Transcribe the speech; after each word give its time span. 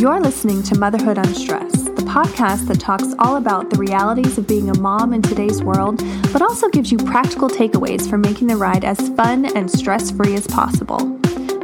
You're 0.00 0.20
listening 0.20 0.62
to 0.62 0.78
Motherhood 0.78 1.18
Unstressed, 1.18 1.96
the 1.96 2.02
podcast 2.02 2.68
that 2.68 2.78
talks 2.78 3.16
all 3.18 3.34
about 3.34 3.68
the 3.68 3.78
realities 3.78 4.38
of 4.38 4.46
being 4.46 4.70
a 4.70 4.78
mom 4.78 5.12
in 5.12 5.22
today's 5.22 5.60
world, 5.60 6.00
but 6.32 6.40
also 6.40 6.68
gives 6.68 6.92
you 6.92 6.98
practical 6.98 7.48
takeaways 7.48 8.08
for 8.08 8.16
making 8.16 8.46
the 8.46 8.54
ride 8.54 8.84
as 8.84 9.08
fun 9.16 9.46
and 9.56 9.68
stress 9.68 10.12
free 10.12 10.36
as 10.36 10.46
possible. 10.46 10.98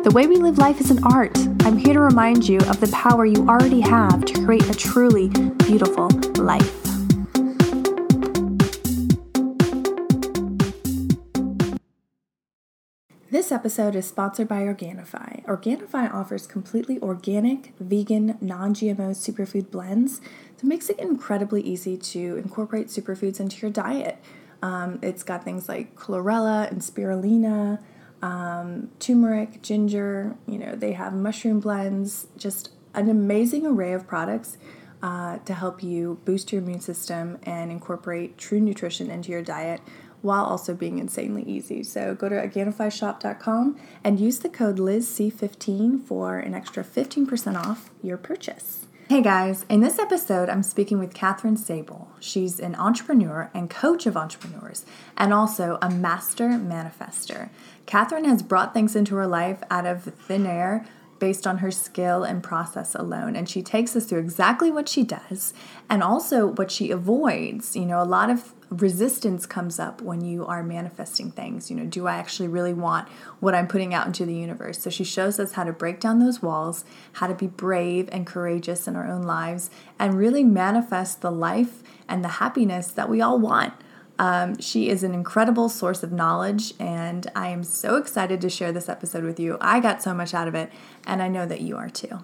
The 0.02 0.10
way 0.12 0.26
we 0.26 0.38
live 0.38 0.58
life 0.58 0.80
is 0.80 0.90
an 0.90 1.04
art. 1.04 1.38
I'm 1.60 1.78
here 1.78 1.94
to 1.94 2.00
remind 2.00 2.48
you 2.48 2.58
of 2.58 2.80
the 2.80 2.88
power 2.88 3.24
you 3.24 3.48
already 3.48 3.80
have 3.82 4.24
to 4.24 4.44
create 4.44 4.68
a 4.68 4.74
truly 4.74 5.28
beautiful 5.28 6.08
life. 6.34 6.83
This 13.34 13.50
episode 13.50 13.96
is 13.96 14.06
sponsored 14.06 14.46
by 14.46 14.60
Organifi. 14.60 15.44
Organifi 15.46 16.14
offers 16.14 16.46
completely 16.46 17.00
organic, 17.00 17.72
vegan, 17.80 18.38
non 18.40 18.74
GMO 18.74 19.10
superfood 19.10 19.72
blends 19.72 20.20
that 20.20 20.64
makes 20.64 20.88
it 20.88 21.00
incredibly 21.00 21.60
easy 21.60 21.96
to 21.96 22.36
incorporate 22.36 22.86
superfoods 22.86 23.40
into 23.40 23.56
your 23.56 23.72
diet. 23.72 24.18
Um, 24.62 25.00
it's 25.02 25.24
got 25.24 25.42
things 25.42 25.68
like 25.68 25.96
chlorella 25.96 26.70
and 26.70 26.80
spirulina, 26.80 27.82
um, 28.22 28.92
turmeric, 29.00 29.62
ginger, 29.62 30.36
you 30.46 30.56
know, 30.56 30.76
they 30.76 30.92
have 30.92 31.12
mushroom 31.12 31.58
blends, 31.58 32.28
just 32.36 32.70
an 32.94 33.10
amazing 33.10 33.66
array 33.66 33.94
of 33.94 34.06
products 34.06 34.58
uh, 35.02 35.38
to 35.38 35.54
help 35.54 35.82
you 35.82 36.20
boost 36.24 36.52
your 36.52 36.62
immune 36.62 36.80
system 36.80 37.38
and 37.42 37.72
incorporate 37.72 38.38
true 38.38 38.60
nutrition 38.60 39.10
into 39.10 39.32
your 39.32 39.42
diet 39.42 39.80
while 40.24 40.44
also 40.44 40.74
being 40.74 40.98
insanely 40.98 41.42
easy. 41.42 41.82
So 41.82 42.14
go 42.14 42.28
to 42.28 42.34
Organifishop.com 42.34 43.76
and 44.02 44.18
use 44.18 44.38
the 44.38 44.48
code 44.48 44.78
LizC15 44.78 46.02
for 46.02 46.38
an 46.38 46.54
extra 46.54 46.82
15% 46.82 47.56
off 47.56 47.90
your 48.02 48.16
purchase. 48.16 48.86
Hey 49.10 49.20
guys, 49.20 49.66
in 49.68 49.80
this 49.80 49.98
episode, 49.98 50.48
I'm 50.48 50.62
speaking 50.62 50.98
with 50.98 51.12
Kathryn 51.12 51.58
Sabol. 51.58 52.06
She's 52.20 52.58
an 52.58 52.74
entrepreneur 52.76 53.50
and 53.52 53.68
coach 53.68 54.06
of 54.06 54.16
entrepreneurs, 54.16 54.86
and 55.14 55.34
also 55.34 55.76
a 55.82 55.90
master 55.90 56.48
manifester. 56.48 57.50
Kathryn 57.86 58.24
has 58.24 58.42
brought 58.42 58.72
things 58.72 58.96
into 58.96 59.14
her 59.16 59.26
life 59.26 59.62
out 59.70 59.84
of 59.84 60.04
thin 60.04 60.46
air 60.46 60.86
based 61.18 61.46
on 61.46 61.58
her 61.58 61.70
skill 61.70 62.24
and 62.24 62.42
process 62.42 62.94
alone. 62.94 63.36
And 63.36 63.48
she 63.48 63.62
takes 63.62 63.94
us 63.94 64.06
through 64.06 64.20
exactly 64.20 64.70
what 64.70 64.88
she 64.88 65.04
does 65.04 65.54
and 65.88 66.02
also 66.02 66.46
what 66.46 66.70
she 66.70 66.90
avoids. 66.90 67.76
You 67.76 67.86
know, 67.86 68.02
a 68.02 68.04
lot 68.04 68.30
of 68.30 68.53
resistance 68.70 69.46
comes 69.46 69.78
up 69.78 70.00
when 70.00 70.20
you 70.20 70.46
are 70.46 70.62
manifesting 70.62 71.30
things. 71.30 71.70
You 71.70 71.76
know, 71.76 71.84
do 71.84 72.06
I 72.06 72.16
actually 72.16 72.48
really 72.48 72.74
want 72.74 73.08
what 73.40 73.54
I'm 73.54 73.66
putting 73.66 73.94
out 73.94 74.06
into 74.06 74.24
the 74.24 74.34
universe? 74.34 74.78
So 74.80 74.90
she 74.90 75.04
shows 75.04 75.38
us 75.38 75.52
how 75.52 75.64
to 75.64 75.72
break 75.72 76.00
down 76.00 76.18
those 76.18 76.42
walls, 76.42 76.84
how 77.14 77.26
to 77.26 77.34
be 77.34 77.46
brave 77.46 78.08
and 78.12 78.26
courageous 78.26 78.88
in 78.88 78.96
our 78.96 79.06
own 79.06 79.22
lives, 79.22 79.70
and 79.98 80.14
really 80.14 80.44
manifest 80.44 81.20
the 81.20 81.30
life 81.30 81.82
and 82.08 82.24
the 82.24 82.28
happiness 82.28 82.88
that 82.88 83.08
we 83.08 83.20
all 83.20 83.38
want. 83.38 83.74
Um, 84.18 84.58
she 84.60 84.88
is 84.88 85.02
an 85.02 85.12
incredible 85.12 85.68
source 85.68 86.02
of 86.02 86.12
knowledge, 86.12 86.72
and 86.78 87.30
I 87.34 87.48
am 87.48 87.64
so 87.64 87.96
excited 87.96 88.40
to 88.42 88.50
share 88.50 88.70
this 88.70 88.88
episode 88.88 89.24
with 89.24 89.40
you. 89.40 89.58
I 89.60 89.80
got 89.80 90.02
so 90.02 90.14
much 90.14 90.34
out 90.34 90.46
of 90.46 90.54
it, 90.54 90.70
and 91.06 91.20
I 91.20 91.28
know 91.28 91.46
that 91.46 91.60
you 91.60 91.76
are 91.76 91.88
too. 91.88 92.20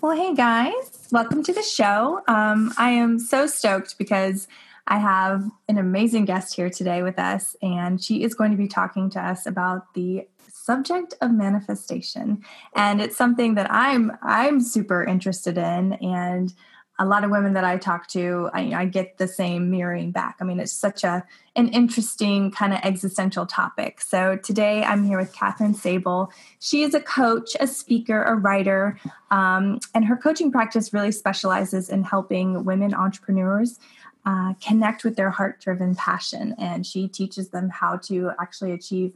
Well, 0.00 0.16
hey 0.16 0.34
guys, 0.34 1.08
welcome 1.10 1.42
to 1.44 1.52
the 1.52 1.62
show. 1.62 2.22
Um, 2.28 2.72
I 2.76 2.90
am 2.90 3.18
so 3.18 3.46
stoked 3.46 3.98
because 3.98 4.46
I 4.86 4.98
have 4.98 5.50
an 5.68 5.78
amazing 5.78 6.26
guest 6.26 6.54
here 6.54 6.70
today 6.70 7.02
with 7.02 7.18
us, 7.18 7.56
and 7.60 8.02
she 8.02 8.22
is 8.22 8.34
going 8.34 8.52
to 8.52 8.56
be 8.56 8.68
talking 8.68 9.10
to 9.10 9.20
us 9.20 9.46
about 9.46 9.94
the 9.94 10.28
subject 10.48 11.14
of 11.20 11.32
manifestation. 11.32 12.42
And 12.74 13.00
it's 13.00 13.16
something 13.16 13.54
that 13.54 13.70
I'm 13.70 14.12
I'm 14.22 14.60
super 14.60 15.04
interested 15.04 15.58
in 15.58 15.94
and 15.94 16.52
a 16.98 17.04
lot 17.04 17.24
of 17.24 17.30
women 17.30 17.52
that 17.52 17.64
I 17.64 17.76
talk 17.76 18.06
to, 18.08 18.48
I, 18.54 18.72
I, 18.72 18.84
get 18.86 19.18
the 19.18 19.28
same 19.28 19.70
mirroring 19.70 20.12
back. 20.12 20.36
I 20.40 20.44
mean, 20.44 20.58
it's 20.58 20.72
such 20.72 21.04
a 21.04 21.24
an 21.54 21.68
interesting 21.68 22.50
kind 22.50 22.72
of 22.72 22.80
existential 22.82 23.44
topic. 23.44 24.00
So 24.00 24.36
today 24.36 24.82
I'm 24.82 25.04
here 25.04 25.18
with 25.18 25.34
Kathryn 25.34 25.74
Sabol. 25.74 26.30
She 26.58 26.82
is 26.82 26.94
a 26.94 27.00
coach, 27.00 27.54
a 27.60 27.66
speaker, 27.66 28.22
a 28.22 28.34
writer, 28.34 28.98
um, 29.30 29.80
and 29.94 30.04
her 30.06 30.16
coaching 30.16 30.50
practice 30.50 30.92
really 30.94 31.12
specializes 31.12 31.90
in 31.90 32.02
helping 32.02 32.64
women 32.64 32.94
entrepreneurs 32.94 33.78
uh, 34.26 34.52
connect 34.60 35.04
with 35.04 35.16
their 35.16 35.30
heart 35.30 35.60
driven 35.60 35.94
passion. 35.94 36.54
And 36.58 36.84
she 36.84 37.08
teaches 37.08 37.48
them 37.48 37.70
how 37.70 37.96
to 37.98 38.32
actually 38.38 38.72
achieve 38.72 39.14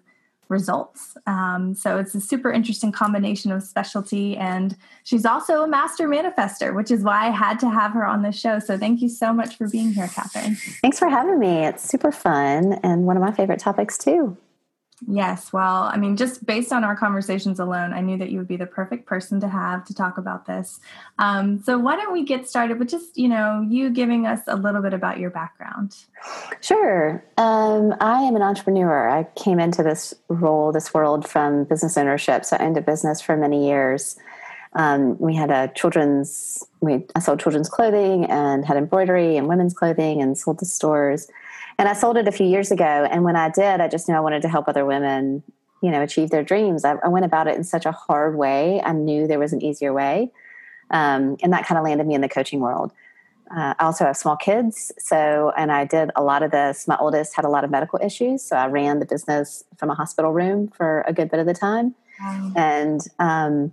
results. 0.48 1.16
Um, 1.26 1.74
so 1.74 1.98
it's 1.98 2.14
a 2.14 2.20
super 2.20 2.50
interesting 2.50 2.90
combination 2.90 3.52
of 3.52 3.62
specialty. 3.62 4.36
And 4.36 4.76
she's 5.04 5.24
also 5.24 5.62
a 5.62 5.68
master 5.68 6.08
manifester, 6.08 6.74
which 6.74 6.90
is 6.90 7.02
why 7.02 7.28
I 7.28 7.30
had 7.30 7.60
to 7.60 7.70
have 7.70 7.92
her 7.92 8.04
on 8.04 8.22
the 8.22 8.32
show. 8.32 8.58
So 8.58 8.76
thank 8.76 9.00
you 9.00 9.08
so 9.08 9.32
much 9.32 9.56
for 9.56 9.68
being 9.68 9.92
here, 9.92 10.06
Kathryn. 10.06 10.56
Thanks 10.80 10.98
for 10.98 11.08
having 11.08 11.38
me. 11.38 11.64
It's 11.64 11.88
super 11.88 12.10
fun 12.10 12.74
and 12.82 13.04
one 13.04 13.16
of 13.16 13.22
my 13.22 13.32
favorite 13.32 13.60
topics, 13.60 13.96
too. 13.96 14.36
Yes. 15.08 15.52
Well, 15.52 15.84
I 15.84 15.96
mean, 15.96 16.16
just 16.16 16.44
based 16.44 16.72
on 16.72 16.84
our 16.84 16.94
conversations 16.94 17.58
alone, 17.58 17.92
I 17.92 18.00
knew 18.00 18.18
that 18.18 18.30
you 18.30 18.38
would 18.38 18.48
be 18.48 18.56
the 18.56 18.66
perfect 18.66 19.06
person 19.06 19.40
to 19.40 19.48
have 19.48 19.84
to 19.86 19.94
talk 19.94 20.18
about 20.18 20.46
this. 20.46 20.78
Um, 21.18 21.62
so, 21.62 21.78
why 21.78 21.96
don't 21.96 22.12
we 22.12 22.24
get 22.24 22.48
started 22.48 22.78
with 22.78 22.88
just, 22.88 23.16
you 23.16 23.28
know, 23.28 23.66
you 23.68 23.90
giving 23.90 24.26
us 24.26 24.40
a 24.46 24.56
little 24.56 24.82
bit 24.82 24.92
about 24.92 25.18
your 25.18 25.30
background? 25.30 25.96
Sure. 26.60 27.24
Um, 27.38 27.94
I 28.00 28.22
am 28.22 28.36
an 28.36 28.42
entrepreneur. 28.42 29.08
I 29.08 29.24
came 29.36 29.58
into 29.58 29.82
this 29.82 30.12
role, 30.28 30.70
this 30.70 30.92
world 30.92 31.26
from 31.26 31.64
business 31.64 31.96
ownership. 31.96 32.44
So, 32.44 32.56
I 32.58 32.64
owned 32.64 32.76
a 32.76 32.82
business 32.82 33.20
for 33.22 33.36
many 33.36 33.66
years. 33.66 34.18
Um, 34.74 35.18
we 35.18 35.34
had 35.34 35.50
a 35.50 35.68
children's, 35.74 36.62
we, 36.80 37.04
I 37.16 37.20
sold 37.20 37.40
children's 37.40 37.68
clothing 37.68 38.26
and 38.26 38.64
had 38.64 38.76
embroidery 38.76 39.36
and 39.36 39.48
women's 39.48 39.74
clothing 39.74 40.22
and 40.22 40.38
sold 40.38 40.60
to 40.60 40.64
stores 40.64 41.28
and 41.80 41.88
I 41.88 41.94
sold 41.94 42.18
it 42.18 42.28
a 42.28 42.32
few 42.32 42.46
years 42.46 42.70
ago. 42.70 43.08
And 43.10 43.24
when 43.24 43.36
I 43.36 43.48
did, 43.48 43.80
I 43.80 43.88
just 43.88 44.06
knew 44.06 44.14
I 44.14 44.20
wanted 44.20 44.42
to 44.42 44.48
help 44.48 44.68
other 44.68 44.84
women, 44.84 45.42
you 45.82 45.90
know, 45.90 46.02
achieve 46.02 46.28
their 46.28 46.42
dreams. 46.42 46.84
I, 46.84 46.96
I 47.02 47.08
went 47.08 47.24
about 47.24 47.48
it 47.48 47.56
in 47.56 47.64
such 47.64 47.86
a 47.86 47.90
hard 47.90 48.36
way. 48.36 48.82
I 48.84 48.92
knew 48.92 49.26
there 49.26 49.38
was 49.38 49.54
an 49.54 49.62
easier 49.62 49.90
way. 49.94 50.30
Um, 50.90 51.38
and 51.42 51.54
that 51.54 51.64
kind 51.64 51.78
of 51.78 51.84
landed 51.84 52.06
me 52.06 52.14
in 52.14 52.20
the 52.20 52.28
coaching 52.28 52.60
world. 52.60 52.92
Uh, 53.50 53.72
I 53.78 53.84
also 53.84 54.04
have 54.04 54.18
small 54.18 54.36
kids. 54.36 54.92
So, 54.98 55.52
and 55.56 55.72
I 55.72 55.86
did 55.86 56.10
a 56.16 56.22
lot 56.22 56.42
of 56.42 56.50
this. 56.50 56.86
My 56.86 56.98
oldest 56.98 57.34
had 57.34 57.46
a 57.46 57.48
lot 57.48 57.64
of 57.64 57.70
medical 57.70 57.98
issues. 58.04 58.42
So 58.44 58.56
I 58.56 58.66
ran 58.66 59.00
the 59.00 59.06
business 59.06 59.64
from 59.78 59.88
a 59.88 59.94
hospital 59.94 60.32
room 60.32 60.68
for 60.68 61.02
a 61.06 61.14
good 61.14 61.30
bit 61.30 61.40
of 61.40 61.46
the 61.46 61.54
time. 61.54 61.94
Wow. 62.20 62.52
And, 62.56 63.00
um, 63.18 63.72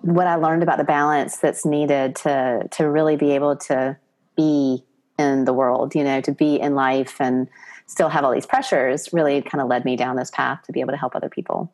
what 0.00 0.26
I 0.26 0.34
learned 0.34 0.62
about 0.62 0.78
the 0.78 0.84
balance 0.84 1.38
that's 1.38 1.64
needed 1.64 2.16
to 2.16 2.68
to 2.72 2.88
really 2.88 3.16
be 3.16 3.32
able 3.32 3.56
to 3.56 3.96
be 4.36 4.84
in 5.18 5.44
the 5.44 5.52
world, 5.52 5.94
you 5.94 6.04
know, 6.04 6.20
to 6.20 6.32
be 6.32 6.60
in 6.60 6.74
life 6.74 7.20
and 7.20 7.48
still 7.86 8.08
have 8.08 8.24
all 8.24 8.32
these 8.32 8.46
pressures 8.46 9.12
really 9.12 9.42
kind 9.42 9.62
of 9.62 9.68
led 9.68 9.84
me 9.84 9.96
down 9.96 10.16
this 10.16 10.30
path 10.30 10.62
to 10.64 10.72
be 10.72 10.80
able 10.80 10.92
to 10.92 10.96
help 10.96 11.14
other 11.14 11.28
people. 11.28 11.72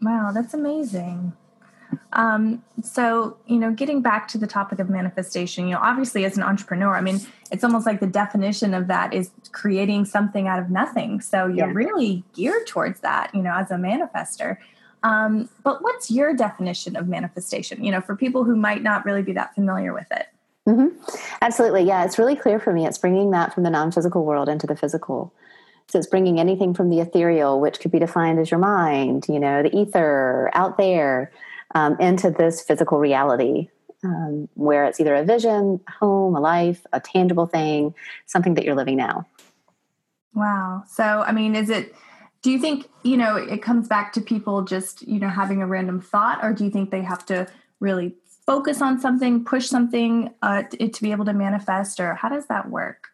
Wow, 0.00 0.30
that's 0.32 0.54
amazing. 0.54 1.34
Um, 2.12 2.62
so, 2.82 3.36
you 3.46 3.58
know, 3.58 3.72
getting 3.72 4.00
back 4.00 4.28
to 4.28 4.38
the 4.38 4.46
topic 4.46 4.78
of 4.78 4.88
manifestation, 4.88 5.66
you 5.66 5.74
know, 5.74 5.80
obviously 5.82 6.24
as 6.24 6.36
an 6.36 6.42
entrepreneur, 6.42 6.94
I 6.94 7.00
mean, 7.00 7.20
it's 7.50 7.64
almost 7.64 7.86
like 7.86 8.00
the 8.00 8.06
definition 8.06 8.74
of 8.74 8.86
that 8.86 9.12
is 9.12 9.30
creating 9.52 10.04
something 10.04 10.46
out 10.46 10.58
of 10.58 10.70
nothing. 10.70 11.20
So 11.20 11.46
you're 11.46 11.68
yeah. 11.68 11.72
really 11.72 12.24
geared 12.32 12.66
towards 12.66 13.00
that, 13.00 13.34
you 13.34 13.42
know, 13.42 13.54
as 13.54 13.70
a 13.70 13.74
manifester. 13.74 14.58
Um, 15.02 15.48
but 15.64 15.82
what's 15.82 16.10
your 16.10 16.34
definition 16.34 16.96
of 16.96 17.08
manifestation, 17.08 17.82
you 17.82 17.90
know, 17.90 18.00
for 18.00 18.14
people 18.14 18.44
who 18.44 18.54
might 18.54 18.82
not 18.82 19.04
really 19.04 19.22
be 19.22 19.32
that 19.32 19.54
familiar 19.54 19.92
with 19.92 20.06
it? 20.10 20.28
Mm-hmm. 20.68 21.14
Absolutely. 21.40 21.84
Yeah, 21.84 22.04
it's 22.04 22.18
really 22.18 22.36
clear 22.36 22.60
for 22.60 22.72
me. 22.72 22.86
It's 22.86 22.98
bringing 22.98 23.30
that 23.30 23.54
from 23.54 23.62
the 23.62 23.70
non 23.70 23.90
physical 23.92 24.24
world 24.24 24.48
into 24.48 24.66
the 24.66 24.76
physical. 24.76 25.32
So 25.88 25.98
it's 25.98 26.06
bringing 26.06 26.38
anything 26.38 26.74
from 26.74 26.90
the 26.90 27.00
ethereal, 27.00 27.60
which 27.60 27.80
could 27.80 27.90
be 27.90 27.98
defined 27.98 28.38
as 28.38 28.50
your 28.50 28.60
mind, 28.60 29.26
you 29.28 29.40
know, 29.40 29.62
the 29.62 29.76
ether 29.76 30.50
out 30.54 30.78
there, 30.78 31.32
um, 31.74 31.96
into 31.98 32.30
this 32.30 32.62
physical 32.62 32.98
reality 32.98 33.68
um, 34.04 34.48
where 34.54 34.84
it's 34.84 35.00
either 35.00 35.14
a 35.14 35.24
vision, 35.24 35.80
a 35.86 35.90
home, 35.92 36.34
a 36.34 36.40
life, 36.40 36.86
a 36.92 37.00
tangible 37.00 37.46
thing, 37.46 37.94
something 38.26 38.54
that 38.54 38.64
you're 38.64 38.74
living 38.74 38.96
now. 38.96 39.26
Wow. 40.34 40.84
So, 40.88 41.04
I 41.04 41.32
mean, 41.32 41.54
is 41.56 41.70
it 41.70 41.94
do 42.42 42.50
you 42.50 42.58
think 42.58 42.88
you 43.02 43.16
know 43.16 43.36
it 43.36 43.62
comes 43.62 43.88
back 43.88 44.12
to 44.14 44.20
people 44.20 44.62
just 44.62 45.02
you 45.02 45.18
know 45.18 45.28
having 45.28 45.60
a 45.60 45.66
random 45.66 46.00
thought 46.00 46.42
or 46.42 46.52
do 46.52 46.64
you 46.64 46.70
think 46.70 46.90
they 46.90 47.02
have 47.02 47.26
to 47.26 47.46
really 47.80 48.14
focus 48.50 48.82
on 48.82 48.98
something 48.98 49.44
push 49.44 49.66
something 49.68 50.28
uh, 50.42 50.62
to, 50.64 50.88
to 50.88 51.02
be 51.02 51.12
able 51.12 51.24
to 51.24 51.32
manifest 51.32 52.00
or 52.00 52.14
how 52.14 52.28
does 52.28 52.46
that 52.46 52.68
work 52.68 53.10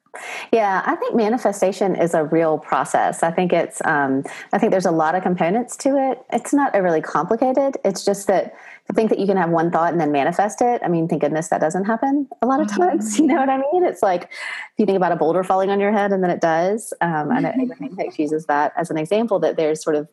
yeah, 0.51 0.83
I 0.87 0.95
think 0.97 1.15
manifestation 1.15 1.95
is 1.95 2.15
a 2.15 2.25
real 2.25 2.59
process. 2.59 3.23
I 3.23 3.31
think 3.31 3.53
it's, 3.53 3.85
um, 3.85 4.25
I 4.51 4.59
think 4.59 4.71
there's 4.71 4.87
a 4.87 4.91
lot 4.91 5.15
of 5.15 5.23
components 5.23 5.77
to 5.79 5.91
it. 6.11 6.23
It's 6.33 6.55
not 6.55 6.75
overly 6.75 7.03
complicated. 7.03 7.77
It's 7.85 8.03
just 8.03 8.27
that 8.29 8.55
to 8.87 8.93
think 8.95 9.11
that 9.11 9.19
you 9.19 9.27
can 9.27 9.37
have 9.37 9.51
one 9.51 9.71
thought 9.71 9.93
and 9.93 10.01
then 10.01 10.13
manifest 10.13 10.63
it. 10.63 10.81
I 10.85 10.89
mean, 10.89 11.07
thank 11.07 11.21
goodness 11.21 11.49
that 11.49 11.61
doesn't 11.61 11.85
happen 11.85 12.29
a 12.41 12.47
lot 12.47 12.61
of 12.61 12.69
mm-hmm. 12.69 12.83
times. 12.83 13.19
You 13.27 13.27
know 13.27 13.37
what 13.37 13.51
I 13.51 13.59
mean? 13.59 13.85
It's 13.85 14.03
like 14.03 14.23
if 14.23 14.79
you 14.79 14.87
think 14.87 14.97
about 14.97 15.13
a 15.13 15.17
boulder 15.17 15.43
falling 15.43 15.71
on 15.71 15.81
your 15.81 15.93
head 15.93 16.13
and 16.13 16.23
then 16.23 16.31
it 16.31 16.41
does. 16.41 16.95
Um, 17.01 17.31
I 17.31 17.41
know 17.41 17.53
Abraham 17.61 17.97
Hicks 17.97 18.19
uses 18.19 18.47
that 18.47 18.73
as 18.77 18.91
an 18.91 18.97
example 18.97 19.39
that 19.41 19.57
there's 19.57 19.83
sort 19.83 19.97
of 19.97 20.09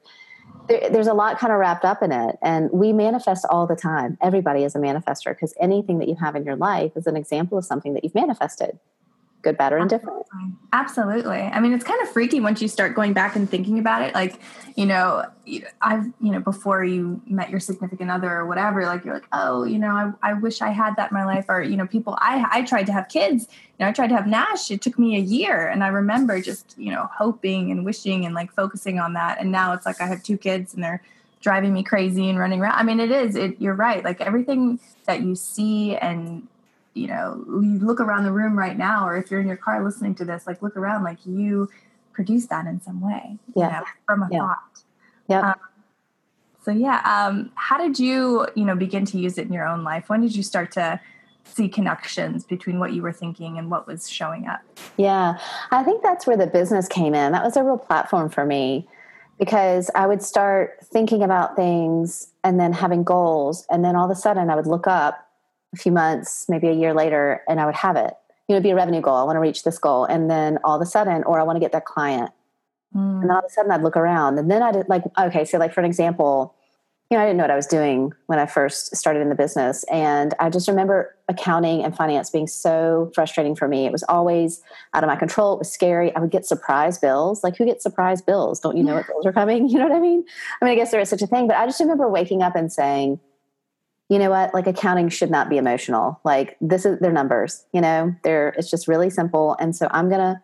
there, 0.68 0.90
there's 0.90 1.08
a 1.08 1.14
lot 1.14 1.40
kind 1.40 1.52
of 1.54 1.60
wrapped 1.60 1.86
up 1.86 2.02
in 2.02 2.12
it 2.12 2.38
and 2.42 2.70
we 2.72 2.94
manifest 2.94 3.46
all 3.50 3.68
the 3.68 3.76
time. 3.76 4.18
Everybody 4.22 4.64
is 4.64 4.76
a 4.76 4.80
manifester 4.80 5.34
because 5.34 5.54
anything 5.60 6.00
that 6.00 6.08
you 6.08 6.16
have 6.16 6.36
in 6.36 6.44
your 6.46 6.56
life 6.56 6.94
is 6.96 7.08
an 7.08 7.16
example 7.16 7.58
of 7.58 7.66
something 7.66 7.94
that 7.94 8.04
you've 8.04 8.16
manifested 8.16 8.80
good, 9.44 9.58
bad, 9.58 9.74
or 9.74 9.78
indifferent. 9.78 10.26
Absolutely. 10.72 11.42
I 11.42 11.60
mean, 11.60 11.74
it's 11.74 11.84
kind 11.84 12.02
of 12.02 12.10
freaky 12.10 12.40
once 12.40 12.62
you 12.62 12.68
start 12.68 12.96
going 12.96 13.14
back 13.14 13.36
and 13.36 13.48
thinking 13.48 13.78
about 13.78 14.02
it. 14.02 14.16
Like, 14.16 14.40
you 14.76 14.88
know, 14.88 15.24
I've, 15.82 16.06
you 16.20 16.32
know, 16.32 16.40
before 16.40 16.84
you 16.84 17.22
met 17.28 17.52
your 17.52 17.60
significant 17.60 18.10
other 18.10 18.32
or 18.32 18.48
whatever, 18.48 18.84
like 18.86 19.06
you're 19.06 19.14
like, 19.14 19.28
oh, 19.32 19.66
you 19.66 19.78
know, 19.78 19.92
I, 19.92 20.32
I 20.32 20.34
wish 20.34 20.64
I 20.64 20.70
had 20.70 20.96
that 20.96 21.12
in 21.12 21.16
my 21.16 21.26
life. 21.26 21.46
Or, 21.50 21.62
you 21.62 21.78
know, 21.78 21.86
people, 21.86 22.18
I, 22.20 22.48
I 22.52 22.62
tried 22.64 22.88
to 22.88 22.94
have 22.94 23.08
kids, 23.10 23.48
you 23.78 23.86
know, 23.86 23.90
I 23.90 23.92
tried 23.92 24.08
to 24.08 24.16
have 24.16 24.26
Nash. 24.26 24.72
It 24.72 24.82
took 24.82 24.98
me 24.98 25.16
a 25.16 25.20
year. 25.20 25.68
And 25.68 25.84
I 25.84 25.90
remember 25.90 26.42
just, 26.42 26.74
you 26.78 26.92
know, 26.92 27.08
hoping 27.16 27.70
and 27.70 27.86
wishing 27.86 28.26
and 28.26 28.34
like 28.34 28.52
focusing 28.52 29.00
on 29.00 29.14
that. 29.14 29.40
And 29.40 29.52
now 29.52 29.74
it's 29.74 29.86
like 29.86 30.02
I 30.02 30.08
have 30.08 30.24
two 30.24 30.38
kids 30.38 30.74
and 30.74 30.84
they're 30.84 31.04
driving 31.42 31.74
me 31.74 31.84
crazy 31.84 32.30
and 32.30 32.40
running 32.40 32.62
around. 32.62 32.80
I 32.80 32.84
mean, 32.84 33.00
it 33.00 33.12
is, 33.12 33.36
it, 33.36 33.62
you're 33.62 33.76
right. 33.76 34.04
Like 34.04 34.22
everything 34.22 34.80
that 35.06 35.22
you 35.22 35.36
see 35.36 35.96
and 35.98 36.48
you 36.94 37.08
know 37.08 37.44
you 37.48 37.80
look 37.80 38.00
around 38.00 38.24
the 38.24 38.32
room 38.32 38.58
right 38.58 38.78
now 38.78 39.08
or 39.08 39.18
if 39.18 39.32
you're 39.32 39.40
in 39.40 39.48
your 39.48 39.58
car 39.58 39.84
listening 39.84 40.16
to 40.16 40.26
this 40.26 40.46
like 40.46 40.62
look 40.62 40.78
around 40.78 41.04
like 41.04 41.18
you 41.26 41.70
produce 42.12 42.48
that 42.48 42.66
in 42.68 42.80
some 42.82 43.02
way 43.02 43.38
yeah. 43.56 43.66
you 43.66 43.72
know, 43.72 43.86
from 44.06 44.24
a 44.24 44.30
yeah. 44.32 44.40
thought. 44.40 44.84
Yeah 45.28 45.50
um, 45.52 45.56
so 46.64 46.72
yeah 46.72 47.02
um, 47.06 47.52
how 47.56 47.78
did 47.78 48.00
you 48.00 48.48
you 48.56 48.66
know 48.66 48.76
begin 48.76 49.06
to 49.06 49.18
use 49.18 49.38
it 49.38 49.48
in 49.48 49.54
your 49.54 49.68
own 49.68 49.84
life? 49.84 50.10
When 50.10 50.22
did 50.22 50.36
you 50.36 50.44
start 50.44 50.72
to 50.74 51.00
see 51.46 51.68
connections 51.68 52.46
between 52.46 52.80
what 52.80 52.94
you 52.94 53.02
were 53.02 53.12
thinking 53.12 53.58
and 53.58 53.70
what 53.70 53.86
was 53.88 54.10
showing 54.10 54.48
up? 54.48 54.62
Yeah 54.98 55.38
i 55.72 55.84
think 55.84 56.04
that's 56.04 56.28
where 56.28 56.38
the 56.38 56.48
business 56.48 56.88
came 56.88 57.16
in. 57.16 57.32
That 57.32 57.44
was 57.44 57.58
a 57.58 57.64
real 57.64 57.78
platform 57.78 58.30
for 58.30 58.46
me 58.46 58.88
because 59.40 59.90
i 59.96 60.06
would 60.06 60.22
start 60.22 60.78
thinking 60.84 61.24
about 61.24 61.56
things 61.56 62.28
and 62.44 62.60
then 62.60 62.72
having 62.72 63.04
goals 63.04 63.66
and 63.70 63.84
then 63.84 63.96
all 63.96 64.06
of 64.06 64.12
a 64.12 64.20
sudden 64.20 64.50
i 64.50 64.56
would 64.56 64.68
look 64.68 64.86
up 64.86 65.28
a 65.74 65.78
few 65.78 65.92
months, 65.92 66.46
maybe 66.48 66.68
a 66.68 66.74
year 66.74 66.94
later, 66.94 67.42
and 67.48 67.60
I 67.60 67.66
would 67.66 67.76
have 67.76 67.96
it. 67.96 68.14
You 68.48 68.54
know, 68.54 68.58
it'd 68.58 68.64
be 68.64 68.72
a 68.72 68.76
revenue 68.76 69.02
goal. 69.02 69.16
I 69.16 69.24
want 69.24 69.38
to 69.38 69.40
reach 69.40 69.64
this 69.64 69.78
goal. 69.78 70.06
And 70.06 70.30
then 70.30 70.60
all 70.64 70.76
of 70.76 70.82
a 70.82 70.86
sudden, 70.86 71.24
or 71.24 71.40
I 71.40 71.44
want 71.44 71.56
to 71.56 71.60
get 71.60 71.72
that 71.72 71.86
client. 71.86 72.32
Mm. 72.96 73.22
And 73.22 73.24
then 73.24 73.32
all 73.32 73.40
of 73.40 73.46
a 73.46 73.50
sudden 73.50 73.72
I'd 73.72 73.82
look 73.82 73.98
around 73.98 74.38
and 74.38 74.52
then 74.52 74.62
I'd 74.62 74.88
like, 74.88 75.04
okay, 75.18 75.46
so 75.46 75.58
like 75.58 75.74
for 75.74 75.80
an 75.80 75.86
example, 75.86 76.54
you 77.10 77.18
know, 77.18 77.24
I 77.24 77.28
didn't 77.28 77.38
know 77.38 77.44
what 77.44 77.52
I 77.52 77.56
was 77.56 77.68
doing 77.68 78.12
when 78.26 78.40
I 78.40 78.46
first 78.46 78.96
started 78.96 79.20
in 79.20 79.30
the 79.30 79.36
business. 79.36 79.84
And 79.92 80.34
I 80.40 80.50
just 80.50 80.68
remember 80.68 81.16
accounting 81.28 81.84
and 81.84 81.96
finance 81.96 82.30
being 82.30 82.48
so 82.48 83.12
frustrating 83.14 83.56
for 83.56 83.68
me. 83.68 83.86
It 83.86 83.92
was 83.92 84.04
always 84.10 84.62
out 84.94 85.04
of 85.04 85.08
my 85.08 85.16
control. 85.16 85.54
It 85.54 85.60
was 85.60 85.72
scary. 85.72 86.16
I 86.16 86.20
would 86.20 86.32
get 86.32 86.46
surprise 86.46 86.98
bills. 86.98 87.44
Like, 87.44 87.56
who 87.56 87.66
gets 87.66 87.84
surprise 87.84 88.22
bills? 88.22 88.60
Don't 88.60 88.78
you 88.78 88.84
know 88.84 88.96
what 88.96 89.08
bills 89.08 89.26
are 89.26 89.34
coming? 89.34 89.70
You 89.74 89.80
know 89.80 89.88
what 89.88 89.96
I 89.96 90.00
mean? 90.00 90.24
I 90.62 90.66
mean, 90.66 90.72
I 90.72 90.76
guess 90.76 90.92
there 90.92 91.00
is 91.00 91.10
such 91.10 91.22
a 91.22 91.28
thing, 91.28 91.48
but 91.48 91.56
I 91.56 91.66
just 91.66 91.80
remember 91.80 92.08
waking 92.10 92.42
up 92.42 92.56
and 92.56 92.72
saying, 92.72 93.20
you 94.10 94.20
know 94.20 94.30
what? 94.30 94.54
Like 94.54 94.68
accounting 94.68 95.10
should 95.10 95.32
not 95.32 95.50
be 95.50 95.58
emotional. 95.58 96.20
Like 96.24 96.58
this 96.62 96.86
is 96.86 97.00
their 97.00 97.12
numbers 97.12 97.66
you 97.74 97.82
know? 97.82 98.16
They're 98.24 98.50
it's 98.58 98.70
just 98.70 98.88
really 98.88 99.10
simple. 99.10 99.56
And 99.60 99.76
so 99.76 99.88
i'm 99.92 100.10
gonna 100.10 100.42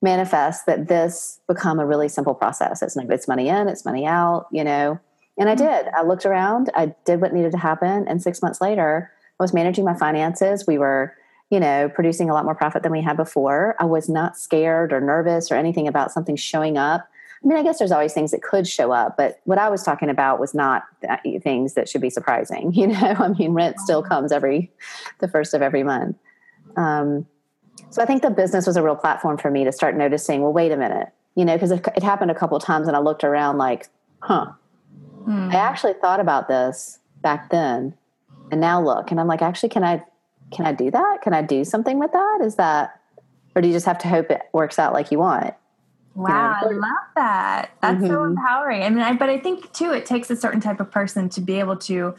manifest 0.00 0.66
that 0.66 0.88
this 0.88 1.40
become 1.48 1.80
a 1.80 1.86
really 1.86 2.08
simple 2.08 2.34
process. 2.34 2.82
It's 2.82 2.94
like 2.96 3.08
it's 3.10 3.28
money 3.28 3.48
in 3.48 3.68
it's 3.68 3.84
money 3.84 4.06
out 4.06 4.46
you 4.52 4.64
know? 4.64 4.98
And 5.38 5.48
i 5.48 5.54
mm-hmm. 5.54 5.64
did. 5.64 5.92
I 5.94 6.02
looked 6.02 6.26
around. 6.26 6.70
I 6.74 6.94
did 7.04 7.20
what 7.20 7.32
needed 7.32 7.52
to 7.52 7.58
happen. 7.58 8.06
And 8.08 8.22
six 8.22 8.42
months 8.42 8.60
later 8.60 9.10
i 9.40 9.42
was 9.42 9.54
managing 9.54 9.84
my 9.84 9.94
finances. 9.94 10.66
We 10.66 10.78
were 10.78 11.14
you 11.50 11.60
know 11.60 11.88
producing 11.88 12.28
a 12.28 12.34
lot 12.34 12.44
more 12.44 12.54
profit 12.54 12.82
than 12.82 12.92
we 12.92 13.02
had 13.02 13.16
before. 13.16 13.74
I 13.80 13.84
was 13.84 14.08
not 14.08 14.36
scared 14.36 14.92
or 14.92 15.00
nervous 15.00 15.50
or 15.50 15.56
anything 15.56 15.88
about 15.88 16.12
something 16.12 16.36
showing 16.36 16.76
up 16.76 17.08
I 17.42 17.46
mean, 17.46 17.56
I 17.56 17.62
guess 17.62 17.78
there's 17.78 17.92
always 17.92 18.12
things 18.12 18.32
that 18.32 18.42
could 18.42 18.66
show 18.66 18.90
up, 18.90 19.16
but 19.16 19.40
what 19.44 19.58
I 19.58 19.68
was 19.68 19.84
talking 19.84 20.08
about 20.08 20.40
was 20.40 20.54
not 20.54 20.84
things 21.42 21.74
that 21.74 21.88
should 21.88 22.00
be 22.00 22.10
surprising. 22.10 22.72
You 22.78 22.88
know, 22.88 23.14
I 23.18 23.28
mean, 23.28 23.52
rent 23.52 23.78
still 23.80 24.02
comes 24.02 24.30
every 24.30 24.70
the 25.18 25.28
first 25.28 25.54
of 25.54 25.62
every 25.62 25.82
month. 25.82 26.16
Um, 26.76 27.26
so 27.90 28.02
I 28.02 28.06
think 28.06 28.22
the 28.22 28.30
business 28.30 28.66
was 28.66 28.76
a 28.76 28.82
real 28.82 28.96
platform 28.96 29.36
for 29.38 29.50
me 29.50 29.64
to 29.64 29.72
start 29.72 29.96
noticing. 29.96 30.42
Well, 30.42 30.52
wait 30.52 30.70
a 30.70 30.76
minute, 30.76 31.08
you 31.34 31.44
know, 31.44 31.54
because 31.54 31.70
it, 31.70 31.86
it, 31.96 32.02
happened 32.02 32.30
a 32.30 32.34
couple 32.34 32.58
times, 32.60 32.86
and 32.86 32.96
I 32.96 33.00
looked 33.00 33.24
around 33.24 33.58
like, 33.58 33.88
huh, 34.20 34.52
mm. 35.26 35.52
I 35.52 35.56
actually 35.56 35.94
thought 35.94 36.20
about 36.20 36.48
this 36.48 36.98
back 37.22 37.50
then, 37.50 37.94
and 38.50 38.60
now 38.60 38.82
look, 38.82 39.10
and 39.10 39.18
I'm 39.18 39.26
like, 39.26 39.42
actually, 39.42 39.70
can 39.70 39.82
I 39.82 40.04
can 40.52 40.66
I 40.66 40.72
do 40.72 40.90
that? 40.90 41.18
Can 41.22 41.34
I 41.34 41.42
do 41.42 41.64
something 41.64 41.98
with 41.98 42.12
that? 42.12 42.40
Is 42.42 42.56
that, 42.56 43.00
or 43.54 43.62
do 43.62 43.68
you 43.68 43.74
just 43.74 43.86
have 43.86 43.98
to 43.98 44.08
hope 44.08 44.30
it 44.30 44.42
works 44.52 44.78
out 44.78 44.92
like 44.92 45.10
you 45.10 45.18
want? 45.18 45.54
Wow, 46.18 46.58
I 46.60 46.64
love 46.66 46.82
that. 47.14 47.70
That's 47.80 47.98
mm-hmm. 47.98 48.06
so 48.08 48.24
empowering. 48.24 48.82
I 48.82 48.90
mean, 48.90 49.02
I, 49.02 49.12
but 49.12 49.30
I 49.30 49.38
think 49.38 49.72
too, 49.72 49.92
it 49.92 50.04
takes 50.04 50.28
a 50.30 50.36
certain 50.36 50.60
type 50.60 50.80
of 50.80 50.90
person 50.90 51.28
to 51.30 51.40
be 51.40 51.60
able 51.60 51.76
to 51.76 52.16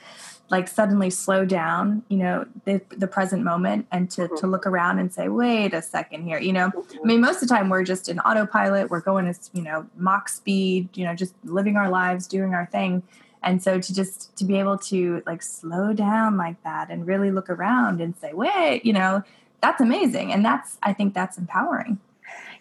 like 0.50 0.70
suddenly 0.70 1.10
slow 1.10 1.44
down, 1.44 2.02
you 2.08 2.18
know, 2.18 2.46
the, 2.64 2.82
the 2.98 3.08
present 3.08 3.44
moment 3.44 3.88
and 3.92 4.10
to, 4.12 4.22
mm-hmm. 4.22 4.36
to 4.38 4.48
look 4.48 4.66
around 4.66 5.00
and 5.00 5.14
say, 5.14 5.28
wait 5.28 5.74
a 5.74 5.82
second 5.82 6.24
here, 6.24 6.40
you 6.40 6.54
know, 6.54 6.70
mm-hmm. 6.70 6.98
I 7.04 7.06
mean, 7.06 7.22
most 7.22 7.44
of 7.44 7.50
the 7.50 7.54
time 7.54 7.68
we're 7.68 7.84
just 7.84 8.08
in 8.08 8.20
autopilot. 8.22 8.90
We're 8.90 9.02
going 9.02 9.28
as, 9.28 9.50
you 9.54 9.62
know, 9.62 9.86
Mach 9.98 10.30
speed, 10.30 10.90
you 10.96 11.04
know, 11.04 11.14
just 11.14 11.34
living 11.44 11.76
our 11.76 11.90
lives, 11.90 12.26
doing 12.26 12.54
our 12.54 12.68
thing. 12.68 13.04
And 13.44 13.62
so 13.62 13.82
to 13.82 13.94
just, 13.94 14.36
to 14.38 14.46
be 14.46 14.58
able 14.60 14.78
to 14.78 15.22
like 15.26 15.42
slow 15.42 15.92
down 15.92 16.38
like 16.38 16.64
that 16.64 16.90
and 16.90 17.06
really 17.06 17.32
look 17.32 17.50
around 17.50 18.00
and 18.00 18.16
say, 18.16 18.32
wait, 18.34 18.86
you 18.86 18.94
know, 18.94 19.24
that's 19.62 19.82
amazing. 19.82 20.32
And 20.32 20.44
that's, 20.44 20.78
I 20.82 20.94
think 20.94 21.14
that's 21.14 21.38
empowering. 21.38 22.00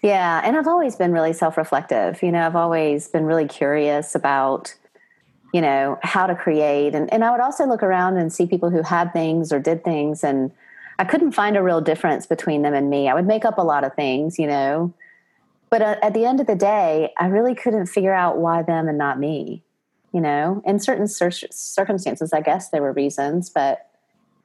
Yeah, 0.02 0.40
and 0.44 0.56
I've 0.56 0.68
always 0.68 0.94
been 0.96 1.12
really 1.12 1.32
self-reflective. 1.32 2.22
You 2.22 2.32
know, 2.32 2.46
I've 2.46 2.56
always 2.56 3.08
been 3.08 3.24
really 3.24 3.48
curious 3.48 4.14
about 4.14 4.74
you 5.52 5.60
know 5.60 5.98
how 6.02 6.26
to 6.26 6.34
create 6.34 6.94
and, 6.94 7.12
and 7.12 7.24
i 7.24 7.30
would 7.30 7.40
also 7.40 7.64
look 7.64 7.82
around 7.82 8.16
and 8.16 8.32
see 8.32 8.46
people 8.46 8.70
who 8.70 8.82
had 8.82 9.12
things 9.12 9.52
or 9.52 9.58
did 9.58 9.82
things 9.84 10.22
and 10.22 10.52
i 10.98 11.04
couldn't 11.04 11.32
find 11.32 11.56
a 11.56 11.62
real 11.62 11.80
difference 11.80 12.26
between 12.26 12.62
them 12.62 12.74
and 12.74 12.90
me 12.90 13.08
i 13.08 13.14
would 13.14 13.26
make 13.26 13.44
up 13.44 13.58
a 13.58 13.62
lot 13.62 13.84
of 13.84 13.94
things 13.94 14.38
you 14.38 14.46
know 14.46 14.92
but 15.70 15.82
uh, 15.82 15.96
at 16.02 16.14
the 16.14 16.24
end 16.24 16.40
of 16.40 16.46
the 16.46 16.54
day 16.54 17.12
i 17.18 17.26
really 17.26 17.54
couldn't 17.54 17.86
figure 17.86 18.14
out 18.14 18.38
why 18.38 18.62
them 18.62 18.88
and 18.88 18.98
not 18.98 19.18
me 19.18 19.62
you 20.12 20.20
know 20.20 20.62
in 20.66 20.78
certain 20.78 21.08
cir- 21.08 21.30
circumstances 21.30 22.32
i 22.32 22.40
guess 22.40 22.68
there 22.70 22.82
were 22.82 22.92
reasons 22.92 23.48
but 23.48 23.88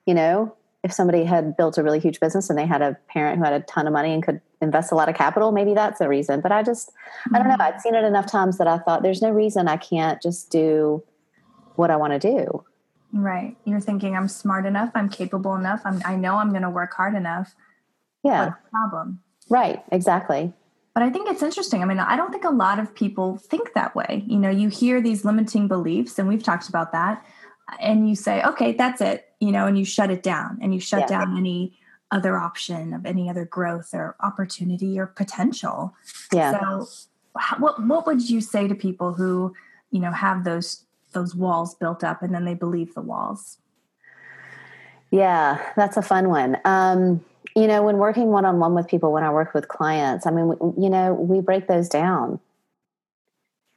you 0.06 0.14
know 0.14 0.54
if 0.84 0.92
somebody 0.92 1.24
had 1.24 1.56
built 1.56 1.78
a 1.78 1.84
really 1.84 2.00
huge 2.00 2.20
business 2.20 2.50
and 2.50 2.60
they 2.60 2.66
had 2.66 2.82
a 2.82 2.98
parent 3.08 3.38
who 3.38 3.44
had 3.46 3.54
a 3.54 3.62
ton 3.62 3.88
of 3.88 3.94
money 3.94 4.14
and 4.14 4.22
could 4.22 4.42
invest 4.62 4.92
a 4.92 4.96
lot 4.96 5.08
of 5.08 5.16
capital, 5.16 5.52
maybe 5.52 5.74
that's 5.74 6.00
the 6.00 6.10
reason. 6.10 6.42
But 6.42 6.52
I 6.52 6.62
just, 6.62 6.90
mm-hmm. 6.90 7.36
I 7.36 7.40
don't 7.40 7.48
know. 7.48 7.56
I'd 7.60 7.82
seen 7.82 7.96
it 7.96 8.04
enough 8.04 8.30
times 8.30 8.58
that 8.58 8.68
I 8.68 8.80
thought 8.80 9.02
there's 9.02 9.22
no 9.22 9.32
reason 9.32 9.68
I 9.68 9.78
can't 9.78 10.22
just 10.22 10.52
do 10.52 11.02
what 11.76 11.90
I 11.90 11.96
want 11.96 12.14
to 12.14 12.20
do. 12.20 12.66
Right. 13.14 13.56
You're 13.64 13.80
thinking 13.80 14.16
I'm 14.18 14.28
smart 14.28 14.66
enough, 14.66 14.92
I'm 14.96 15.08
capable 15.08 15.56
enough, 15.56 15.82
I'm, 15.86 16.02
I 16.04 16.16
know 16.16 16.36
I'm 16.36 16.50
going 16.50 16.64
to 16.64 16.70
work 16.70 16.94
hard 16.94 17.16
enough. 17.16 17.54
Yeah. 18.24 18.54
Problem? 18.72 19.22
Right. 19.50 19.84
Exactly. 19.92 20.52
But 20.94 21.04
I 21.04 21.10
think 21.10 21.30
it's 21.30 21.42
interesting. 21.42 21.82
I 21.82 21.86
mean, 21.86 22.00
I 22.00 22.16
don't 22.16 22.32
think 22.32 22.44
a 22.44 22.52
lot 22.52 22.80
of 22.80 22.94
people 22.94 23.38
think 23.38 23.74
that 23.74 23.96
way. 23.96 24.24
You 24.28 24.38
know, 24.38 24.50
you 24.50 24.70
hear 24.70 25.02
these 25.02 25.26
limiting 25.26 25.68
beliefs, 25.68 26.20
and 26.20 26.28
we've 26.28 26.44
talked 26.44 26.70
about 26.70 26.92
that, 26.92 27.26
and 27.80 28.10
you 28.10 28.16
say, 28.16 28.44
okay, 28.44 28.74
that's 28.74 29.02
it 29.02 29.34
you 29.44 29.52
know, 29.52 29.68
and 29.68 29.78
you 29.78 29.84
shut 29.84 30.10
it 30.10 30.24
down 30.24 30.58
and 30.62 30.74
you 30.74 30.80
shut 30.80 31.02
yeah. 31.02 31.08
down 31.08 31.38
any 31.38 31.78
other 32.12 32.38
option 32.38 32.94
of 32.94 33.06
any 33.06 33.30
other 33.30 33.44
growth 33.44 33.90
or 33.94 34.16
opportunity 34.22 34.98
or 34.98 35.06
potential. 35.06 35.94
Yeah. 36.32 36.58
So 36.58 36.88
what 37.60 37.84
what 37.86 38.08
would 38.08 38.30
you 38.30 38.40
say 38.40 38.70
to 38.70 38.76
people 38.76 39.14
who, 39.14 39.54
you 39.92 40.00
know, 40.00 40.12
have 40.12 40.46
those 40.46 40.86
those 41.12 41.36
walls 41.36 41.76
built 41.76 42.06
up 42.06 42.22
and 42.22 42.34
then 42.34 42.46
they 42.46 42.54
believe 42.54 42.94
the 42.94 43.02
walls? 43.02 43.58
Yeah, 45.12 45.62
that's 45.76 45.98
a 45.98 46.02
fun 46.02 46.30
one. 46.30 46.58
Um, 46.64 47.24
you 47.54 47.68
know, 47.68 47.84
when 47.84 47.98
working 47.98 48.28
one 48.28 48.46
on 48.46 48.60
one 48.60 48.74
with 48.74 48.88
people, 48.88 49.12
when 49.12 49.24
I 49.24 49.30
work 49.30 49.54
with 49.54 49.68
clients, 49.68 50.26
I 50.26 50.32
mean, 50.32 50.56
you 50.78 50.90
know, 50.90 51.14
we 51.14 51.42
break 51.42 51.68
those 51.68 51.90
down. 51.90 52.40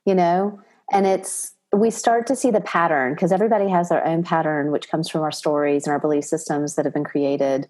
You 0.05 0.15
know, 0.15 0.61
and 0.93 1.09
it's 1.09 1.56
we 1.81 1.91
start 1.91 2.27
to 2.29 2.37
see 2.37 2.51
the 2.51 2.61
pattern 2.61 3.15
because 3.15 3.33
everybody 3.33 3.69
has 3.69 3.89
their 3.89 4.07
own 4.07 4.23
pattern, 4.23 4.71
which 4.71 4.89
comes 4.89 5.09
from 5.09 5.23
our 5.23 5.33
stories 5.33 5.87
and 5.87 5.93
our 5.93 5.99
belief 5.99 6.25
systems 6.25 6.75
that 6.75 6.85
have 6.85 6.95
been 6.95 7.05
created, 7.05 7.69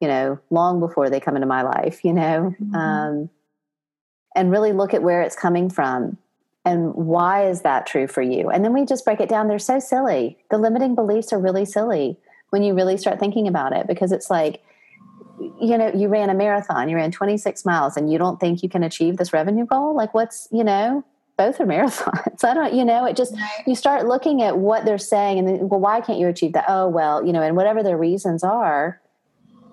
you 0.00 0.08
know, 0.08 0.38
long 0.50 0.80
before 0.80 1.10
they 1.10 1.20
come 1.20 1.36
into 1.36 1.46
my 1.46 1.62
life, 1.62 2.04
you 2.04 2.12
know, 2.12 2.54
mm-hmm. 2.60 2.74
um, 2.74 3.30
and 4.34 4.50
really 4.50 4.72
look 4.72 4.94
at 4.94 5.02
where 5.02 5.22
it's 5.22 5.36
coming 5.36 5.68
from. 5.68 6.16
And 6.64 6.94
why 6.94 7.48
is 7.48 7.62
that 7.62 7.86
true 7.86 8.06
for 8.06 8.22
you? 8.22 8.48
And 8.48 8.64
then 8.64 8.72
we 8.72 8.84
just 8.84 9.04
break 9.04 9.20
it 9.20 9.28
down. 9.28 9.48
They're 9.48 9.58
so 9.58 9.80
silly. 9.80 10.38
The 10.50 10.58
limiting 10.58 10.94
beliefs 10.94 11.32
are 11.32 11.38
really 11.38 11.64
silly 11.64 12.18
when 12.50 12.62
you 12.62 12.74
really 12.74 12.96
start 12.96 13.18
thinking 13.18 13.48
about 13.48 13.72
it 13.72 13.86
because 13.86 14.12
it's 14.12 14.30
like, 14.30 14.62
you 15.60 15.76
know, 15.76 15.90
you 15.92 16.08
ran 16.08 16.30
a 16.30 16.34
marathon, 16.34 16.88
you 16.88 16.96
ran 16.96 17.10
26 17.10 17.64
miles, 17.64 17.96
and 17.96 18.12
you 18.12 18.18
don't 18.18 18.38
think 18.38 18.62
you 18.62 18.68
can 18.68 18.84
achieve 18.84 19.16
this 19.16 19.32
revenue 19.32 19.66
goal? 19.66 19.96
Like, 19.96 20.14
what's, 20.14 20.46
you 20.52 20.62
know, 20.62 21.04
both 21.36 21.60
are 21.60 21.66
marathons. 21.66 22.44
I 22.44 22.54
don't, 22.54 22.74
you 22.74 22.84
know, 22.84 23.04
it 23.04 23.16
just, 23.16 23.34
you 23.66 23.74
start 23.74 24.06
looking 24.06 24.42
at 24.42 24.58
what 24.58 24.84
they're 24.84 24.98
saying 24.98 25.38
and 25.38 25.48
then, 25.48 25.68
well, 25.68 25.80
why 25.80 26.00
can't 26.00 26.18
you 26.18 26.28
achieve 26.28 26.52
that? 26.52 26.64
Oh, 26.68 26.88
well, 26.88 27.24
you 27.24 27.32
know, 27.32 27.42
and 27.42 27.56
whatever 27.56 27.82
their 27.82 27.96
reasons 27.96 28.44
are, 28.44 29.00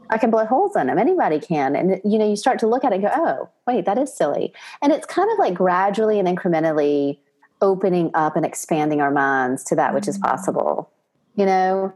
I 0.10 0.18
can 0.18 0.32
blow 0.32 0.46
holes 0.46 0.76
in 0.76 0.88
them. 0.88 0.98
Anybody 0.98 1.40
can. 1.40 1.76
And, 1.76 2.02
you 2.04 2.18
know, 2.18 2.28
you 2.28 2.36
start 2.36 2.60
to 2.60 2.68
look 2.68 2.84
at 2.84 2.92
it 2.92 2.96
and 2.96 3.04
go, 3.04 3.12
oh, 3.14 3.50
wait, 3.68 3.86
that 3.86 3.98
is 3.98 4.16
silly. 4.16 4.54
And 4.82 4.92
it's 4.92 5.06
kind 5.06 5.32
of 5.32 5.38
like 5.38 5.54
gradually 5.54 6.20
and 6.20 6.28
incrementally 6.28 7.20
opening 7.62 8.10
up 8.14 8.36
and 8.36 8.46
expanding 8.46 9.02
our 9.02 9.12
minds 9.12 9.64
to 9.66 9.76
that 9.76 9.94
which 9.94 10.08
is 10.08 10.18
mm-hmm. 10.18 10.30
possible. 10.30 10.90
You 11.36 11.46
know, 11.46 11.94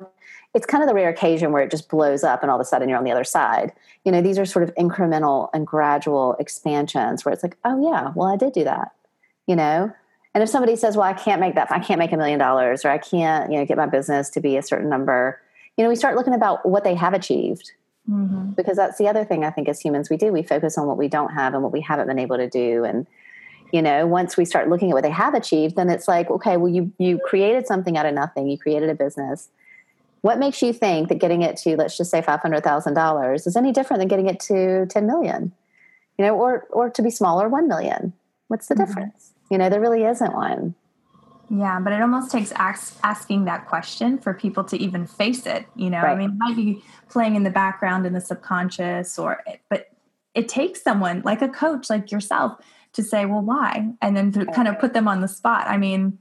it's 0.53 0.65
kind 0.65 0.83
of 0.83 0.87
the 0.87 0.93
rare 0.93 1.09
occasion 1.09 1.51
where 1.51 1.63
it 1.63 1.71
just 1.71 1.89
blows 1.89 2.23
up 2.23 2.43
and 2.43 2.51
all 2.51 2.57
of 2.57 2.61
a 2.61 2.65
sudden 2.65 2.87
you're 2.87 2.97
on 2.97 3.03
the 3.03 3.11
other 3.11 3.23
side. 3.23 3.73
You 4.05 4.11
know, 4.11 4.21
these 4.21 4.37
are 4.37 4.45
sort 4.45 4.63
of 4.63 4.73
incremental 4.75 5.49
and 5.53 5.65
gradual 5.65 6.35
expansions 6.39 7.25
where 7.25 7.33
it's 7.33 7.43
like, 7.43 7.57
oh, 7.65 7.81
yeah, 7.91 8.11
well, 8.15 8.27
I 8.27 8.37
did 8.37 8.53
do 8.53 8.63
that. 8.63 8.91
You 9.47 9.55
know, 9.55 9.91
and 10.33 10.43
if 10.43 10.49
somebody 10.49 10.75
says, 10.75 10.95
well, 10.95 11.05
I 11.05 11.13
can't 11.13 11.41
make 11.41 11.55
that, 11.55 11.71
I 11.71 11.79
can't 11.79 11.99
make 11.99 12.11
a 12.11 12.17
million 12.17 12.39
dollars 12.39 12.85
or 12.85 12.89
I 12.89 12.97
can't, 12.97 13.51
you 13.51 13.59
know, 13.59 13.65
get 13.65 13.77
my 13.77 13.85
business 13.85 14.29
to 14.31 14.39
be 14.39 14.57
a 14.57 14.61
certain 14.61 14.89
number, 14.89 15.39
you 15.77 15.83
know, 15.83 15.89
we 15.89 15.95
start 15.95 16.15
looking 16.15 16.33
about 16.33 16.65
what 16.67 16.83
they 16.83 16.95
have 16.95 17.13
achieved 17.13 17.73
Mm-hmm. 18.09 18.51
Because 18.51 18.75
that's 18.75 18.97
the 18.97 19.07
other 19.07 19.23
thing 19.23 19.45
I 19.45 19.49
think 19.49 19.69
as 19.69 19.79
humans 19.79 20.09
we 20.09 20.17
do. 20.17 20.31
We 20.31 20.43
focus 20.43 20.77
on 20.77 20.87
what 20.87 20.97
we 20.97 21.07
don't 21.07 21.33
have 21.33 21.53
and 21.53 21.63
what 21.63 21.71
we 21.71 21.81
haven't 21.81 22.07
been 22.07 22.19
able 22.19 22.37
to 22.37 22.49
do. 22.49 22.83
And, 22.83 23.07
you 23.71 23.81
know, 23.81 24.05
once 24.05 24.35
we 24.35 24.45
start 24.45 24.69
looking 24.69 24.91
at 24.91 24.93
what 24.93 25.03
they 25.03 25.09
have 25.09 25.33
achieved, 25.33 25.75
then 25.75 25.89
it's 25.89 26.07
like, 26.07 26.29
okay, 26.29 26.57
well, 26.57 26.71
you, 26.71 26.91
you 26.97 27.19
created 27.19 27.65
something 27.65 27.97
out 27.97 28.05
of 28.05 28.13
nothing. 28.13 28.49
You 28.49 28.57
created 28.57 28.89
a 28.89 28.95
business. 28.95 29.49
What 30.21 30.37
makes 30.37 30.61
you 30.61 30.73
think 30.73 31.09
that 31.09 31.15
getting 31.15 31.41
it 31.41 31.57
to, 31.57 31.75
let's 31.75 31.97
just 31.97 32.11
say 32.11 32.21
$500,000 32.21 33.47
is 33.47 33.55
any 33.55 33.71
different 33.71 33.99
than 33.99 34.07
getting 34.07 34.27
it 34.27 34.39
to 34.41 34.85
10 34.85 35.05
million, 35.05 35.51
you 36.17 36.25
know, 36.25 36.35
or, 36.35 36.65
or 36.69 36.89
to 36.89 37.01
be 37.01 37.09
smaller, 37.09 37.49
1 37.49 37.67
million? 37.67 38.13
What's 38.47 38.67
the 38.67 38.75
mm-hmm. 38.75 38.85
difference? 38.85 39.32
You 39.49 39.57
know, 39.57 39.69
there 39.69 39.81
really 39.81 40.03
isn't 40.03 40.33
one. 40.33 40.75
Yeah, 41.49 41.79
but 41.79 41.93
it 41.93 42.01
almost 42.01 42.31
takes 42.31 42.51
ask, 42.53 42.97
asking 43.03 43.45
that 43.45 43.67
question 43.67 44.17
for 44.17 44.33
people 44.33 44.63
to 44.65 44.77
even 44.77 45.05
face 45.05 45.45
it. 45.45 45.67
You 45.75 45.89
know, 45.89 46.01
right. 46.01 46.13
I 46.13 46.15
mean, 46.15 46.31
it 46.31 46.37
might 46.37 46.55
be 46.55 46.83
playing 47.09 47.35
in 47.35 47.43
the 47.43 47.51
background 47.51 48.05
in 48.05 48.13
the 48.13 48.21
subconscious, 48.21 49.19
or 49.19 49.43
but 49.69 49.87
it 50.33 50.47
takes 50.47 50.81
someone 50.81 51.21
like 51.23 51.41
a 51.41 51.49
coach, 51.49 51.89
like 51.89 52.11
yourself, 52.11 52.59
to 52.93 53.03
say, 53.03 53.25
"Well, 53.25 53.41
why?" 53.41 53.89
and 54.01 54.17
then 54.17 54.31
to 54.31 54.45
kind 54.47 54.67
of 54.67 54.79
put 54.79 54.93
them 54.93 55.07
on 55.07 55.21
the 55.21 55.27
spot. 55.27 55.67
I 55.67 55.77
mean, 55.77 56.17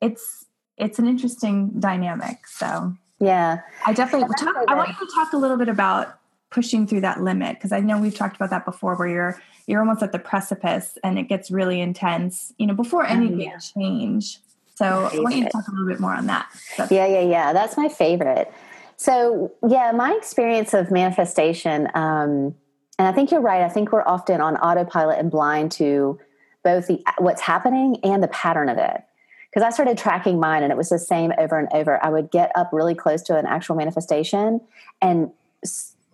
it's 0.00 0.46
it's 0.76 0.98
an 0.98 1.06
interesting 1.06 1.70
dynamic. 1.78 2.46
So 2.48 2.94
yeah, 3.20 3.60
I 3.86 3.92
definitely. 3.92 4.34
Talk, 4.36 4.56
I 4.66 4.74
want 4.74 4.88
you 4.88 5.06
to 5.06 5.12
talk 5.14 5.32
a 5.32 5.36
little 5.36 5.58
bit 5.58 5.68
about 5.68 6.18
pushing 6.52 6.86
through 6.86 7.00
that 7.00 7.20
limit 7.22 7.56
because 7.56 7.72
I 7.72 7.80
know 7.80 7.98
we've 7.98 8.14
talked 8.14 8.36
about 8.36 8.50
that 8.50 8.64
before, 8.64 8.94
where 8.96 9.08
you're 9.08 9.42
you're 9.66 9.80
almost 9.80 10.02
at 10.02 10.12
the 10.12 10.18
precipice 10.18 10.98
and 11.02 11.18
it 11.18 11.24
gets 11.24 11.50
really 11.50 11.80
intense. 11.80 12.52
You 12.58 12.66
know, 12.66 12.74
before 12.74 13.04
any 13.04 13.32
oh, 13.32 13.36
big 13.36 13.50
change 13.74 14.38
so 14.74 15.10
I 15.12 15.20
want 15.20 15.36
you 15.36 15.44
to 15.44 15.50
talk 15.50 15.68
a 15.68 15.70
little 15.70 15.86
bit 15.86 16.00
more 16.00 16.14
on 16.14 16.26
that. 16.26 16.48
Yeah, 16.90 17.06
yeah, 17.06 17.20
yeah. 17.20 17.52
That's 17.52 17.76
my 17.76 17.88
favorite. 17.88 18.52
So 18.96 19.52
yeah, 19.68 19.92
my 19.92 20.12
experience 20.12 20.74
of 20.74 20.90
manifestation, 20.90 21.88
um, 21.94 22.54
and 22.98 23.08
I 23.08 23.12
think 23.12 23.30
you're 23.30 23.40
right. 23.40 23.62
I 23.62 23.68
think 23.68 23.92
we're 23.92 24.06
often 24.06 24.40
on 24.40 24.56
autopilot 24.56 25.18
and 25.18 25.30
blind 25.30 25.72
to 25.72 26.18
both 26.64 26.86
the 26.86 27.02
what's 27.18 27.40
happening 27.40 27.98
and 28.02 28.22
the 28.22 28.28
pattern 28.28 28.68
of 28.68 28.78
it. 28.78 29.02
Because 29.50 29.66
I 29.66 29.70
started 29.70 29.98
tracking 29.98 30.40
mine, 30.40 30.62
and 30.62 30.72
it 30.72 30.76
was 30.76 30.88
the 30.88 30.98
same 30.98 31.32
over 31.36 31.58
and 31.58 31.68
over. 31.72 32.02
I 32.02 32.08
would 32.08 32.30
get 32.30 32.50
up 32.54 32.70
really 32.72 32.94
close 32.94 33.22
to 33.22 33.36
an 33.36 33.44
actual 33.44 33.76
manifestation, 33.76 34.60
and 35.02 35.30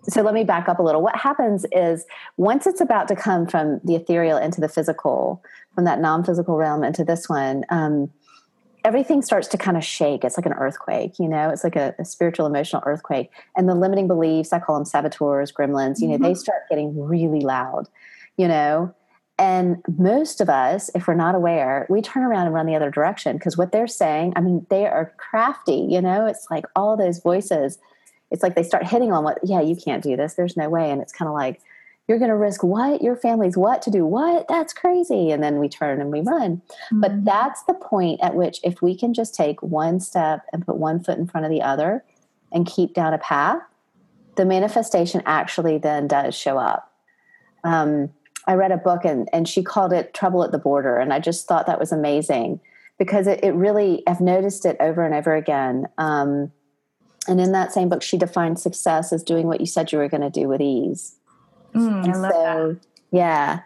so 0.08 0.22
let 0.22 0.34
me 0.34 0.44
back 0.44 0.68
up 0.68 0.78
a 0.78 0.82
little. 0.82 1.02
What 1.02 1.16
happens 1.16 1.66
is 1.72 2.06
once 2.36 2.66
it's 2.66 2.80
about 2.80 3.08
to 3.08 3.16
come 3.16 3.46
from 3.46 3.80
the 3.84 3.94
ethereal 3.94 4.38
into 4.38 4.60
the 4.60 4.68
physical, 4.68 5.42
from 5.74 5.84
that 5.84 6.00
non-physical 6.00 6.56
realm 6.56 6.82
into 6.82 7.04
this 7.04 7.28
one. 7.28 7.64
Um, 7.70 8.10
everything 8.84 9.22
starts 9.22 9.48
to 9.48 9.58
kind 9.58 9.76
of 9.76 9.84
shake. 9.84 10.24
It's 10.24 10.36
like 10.36 10.46
an 10.46 10.54
earthquake, 10.54 11.18
you 11.18 11.28
know, 11.28 11.50
it's 11.50 11.62
like 11.62 11.76
a, 11.76 11.94
a, 11.98 12.04
spiritual, 12.04 12.46
emotional 12.46 12.82
earthquake. 12.86 13.30
And 13.56 13.68
the 13.68 13.74
limiting 13.74 14.08
beliefs, 14.08 14.52
I 14.52 14.60
call 14.60 14.76
them 14.76 14.84
saboteurs, 14.84 15.52
gremlins, 15.52 16.00
you 16.00 16.08
know, 16.08 16.14
mm-hmm. 16.14 16.24
they 16.24 16.34
start 16.34 16.62
getting 16.68 16.98
really 16.98 17.40
loud, 17.40 17.88
you 18.36 18.48
know. 18.48 18.94
And 19.38 19.76
most 19.96 20.40
of 20.40 20.48
us, 20.48 20.90
if 20.94 21.06
we're 21.06 21.14
not 21.14 21.36
aware, 21.36 21.86
we 21.88 22.02
turn 22.02 22.24
around 22.24 22.46
and 22.46 22.54
run 22.54 22.66
the 22.66 22.74
other 22.74 22.90
direction 22.90 23.36
because 23.36 23.56
what 23.56 23.70
they're 23.70 23.86
saying, 23.86 24.32
I 24.34 24.40
mean, 24.40 24.66
they 24.68 24.86
are 24.86 25.12
crafty, 25.16 25.86
you 25.88 26.00
know, 26.00 26.26
it's 26.26 26.46
like 26.50 26.64
all 26.74 26.96
those 26.96 27.20
voices. 27.20 27.78
It's 28.30 28.42
like 28.42 28.54
they 28.54 28.62
start 28.62 28.86
hitting 28.86 29.12
on 29.12 29.24
what, 29.24 29.38
yeah, 29.42 29.60
you 29.60 29.76
can't 29.76 30.02
do 30.02 30.16
this. 30.16 30.34
There's 30.34 30.56
no 30.56 30.68
way. 30.68 30.90
And 30.90 31.00
it's 31.00 31.12
kind 31.12 31.28
of 31.28 31.34
like, 31.34 31.60
you're 32.06 32.18
going 32.18 32.30
to 32.30 32.36
risk 32.36 32.62
what? 32.62 33.02
Your 33.02 33.16
family's 33.16 33.56
what 33.56 33.82
to 33.82 33.90
do 33.90 34.04
what? 34.06 34.48
That's 34.48 34.72
crazy. 34.72 35.30
And 35.30 35.42
then 35.42 35.58
we 35.58 35.68
turn 35.68 36.00
and 36.00 36.10
we 36.10 36.20
run. 36.20 36.56
Mm-hmm. 36.56 37.00
but 37.00 37.24
that's 37.24 37.62
the 37.64 37.74
point 37.74 38.20
at 38.22 38.34
which 38.34 38.60
if 38.64 38.80
we 38.82 38.96
can 38.96 39.12
just 39.14 39.34
take 39.34 39.62
one 39.62 40.00
step 40.00 40.44
and 40.52 40.64
put 40.64 40.76
one 40.76 41.02
foot 41.02 41.18
in 41.18 41.26
front 41.26 41.44
of 41.44 41.50
the 41.50 41.62
other 41.62 42.04
and 42.50 42.66
keep 42.66 42.94
down 42.94 43.12
a 43.12 43.18
path 43.18 43.60
the 44.38 44.46
manifestation 44.46 45.20
actually 45.26 45.76
then 45.78 46.06
does 46.06 46.34
show 46.34 46.56
up. 46.56 46.90
Um, 47.64 48.10
i 48.46 48.54
read 48.54 48.72
a 48.72 48.78
book 48.78 49.04
and, 49.04 49.28
and 49.32 49.46
she 49.46 49.62
called 49.62 49.92
it 49.92 50.14
trouble 50.14 50.42
at 50.42 50.52
the 50.52 50.58
border. 50.58 50.96
And 50.96 51.12
i 51.12 51.18
just 51.18 51.46
thought 51.46 51.66
that 51.66 51.78
was 51.78 51.92
amazing 51.92 52.60
because 52.98 53.26
it, 53.26 53.44
it 53.44 53.52
really 53.52 54.02
i've 54.06 54.20
noticed 54.20 54.64
it 54.64 54.76
over 54.80 55.04
and 55.04 55.14
over 55.14 55.34
again. 55.34 55.88
Um, 55.98 56.52
and 57.28 57.40
in 57.40 57.52
that 57.52 57.72
same 57.72 57.88
book 57.88 58.02
she 58.02 58.16
defined 58.16 58.58
success 58.58 59.12
as 59.12 59.22
doing 59.22 59.46
what 59.46 59.60
you 59.60 59.66
said 59.66 59.92
you 59.92 59.98
were 59.98 60.08
going 60.08 60.20
to 60.22 60.30
do 60.30 60.48
with 60.48 60.60
ease 60.60 61.18
Mm, 61.74 62.04
and 62.04 62.14
so, 62.14 62.20
that. 62.20 62.78
yeah. 63.10 63.60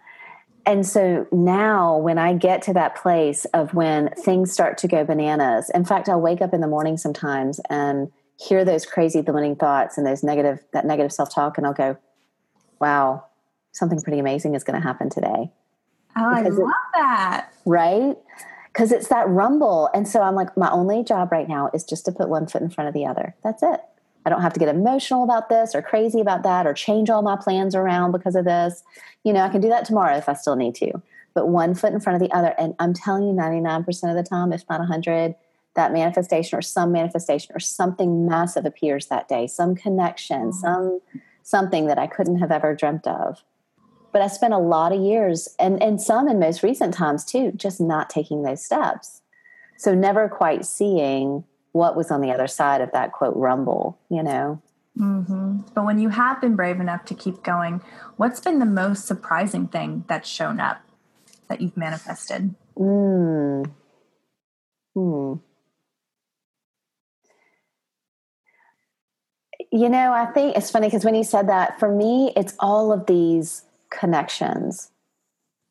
And 0.65 0.85
so 0.85 1.27
now 1.31 1.97
when 1.97 2.17
I 2.17 2.33
get 2.33 2.61
to 2.63 2.73
that 2.73 2.95
place 2.95 3.45
of 3.45 3.73
when 3.73 4.09
things 4.11 4.51
start 4.51 4.77
to 4.79 4.87
go 4.87 5.03
bananas, 5.03 5.69
in 5.73 5.83
fact, 5.83 6.07
I'll 6.07 6.21
wake 6.21 6.41
up 6.41 6.53
in 6.53 6.61
the 6.61 6.67
morning 6.67 6.97
sometimes 6.97 7.59
and 7.69 8.11
hear 8.39 8.63
those 8.63 8.85
crazy 8.85 9.21
limiting 9.21 9.55
thoughts 9.55 9.97
and 9.97 10.07
those 10.07 10.23
negative, 10.23 10.59
that 10.71 10.85
negative 10.85 11.11
self-talk. 11.11 11.57
And 11.57 11.67
I'll 11.67 11.73
go, 11.73 11.97
wow, 12.79 13.25
something 13.73 13.99
pretty 14.01 14.19
amazing 14.19 14.55
is 14.55 14.63
going 14.63 14.79
to 14.79 14.85
happen 14.85 15.09
today. 15.09 15.51
Oh, 16.15 16.35
because 16.35 16.59
I 16.59 16.61
love 16.61 16.69
it, 16.69 16.93
that. 16.93 17.49
Right? 17.65 18.17
Because 18.73 18.91
it's 18.91 19.07
that 19.09 19.27
rumble. 19.29 19.89
And 19.93 20.07
so 20.07 20.21
I'm 20.21 20.35
like, 20.35 20.57
my 20.57 20.71
only 20.71 21.03
job 21.03 21.31
right 21.31 21.47
now 21.47 21.69
is 21.73 21.83
just 21.83 22.05
to 22.05 22.11
put 22.11 22.27
one 22.27 22.47
foot 22.47 22.61
in 22.61 22.69
front 22.69 22.87
of 22.87 22.93
the 22.93 23.05
other. 23.05 23.35
That's 23.43 23.61
it. 23.61 23.81
I 24.25 24.29
don't 24.29 24.41
have 24.41 24.53
to 24.53 24.59
get 24.59 24.69
emotional 24.69 25.23
about 25.23 25.49
this 25.49 25.75
or 25.75 25.81
crazy 25.81 26.19
about 26.19 26.43
that 26.43 26.65
or 26.65 26.73
change 26.73 27.09
all 27.09 27.21
my 27.21 27.35
plans 27.35 27.75
around 27.75 28.13
because 28.13 28.35
of 28.35 28.45
this. 28.45 28.83
You 29.23 29.33
know, 29.33 29.41
I 29.41 29.49
can 29.49 29.61
do 29.61 29.69
that 29.69 29.85
tomorrow 29.85 30.17
if 30.17 30.27
I 30.27 30.33
still 30.33 30.55
need 30.55 30.75
to. 30.75 31.01
But 31.33 31.49
one 31.49 31.75
foot 31.75 31.93
in 31.93 31.99
front 31.99 32.21
of 32.21 32.27
the 32.27 32.35
other. 32.35 32.55
And 32.57 32.73
I'm 32.79 32.93
telling 32.93 33.27
you, 33.27 33.33
99% 33.33 33.87
of 34.09 34.15
the 34.15 34.23
time, 34.23 34.53
if 34.53 34.63
not 34.69 34.79
100, 34.79 35.35
that 35.75 35.91
manifestation 35.91 36.57
or 36.57 36.61
some 36.61 36.91
manifestation 36.91 37.55
or 37.55 37.59
something 37.59 38.27
massive 38.27 38.65
appears 38.65 39.07
that 39.07 39.27
day, 39.27 39.47
some 39.47 39.75
connection, 39.75 40.51
mm-hmm. 40.51 40.59
some 40.59 41.01
something 41.43 41.87
that 41.87 41.99
I 41.99 42.07
couldn't 42.07 42.39
have 42.39 42.51
ever 42.51 42.73
dreamt 42.73 43.05
of. 43.05 43.43
But 44.13 44.21
I 44.21 44.27
spent 44.27 44.53
a 44.53 44.59
lot 44.59 44.93
of 44.93 45.01
years 45.01 45.49
and, 45.59 45.81
and 45.81 45.99
some 45.99 46.29
in 46.29 46.39
most 46.39 46.63
recent 46.63 46.93
times 46.93 47.25
too, 47.25 47.51
just 47.55 47.81
not 47.81 48.09
taking 48.09 48.43
those 48.43 48.63
steps. 48.63 49.21
So 49.77 49.93
never 49.95 50.29
quite 50.29 50.65
seeing 50.65 51.43
what 51.71 51.97
was 51.97 52.11
on 52.11 52.21
the 52.21 52.31
other 52.31 52.47
side 52.47 52.79
of 52.79 52.91
that 52.91 53.11
quote 53.11 53.35
rumble, 53.35 53.97
you 54.09 54.21
know. 54.21 54.61
Mm-hmm. 54.97 55.61
But 55.73 55.85
when 55.85 55.97
you 55.97 56.09
have 56.09 56.39
been 56.39 56.55
brave 56.55 56.79
enough 56.79 57.05
to 57.05 57.15
keep 57.15 57.41
going, 57.41 57.81
what's 58.15 58.39
been 58.39 58.59
the 58.59 58.65
most 58.65 59.07
surprising 59.07 59.67
thing 59.67 60.05
that's 60.07 60.29
shown 60.29 60.59
up 60.59 60.81
that 61.49 61.59
you've 61.59 61.75
manifested? 61.75 62.53
Mm. 62.77 63.71
Hmm. 64.93 65.33
You 69.71 69.89
know, 69.89 70.13
I 70.13 70.27
think 70.27 70.55
it's 70.55 70.69
funny 70.69 70.85
because 70.85 71.03
when 71.03 71.15
you 71.15 71.23
said 71.23 71.49
that, 71.49 71.79
for 71.79 71.89
me, 71.89 72.31
it's 72.35 72.53
all 72.59 72.91
of 72.93 73.07
these 73.07 73.63
connections 73.97 74.91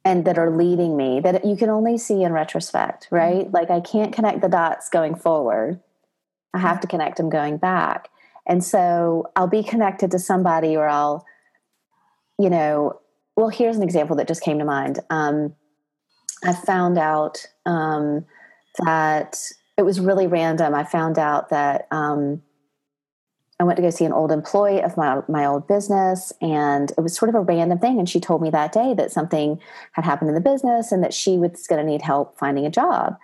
and 0.04 0.24
that 0.24 0.38
are 0.38 0.50
leading 0.50 0.96
me 0.96 1.20
that 1.20 1.44
you 1.44 1.56
can 1.56 1.68
only 1.68 1.96
see 1.98 2.22
in 2.22 2.32
retrospect, 2.32 3.08
right? 3.10 3.46
Mm-hmm. 3.46 3.54
Like 3.54 3.70
I 3.70 3.80
can't 3.80 4.12
connect 4.12 4.40
the 4.40 4.48
dots 4.48 4.88
going 4.88 5.14
forward 5.14 5.80
I 6.54 6.58
have 6.58 6.80
to 6.80 6.86
connect 6.86 7.16
them 7.16 7.30
going 7.30 7.56
back. 7.58 8.08
And 8.46 8.62
so 8.62 9.30
I'll 9.36 9.48
be 9.48 9.62
connected 9.62 10.10
to 10.10 10.18
somebody 10.18 10.76
or 10.76 10.88
I'll, 10.88 11.24
you 12.38 12.50
know, 12.50 13.00
well, 13.36 13.48
here's 13.48 13.76
an 13.76 13.82
example 13.82 14.16
that 14.16 14.28
just 14.28 14.42
came 14.42 14.58
to 14.58 14.64
mind. 14.64 15.00
Um, 15.10 15.54
I 16.44 16.52
found 16.52 16.98
out 16.98 17.46
um, 17.66 18.26
that 18.84 19.38
it 19.78 19.82
was 19.82 20.00
really 20.00 20.26
random. 20.26 20.74
I 20.74 20.84
found 20.84 21.18
out 21.18 21.50
that 21.50 21.86
um, 21.90 22.42
I 23.62 23.64
went 23.64 23.76
to 23.76 23.83
go 23.83 23.90
see 23.90 24.04
an 24.04 24.12
old 24.12 24.33
employee 24.33 24.83
of 24.83 24.97
my 24.97 25.23
my 25.28 25.47
old 25.47 25.69
business, 25.69 26.33
and 26.42 26.90
it 26.90 27.00
was 27.00 27.16
sort 27.16 27.28
of 27.28 27.37
a 27.37 27.40
random 27.40 27.78
thing. 27.78 28.00
And 28.00 28.09
she 28.09 28.19
told 28.19 28.42
me 28.42 28.50
that 28.50 28.73
day 28.73 28.92
that 28.95 29.12
something 29.12 29.61
had 29.92 30.04
happened 30.04 30.31
in 30.31 30.35
the 30.35 30.40
business, 30.40 30.90
and 30.90 31.00
that 31.04 31.14
she 31.14 31.38
was 31.38 31.69
going 31.69 31.81
to 31.81 31.88
need 31.88 32.02
help 32.02 32.37
finding 32.37 32.66
a 32.66 32.71
job. 32.71 33.16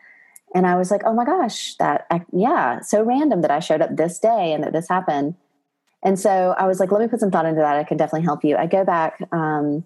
And 0.54 0.64
I 0.64 0.76
was 0.76 0.92
like, 0.92 1.02
"Oh 1.04 1.12
my 1.12 1.24
gosh, 1.24 1.74
that 1.78 2.06
I, 2.12 2.22
yeah, 2.32 2.80
so 2.82 3.02
random 3.02 3.40
that 3.40 3.50
I 3.50 3.58
showed 3.58 3.82
up 3.82 3.96
this 3.96 4.20
day 4.20 4.52
and 4.52 4.62
that 4.62 4.72
this 4.72 4.88
happened." 4.88 5.34
And 6.04 6.20
so 6.20 6.54
I 6.56 6.66
was 6.66 6.78
like, 6.78 6.92
"Let 6.92 7.00
me 7.00 7.08
put 7.08 7.18
some 7.18 7.32
thought 7.32 7.46
into 7.46 7.60
that. 7.60 7.76
I 7.76 7.82
can 7.82 7.96
definitely 7.96 8.24
help 8.24 8.44
you." 8.44 8.56
I 8.56 8.66
go 8.66 8.84
back. 8.84 9.20
Um, 9.32 9.84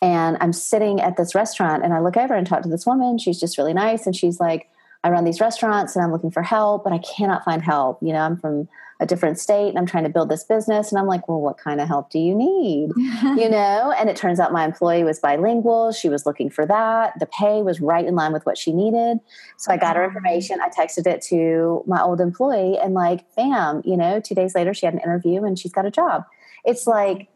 and 0.00 0.36
I'm 0.40 0.52
sitting 0.52 1.00
at 1.00 1.16
this 1.16 1.34
restaurant 1.34 1.84
and 1.84 1.92
I 1.94 2.00
look 2.00 2.16
over 2.16 2.34
and 2.34 2.46
talk 2.46 2.62
to 2.62 2.68
this 2.68 2.86
woman. 2.86 3.18
She's 3.18 3.38
just 3.38 3.56
really 3.56 3.72
nice. 3.72 4.04
And 4.04 4.16
she's 4.16 4.40
like, 4.40 4.68
I 5.04 5.10
run 5.10 5.24
these 5.24 5.40
restaurants 5.40 5.96
and 5.96 6.04
I'm 6.04 6.12
looking 6.12 6.30
for 6.30 6.42
help, 6.42 6.84
but 6.84 6.92
I 6.92 6.98
cannot 6.98 7.44
find 7.44 7.62
help. 7.62 7.98
You 8.02 8.12
know, 8.12 8.20
I'm 8.20 8.36
from 8.36 8.68
a 9.02 9.06
different 9.06 9.38
state 9.38 9.68
and 9.68 9.78
I'm 9.78 9.84
trying 9.84 10.04
to 10.04 10.10
build 10.10 10.28
this 10.28 10.44
business. 10.44 10.92
And 10.92 10.98
I'm 10.98 11.08
like, 11.08 11.26
well, 11.28 11.40
what 11.40 11.58
kind 11.58 11.80
of 11.80 11.88
help 11.88 12.10
do 12.10 12.20
you 12.20 12.34
need? 12.34 12.90
you 12.96 13.48
know? 13.48 13.92
And 13.98 14.08
it 14.08 14.16
turns 14.16 14.38
out 14.38 14.52
my 14.52 14.64
employee 14.64 15.02
was 15.02 15.18
bilingual. 15.18 15.90
She 15.90 16.08
was 16.08 16.24
looking 16.24 16.48
for 16.48 16.64
that. 16.66 17.18
The 17.18 17.26
pay 17.26 17.62
was 17.62 17.80
right 17.80 18.06
in 18.06 18.14
line 18.14 18.32
with 18.32 18.46
what 18.46 18.56
she 18.56 18.72
needed. 18.72 19.18
So 19.56 19.72
I 19.72 19.76
got 19.76 19.96
her 19.96 20.04
information. 20.04 20.60
I 20.60 20.68
texted 20.68 21.06
it 21.08 21.20
to 21.22 21.82
my 21.86 22.00
old 22.00 22.20
employee 22.20 22.78
and 22.78 22.94
like, 22.94 23.24
bam, 23.34 23.82
you 23.84 23.96
know, 23.96 24.20
two 24.20 24.36
days 24.36 24.54
later 24.54 24.72
she 24.72 24.86
had 24.86 24.94
an 24.94 25.00
interview 25.00 25.42
and 25.44 25.58
she's 25.58 25.72
got 25.72 25.84
a 25.84 25.90
job. 25.90 26.24
It's 26.64 26.86
like, 26.86 27.28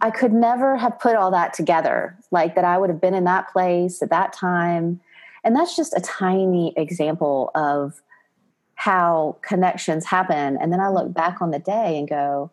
I 0.00 0.10
could 0.10 0.32
never 0.32 0.76
have 0.76 0.98
put 0.98 1.14
all 1.14 1.30
that 1.30 1.54
together, 1.54 2.18
like 2.30 2.56
that 2.56 2.64
I 2.64 2.76
would 2.76 2.90
have 2.90 3.00
been 3.00 3.14
in 3.14 3.24
that 3.24 3.50
place 3.52 4.02
at 4.02 4.10
that 4.10 4.32
time. 4.32 5.00
And 5.44 5.54
that's 5.54 5.76
just 5.76 5.92
a 5.94 6.00
tiny 6.00 6.72
example 6.76 7.50
of 7.54 8.00
how 8.74 9.36
connections 9.42 10.06
happen. 10.06 10.58
And 10.60 10.72
then 10.72 10.80
I 10.80 10.88
look 10.88 11.12
back 11.12 11.40
on 11.40 11.50
the 11.50 11.58
day 11.58 11.98
and 11.98 12.08
go, 12.08 12.50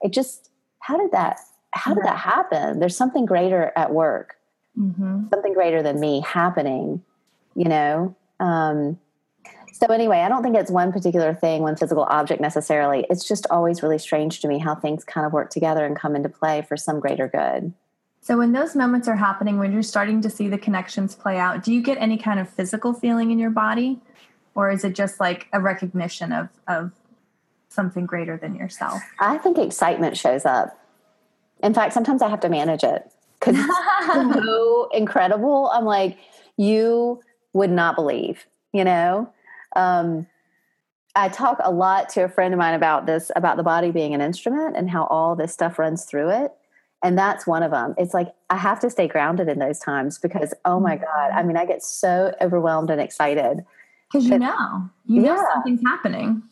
it 0.00 0.12
just, 0.12 0.50
how 0.80 0.96
did 0.96 1.12
that, 1.12 1.40
how 1.72 1.94
did 1.94 2.04
that 2.04 2.18
happen? 2.18 2.78
There's 2.78 2.96
something 2.96 3.26
greater 3.26 3.72
at 3.74 3.92
work, 3.92 4.36
mm-hmm. 4.78 5.24
something 5.30 5.54
greater 5.54 5.82
than 5.82 5.98
me 5.98 6.20
happening, 6.20 7.02
you 7.56 7.64
know? 7.64 8.14
Um, 8.38 8.98
so 9.72 9.86
anyway, 9.86 10.18
I 10.18 10.28
don't 10.28 10.42
think 10.42 10.56
it's 10.56 10.70
one 10.70 10.92
particular 10.92 11.34
thing, 11.34 11.62
one 11.62 11.76
physical 11.76 12.04
object 12.04 12.40
necessarily. 12.40 13.06
It's 13.10 13.26
just 13.26 13.46
always 13.50 13.82
really 13.82 13.98
strange 13.98 14.40
to 14.40 14.48
me 14.48 14.58
how 14.58 14.74
things 14.74 15.04
kind 15.04 15.26
of 15.26 15.32
work 15.32 15.50
together 15.50 15.84
and 15.84 15.96
come 15.96 16.16
into 16.16 16.28
play 16.28 16.62
for 16.62 16.76
some 16.76 17.00
greater 17.00 17.28
good. 17.28 17.72
So 18.20 18.36
when 18.36 18.52
those 18.52 18.76
moments 18.76 19.08
are 19.08 19.16
happening, 19.16 19.58
when 19.58 19.72
you're 19.72 19.82
starting 19.82 20.20
to 20.22 20.30
see 20.30 20.48
the 20.48 20.58
connections 20.58 21.14
play 21.14 21.38
out, 21.38 21.62
do 21.62 21.72
you 21.72 21.82
get 21.82 21.98
any 21.98 22.18
kind 22.18 22.38
of 22.38 22.48
physical 22.48 22.92
feeling 22.92 23.30
in 23.30 23.38
your 23.38 23.50
body? 23.50 24.00
Or 24.54 24.70
is 24.70 24.84
it 24.84 24.94
just 24.94 25.20
like 25.20 25.46
a 25.52 25.60
recognition 25.60 26.32
of 26.32 26.48
of 26.66 26.92
something 27.68 28.06
greater 28.06 28.36
than 28.36 28.54
yourself? 28.56 29.00
I 29.20 29.38
think 29.38 29.58
excitement 29.58 30.16
shows 30.16 30.44
up. 30.44 30.78
In 31.62 31.74
fact, 31.74 31.92
sometimes 31.92 32.22
I 32.22 32.28
have 32.28 32.40
to 32.40 32.48
manage 32.48 32.84
it 32.84 33.10
because 33.38 33.56
it's 33.58 34.44
so 34.44 34.88
incredible. 34.92 35.70
I'm 35.72 35.84
like, 35.84 36.18
you 36.56 37.20
would 37.52 37.70
not 37.70 37.94
believe, 37.94 38.46
you 38.72 38.84
know? 38.84 39.32
Um, 39.76 40.26
I 41.14 41.28
talk 41.28 41.58
a 41.62 41.70
lot 41.70 42.08
to 42.10 42.24
a 42.24 42.28
friend 42.28 42.54
of 42.54 42.58
mine 42.58 42.74
about 42.74 43.06
this, 43.06 43.30
about 43.34 43.56
the 43.56 43.62
body 43.62 43.90
being 43.90 44.14
an 44.14 44.20
instrument 44.20 44.76
and 44.76 44.88
how 44.90 45.06
all 45.06 45.34
this 45.34 45.52
stuff 45.52 45.78
runs 45.78 46.04
through 46.04 46.30
it. 46.30 46.52
And 47.02 47.16
that's 47.16 47.46
one 47.46 47.62
of 47.62 47.70
them. 47.70 47.94
It's 47.96 48.12
like 48.12 48.34
I 48.50 48.56
have 48.56 48.80
to 48.80 48.90
stay 48.90 49.06
grounded 49.06 49.48
in 49.48 49.58
those 49.58 49.78
times 49.78 50.18
because, 50.18 50.52
oh 50.64 50.80
my 50.80 50.96
God, 50.96 51.30
I 51.32 51.42
mean, 51.42 51.56
I 51.56 51.64
get 51.64 51.82
so 51.82 52.34
overwhelmed 52.40 52.90
and 52.90 53.00
excited. 53.00 53.64
Because 54.10 54.26
you 54.26 54.38
know, 54.38 54.88
you 55.06 55.22
know 55.22 55.36
yeah. 55.36 55.44
something's 55.54 55.82
happening. 55.86 56.42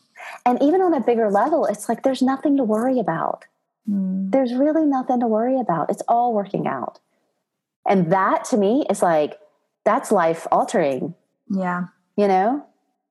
And 0.45 0.61
even 0.61 0.81
on 0.81 0.93
a 0.93 1.01
bigger 1.01 1.29
level, 1.29 1.65
it's 1.65 1.89
like 1.89 2.03
there's 2.03 2.21
nothing 2.21 2.55
to 2.57 2.63
worry 2.63 2.99
about. 2.99 3.45
Mm. 3.89 4.31
There's 4.31 4.53
really 4.53 4.85
nothing 4.85 5.19
to 5.19 5.27
worry 5.27 5.59
about. 5.59 5.89
It's 5.89 6.03
all 6.07 6.33
working 6.33 6.67
out. 6.67 6.99
And 7.87 8.11
that 8.11 8.43
to 8.45 8.57
me 8.57 8.85
is 8.89 9.01
like, 9.01 9.39
that's 9.85 10.11
life 10.11 10.47
altering. 10.51 11.13
Yeah. 11.49 11.85
You 12.15 12.27
know? 12.27 12.65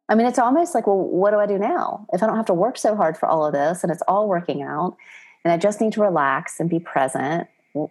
I 0.09 0.15
mean, 0.15 0.27
it's 0.27 0.39
almost 0.39 0.75
like, 0.75 0.87
well, 0.87 0.99
what 0.99 1.33
do 1.33 1.39
I 1.39 1.47
do 1.47 1.59
now? 1.59 2.07
If 2.13 2.23
I 2.23 2.27
don't 2.27 2.37
have 2.37 2.47
to 2.47 2.55
work 2.55 2.79
so 2.79 2.95
hard 2.95 3.17
for 3.17 3.27
all 3.27 3.45
of 3.45 3.53
this 3.53 3.83
and 3.83 3.91
it's 3.91 4.03
all 4.07 4.29
working 4.29 4.63
out 4.63 4.97
and 5.47 5.53
I 5.53 5.59
just 5.59 5.81
need 5.81 5.93
to 5.93 6.01
relax 6.01 6.59
and 6.59 6.69
be 6.69 6.81
present, 6.81 7.47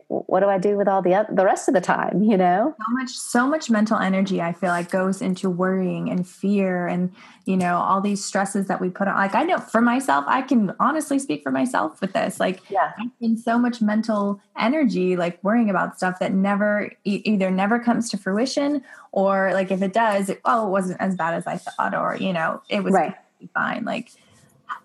what 0.08 0.42
do 0.42 0.48
I 0.48 0.58
do 0.58 0.76
with 0.76 0.90
all 0.90 1.02
the 1.02 1.26
the 1.32 1.46
rest 1.46 1.70
of 1.70 1.74
the 1.74 1.80
time? 1.80 2.22
You 2.22 2.36
know, 2.36 2.76
so 2.86 2.92
much, 2.92 3.10
so 3.12 3.48
much 3.48 3.70
mental 3.70 3.98
energy. 3.98 4.42
I 4.42 4.52
feel 4.52 4.72
like 4.72 4.92
goes 4.92 5.22
into 5.22 5.50
worrying 5.50 6.10
and 6.10 6.28
fear, 6.28 6.86
and 6.86 7.14
you 7.46 7.56
know 7.56 7.78
all 7.78 8.02
these 8.02 8.22
stresses 8.22 8.68
that 8.68 8.82
we 8.82 8.90
put 8.90 9.08
on. 9.08 9.16
Like 9.16 9.36
I 9.36 9.44
know 9.44 9.60
for 9.60 9.80
myself, 9.80 10.26
I 10.28 10.42
can 10.42 10.74
honestly 10.82 11.18
speak 11.18 11.44
for 11.44 11.52
myself 11.52 12.02
with 12.02 12.12
this. 12.12 12.42
Like, 12.42 12.70
yeah, 12.70 12.92
I 12.98 13.10
spend 13.20 13.40
so 13.40 13.58
much 13.58 13.82
mental 13.82 14.42
energy 14.60 15.16
like 15.16 15.42
worrying 15.42 15.70
about 15.70 15.96
stuff 15.96 16.20
that 16.20 16.34
never 16.34 16.92
either 17.06 17.50
never 17.50 17.80
comes 17.80 18.10
to 18.10 18.18
fruition, 18.18 18.84
or 19.14 19.52
like 19.54 19.72
if 19.72 19.82
it 19.82 19.94
does, 19.94 20.28
it, 20.28 20.42
oh, 20.44 20.68
it 20.68 20.72
wasn't 20.72 21.00
as 21.00 21.16
bad 21.16 21.36
as 21.36 21.48
I 21.48 21.56
thought, 21.56 21.94
or 21.94 22.18
you 22.18 22.34
know, 22.34 22.62
it 22.68 22.84
was 22.84 22.94
right. 22.94 23.16
fine. 23.54 23.86
Like 23.86 24.12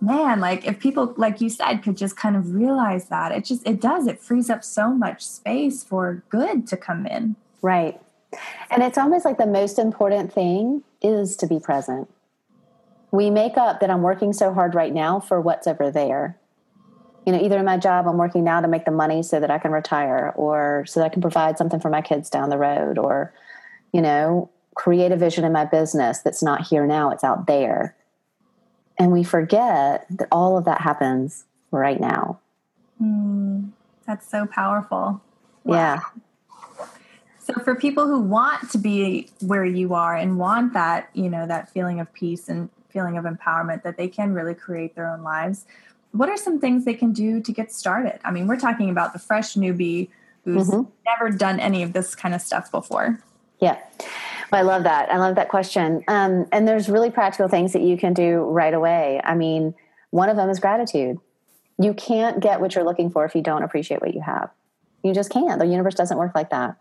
man 0.01 0.41
like 0.41 0.67
if 0.67 0.79
people 0.79 1.13
like 1.17 1.41
you 1.41 1.51
said 1.51 1.79
could 1.83 1.97
just 1.97 2.17
kind 2.17 2.37
of 2.37 2.55
realize 2.55 3.09
that 3.09 3.33
it 3.33 3.45
just 3.45 3.67
it 3.67 3.81
does 3.81 4.07
it 4.07 4.21
frees 4.21 4.49
up 4.49 4.65
so 4.65 4.91
much 4.91 5.25
space 5.25 5.85
for 5.85 6.23
good 6.29 6.67
to 6.67 6.77
come 6.77 7.07
in. 7.07 7.37
Right. 7.63 8.01
And 8.71 8.83
it's 8.83 8.97
almost 8.97 9.25
like 9.25 9.37
the 9.37 9.47
most 9.47 9.79
important 9.79 10.33
thing 10.33 10.83
is 11.03 11.37
to 11.37 11.47
be 11.47 11.59
present. 11.59 12.09
We 13.11 13.29
make 13.29 13.57
up 13.57 13.81
that 13.81 13.91
i'm 13.91 14.03
working 14.03 14.33
so 14.33 14.53
hard 14.53 14.75
right 14.75 14.93
now 14.93 15.21
for 15.21 15.41
what's 15.41 15.67
over 15.67 15.91
there. 15.91 16.39
You 17.27 17.33
know 17.33 17.41
either 17.43 17.59
in 17.59 17.67
my 17.67 17.77
job 17.77 18.07
i'm 18.07 18.17
working 18.17 18.45
now 18.45 18.61
to 18.61 18.69
make 18.69 18.87
the 18.87 18.91
money 18.91 19.23
so 19.23 19.41
that 19.41 19.51
i 19.51 19.59
can 19.59 19.73
retire 19.73 20.33
or 20.37 20.85
so 20.87 21.01
that 21.01 21.07
i 21.07 21.09
can 21.11 21.21
provide 21.21 21.59
something 21.59 21.79
for 21.79 21.91
my 21.91 22.01
kids 22.01 22.31
down 22.31 22.49
the 22.49 22.59
road 22.59 22.97
or 22.97 23.33
you 23.93 24.01
know 24.01 24.51
create 24.75 25.13
a 25.13 25.17
vision 25.17 25.45
in 25.45 25.53
my 25.53 25.67
business 25.67 26.21
that's 26.21 26.43
not 26.43 26.67
here 26.67 26.87
now 26.87 27.11
it's 27.11 27.23
out 27.23 27.47
there 27.47 27.95
and 29.01 29.13
we 29.13 29.25
forget 29.25 30.07
that 30.11 30.29
all 30.31 30.59
of 30.59 30.67
that 30.67 30.83
happens 30.83 31.47
right 31.71 31.99
now. 31.99 32.39
Mm, 33.03 33.71
that's 34.07 34.31
so 34.31 34.47
powerful. 34.47 35.23
Wow. 35.65 35.75
Yeah. 35.75 36.01
So 37.39 37.55
for 37.65 37.75
people 37.75 38.07
who 38.07 38.21
want 38.21 38.71
to 38.73 38.79
be 38.79 39.31
where 39.41 39.65
you 39.65 39.95
are 39.95 40.15
and 40.15 40.39
want 40.39 40.75
that, 40.75 41.09
you 41.15 41.31
know, 41.31 41.47
that 41.47 41.71
feeling 41.71 41.99
of 41.99 42.13
peace 42.13 42.51
and 42.51 42.69
feeling 42.91 43.17
of 43.17 43.25
empowerment 43.25 43.85
that 43.85 43.97
they 43.97 44.07
can 44.07 44.35
really 44.35 44.55
create 44.55 44.95
their 44.95 45.09
own 45.09 45.23
lives, 45.23 45.65
what 46.13 46.29
are 46.29 46.37
some 46.37 46.61
things 46.61 46.85
they 46.85 46.93
can 46.93 47.13
do 47.15 47.41
to 47.41 47.53
get 47.53 47.73
started? 47.73 48.21
I 48.23 48.31
mean, 48.31 48.47
we're 48.47 48.61
talking 48.61 48.91
about 48.91 49.15
the 49.15 49.19
fresh 49.19 49.55
newbie 49.55 50.11
who's 50.45 50.69
mm-hmm. 50.69 50.91
never 51.07 51.35
done 51.35 51.59
any 51.59 51.83
of 51.83 51.95
this 51.95 52.15
kind 52.15 52.35
of 52.35 52.43
stuff 52.43 52.71
before. 52.71 53.19
Yeah. 53.61 53.79
I 54.53 54.63
love 54.63 54.83
that. 54.85 55.13
I 55.13 55.19
love 55.19 55.37
that 55.37 55.49
question. 55.49 56.03
Um, 56.09 56.47
and 56.53 56.67
there's 56.67 56.89
really 56.89 57.11
practical 57.11 57.49
things 57.49 57.73
that 57.73 57.83
you 57.83 57.97
can 57.97 58.15
do 58.15 58.41
right 58.41 58.75
away. 58.75 59.21
I 59.23 59.35
mean, 59.35 59.75
one 60.11 60.29
of 60.29 60.37
them 60.37 60.51
is 60.51 60.59
gratitude. 60.59 61.19
You 61.79 61.95
can't 61.95 62.41
get 62.41 62.61
what 62.61 62.75
you're 62.75 62.85
looking 62.85 63.11
for 63.11 63.25
if 63.25 63.35
you 63.35 63.43
don't 63.43 63.63
appreciate 63.63 64.01
what 64.01 64.15
you 64.15 64.21
have. 64.21 64.51
You 65.03 65.15
just 65.15 65.31
can't. 65.31 65.59
The 65.59 65.67
universe 65.67 65.95
doesn't 65.95 66.19
work 66.19 66.35
like 66.35 66.51
that. 66.51 66.77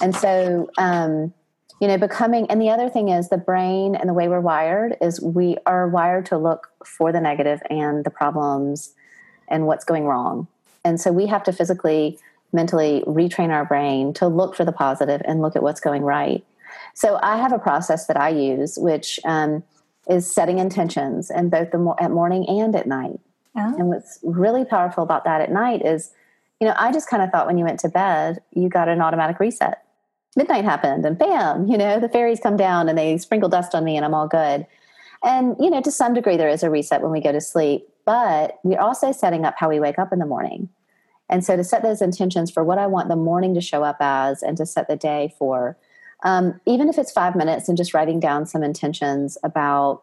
And 0.00 0.14
so, 0.14 0.70
um, 0.78 1.32
you 1.80 1.88
know, 1.88 1.98
becoming, 1.98 2.46
and 2.50 2.60
the 2.60 2.70
other 2.70 2.88
thing 2.88 3.08
is 3.08 3.30
the 3.30 3.36
brain 3.36 3.94
and 3.96 4.08
the 4.08 4.14
way 4.14 4.28
we're 4.28 4.40
wired 4.40 4.96
is 5.00 5.20
we 5.20 5.56
are 5.66 5.88
wired 5.88 6.26
to 6.26 6.38
look 6.38 6.70
for 6.84 7.10
the 7.10 7.20
negative 7.20 7.60
and 7.68 8.04
the 8.04 8.10
problems 8.10 8.94
and 9.48 9.66
what's 9.66 9.84
going 9.84 10.04
wrong. 10.04 10.46
And 10.84 11.00
so 11.00 11.10
we 11.10 11.26
have 11.26 11.42
to 11.44 11.52
physically, 11.52 12.18
mentally 12.52 13.02
retrain 13.06 13.50
our 13.50 13.64
brain 13.64 14.12
to 14.14 14.28
look 14.28 14.54
for 14.54 14.64
the 14.64 14.72
positive 14.72 15.20
and 15.24 15.42
look 15.42 15.56
at 15.56 15.62
what's 15.62 15.80
going 15.80 16.02
right. 16.02 16.44
So 16.94 17.18
I 17.22 17.36
have 17.36 17.52
a 17.52 17.58
process 17.58 18.06
that 18.06 18.16
I 18.16 18.30
use, 18.30 18.78
which 18.78 19.20
um, 19.24 19.62
is 20.08 20.32
setting 20.32 20.58
intentions, 20.58 21.30
and 21.30 21.50
both 21.50 21.70
the 21.70 21.78
mo- 21.78 21.96
at 22.00 22.10
morning 22.10 22.48
and 22.48 22.74
at 22.74 22.86
night. 22.86 23.20
Oh. 23.56 23.74
And 23.78 23.88
what's 23.88 24.18
really 24.22 24.64
powerful 24.64 25.02
about 25.02 25.24
that 25.24 25.40
at 25.40 25.52
night 25.52 25.84
is, 25.84 26.12
you 26.60 26.66
know, 26.66 26.74
I 26.76 26.92
just 26.92 27.08
kind 27.08 27.22
of 27.22 27.30
thought 27.30 27.46
when 27.46 27.58
you 27.58 27.64
went 27.64 27.80
to 27.80 27.88
bed, 27.88 28.40
you 28.52 28.68
got 28.68 28.88
an 28.88 29.00
automatic 29.00 29.38
reset. 29.40 29.82
Midnight 30.36 30.64
happened, 30.64 31.06
and 31.06 31.16
bam, 31.16 31.68
you 31.68 31.78
know, 31.78 32.00
the 32.00 32.08
fairies 32.08 32.40
come 32.40 32.56
down 32.56 32.88
and 32.88 32.98
they 32.98 33.18
sprinkle 33.18 33.48
dust 33.48 33.74
on 33.74 33.84
me, 33.84 33.96
and 33.96 34.04
I'm 34.04 34.14
all 34.14 34.26
good. 34.26 34.66
And 35.22 35.56
you 35.58 35.70
know, 35.70 35.80
to 35.80 35.90
some 35.90 36.12
degree, 36.12 36.36
there 36.36 36.48
is 36.48 36.62
a 36.62 36.70
reset 36.70 37.00
when 37.00 37.12
we 37.12 37.20
go 37.20 37.32
to 37.32 37.40
sleep, 37.40 37.88
but 38.04 38.58
we're 38.62 38.80
also 38.80 39.12
setting 39.12 39.44
up 39.44 39.54
how 39.56 39.68
we 39.68 39.80
wake 39.80 39.98
up 39.98 40.12
in 40.12 40.18
the 40.18 40.26
morning. 40.26 40.68
And 41.28 41.44
so 41.44 41.56
to 41.56 41.64
set 41.64 41.82
those 41.82 42.02
intentions 42.02 42.50
for 42.50 42.62
what 42.62 42.78
I 42.78 42.86
want 42.86 43.08
the 43.08 43.16
morning 43.16 43.54
to 43.54 43.60
show 43.60 43.82
up 43.82 43.96
as 44.00 44.42
and 44.42 44.56
to 44.58 44.66
set 44.66 44.88
the 44.88 44.96
day 44.96 45.34
for, 45.38 45.78
um, 46.24 46.60
even 46.66 46.88
if 46.88 46.98
it's 46.98 47.12
five 47.12 47.36
minutes 47.36 47.68
and 47.68 47.76
just 47.76 47.94
writing 47.94 48.18
down 48.18 48.46
some 48.46 48.62
intentions 48.62 49.38
about 49.44 50.02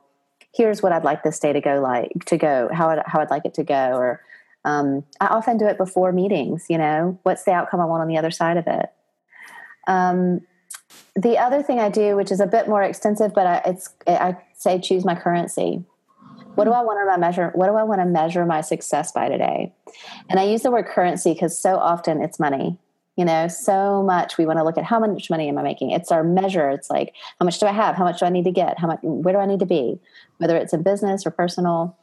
here's 0.53 0.83
what 0.83 0.91
I'd 0.91 1.03
like 1.03 1.23
this 1.23 1.39
day 1.39 1.53
to 1.53 1.61
go 1.61 1.81
like 1.81 2.11
to 2.25 2.37
go, 2.37 2.69
how 2.71 2.89
I'd, 2.89 3.03
how 3.05 3.19
I'd 3.19 3.31
like 3.31 3.45
it 3.45 3.53
to 3.55 3.63
go. 3.63 3.93
Or 3.93 4.21
um, 4.63 5.03
I 5.19 5.27
often 5.27 5.57
do 5.57 5.65
it 5.65 5.77
before 5.77 6.11
meetings, 6.11 6.65
you 6.69 6.77
know, 6.77 7.19
what's 7.23 7.43
the 7.43 7.51
outcome 7.51 7.79
I 7.79 7.85
want 7.85 8.01
on 8.01 8.07
the 8.07 8.17
other 8.17 8.31
side 8.31 8.57
of 8.57 8.67
it. 8.67 8.91
Um, 9.87 10.41
the 11.15 11.37
other 11.37 11.63
thing 11.63 11.79
I 11.79 11.89
do, 11.89 12.15
which 12.15 12.31
is 12.31 12.39
a 12.39 12.47
bit 12.47 12.67
more 12.67 12.83
extensive, 12.83 13.33
but 13.33 13.47
I, 13.47 13.61
it's 13.65 13.89
I 14.07 14.37
say 14.55 14.79
choose 14.79 15.03
my 15.03 15.15
currency. 15.15 15.83
What 16.55 16.65
do 16.65 16.71
I 16.71 16.81
want 16.81 17.13
to 17.13 17.19
measure? 17.19 17.51
What 17.55 17.67
do 17.67 17.75
I 17.75 17.83
want 17.83 18.01
to 18.01 18.05
measure 18.05 18.45
my 18.45 18.61
success 18.61 19.11
by 19.11 19.29
today? 19.29 19.73
And 20.29 20.39
I 20.39 20.43
use 20.43 20.61
the 20.61 20.71
word 20.71 20.85
currency 20.85 21.33
because 21.33 21.57
so 21.57 21.77
often 21.77 22.21
it's 22.21 22.39
money. 22.39 22.77
You 23.17 23.25
know, 23.25 23.47
so 23.49 24.01
much 24.01 24.37
we 24.37 24.45
want 24.45 24.57
to 24.59 24.63
look 24.63 24.77
at 24.77 24.85
how 24.85 24.99
much 24.99 25.29
money 25.29 25.49
am 25.49 25.57
I 25.57 25.63
making? 25.63 25.91
It's 25.91 26.11
our 26.11 26.23
measure. 26.23 26.69
It's 26.69 26.89
like, 26.89 27.13
how 27.39 27.45
much 27.45 27.59
do 27.59 27.65
I 27.65 27.71
have? 27.71 27.95
How 27.95 28.05
much 28.05 28.19
do 28.19 28.25
I 28.25 28.29
need 28.29 28.45
to 28.45 28.51
get? 28.51 28.79
How 28.79 28.87
much, 28.87 28.99
where 29.01 29.33
do 29.33 29.39
I 29.39 29.45
need 29.45 29.59
to 29.59 29.65
be? 29.65 29.99
Whether 30.37 30.55
it's 30.55 30.73
a 30.73 30.77
business 30.77 31.25
or 31.25 31.31
personal. 31.31 31.97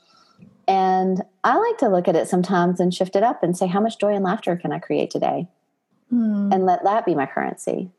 And 0.69 1.23
I 1.45 1.57
like 1.57 1.79
to 1.79 1.89
look 1.89 2.09
at 2.09 2.15
it 2.15 2.29
sometimes 2.29 2.79
and 2.79 2.93
shift 2.93 3.17
it 3.17 3.23
up 3.23 3.43
and 3.43 3.57
say, 3.57 3.67
how 3.67 3.81
much 3.81 3.99
joy 3.99 4.15
and 4.15 4.23
laughter 4.23 4.55
can 4.55 4.71
I 4.71 4.79
create 4.79 5.11
today? 5.11 5.49
Mm. 6.13 6.55
And 6.55 6.67
let 6.67 6.85
that 6.85 7.07
be 7.07 7.15
my 7.15 7.25
currency. 7.25 7.91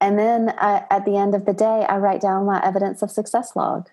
And 0.00 0.18
then 0.18 0.54
I, 0.58 0.84
at 0.90 1.04
the 1.04 1.16
end 1.16 1.34
of 1.34 1.46
the 1.46 1.52
day, 1.52 1.84
I 1.88 1.98
write 1.98 2.20
down 2.20 2.46
my 2.46 2.60
evidence 2.64 3.02
of 3.02 3.10
success 3.10 3.56
log. 3.56 3.88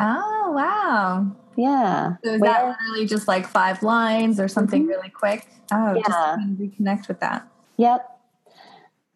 Oh, 0.00 0.52
wow. 0.54 1.36
Yeah. 1.56 2.16
So 2.24 2.34
is 2.34 2.40
Where, 2.40 2.50
that 2.50 2.66
literally 2.66 3.06
just 3.06 3.28
like 3.28 3.46
five 3.46 3.82
lines 3.82 4.40
or 4.40 4.48
something 4.48 4.82
mm-hmm. 4.82 4.90
really 4.90 5.10
quick? 5.10 5.48
Oh, 5.72 5.94
yeah. 5.94 6.02
just 6.06 6.18
kind 6.18 6.52
of 6.52 6.66
reconnect 6.66 7.08
with 7.08 7.20
that. 7.20 7.46
Yep. 7.76 8.06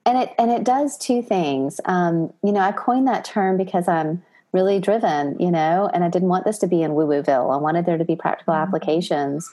And 0.07 0.19
it 0.19 0.35
and 0.39 0.51
it 0.51 0.65
does 0.65 0.99
two 0.99 1.23
things. 1.23 1.81
Um, 1.87 2.33
you 2.43 2.53
know, 2.53 2.61
I 2.61 2.73
coined 2.73 3.09
that 3.09 3.25
term 3.25 3.57
because 3.57 3.89
I'm 3.89 4.23
really 4.53 4.79
driven, 4.79 5.39
you 5.41 5.51
know, 5.51 5.91
and 5.93 6.05
I 6.05 6.09
didn't 6.09 6.29
want 6.29 6.45
this 6.45 6.59
to 6.59 6.67
be 6.67 6.83
in 6.83 6.95
woo 6.95 7.07
wooville. 7.07 7.53
I 7.53 7.57
wanted 7.57 7.87
there 7.87 7.99
to 7.99 8.05
be 8.05 8.15
practical 8.15 8.55
mm-hmm. 8.55 8.63
applications 8.63 9.51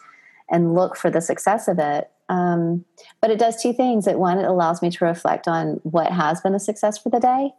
and 0.50 0.76
look 0.76 0.98
for 0.98 1.10
the 1.10 1.22
success 1.22 1.68
of 1.68 1.80
it. 1.80 2.12
Um, 2.30 2.86
but 3.22 3.32
it 3.32 3.40
does 3.40 3.62
two 3.62 3.74
things. 3.74 4.08
It 4.08 4.20
one, 4.20 4.38
it 4.38 4.46
allows 4.46 4.82
me 4.82 4.90
to 4.90 5.06
reflect 5.06 5.48
on 5.48 5.80
what 5.84 6.12
has 6.12 6.42
been 6.42 6.54
a 6.54 6.60
success 6.60 6.98
for 6.98 7.10
the 7.10 7.20
day. 7.20 7.54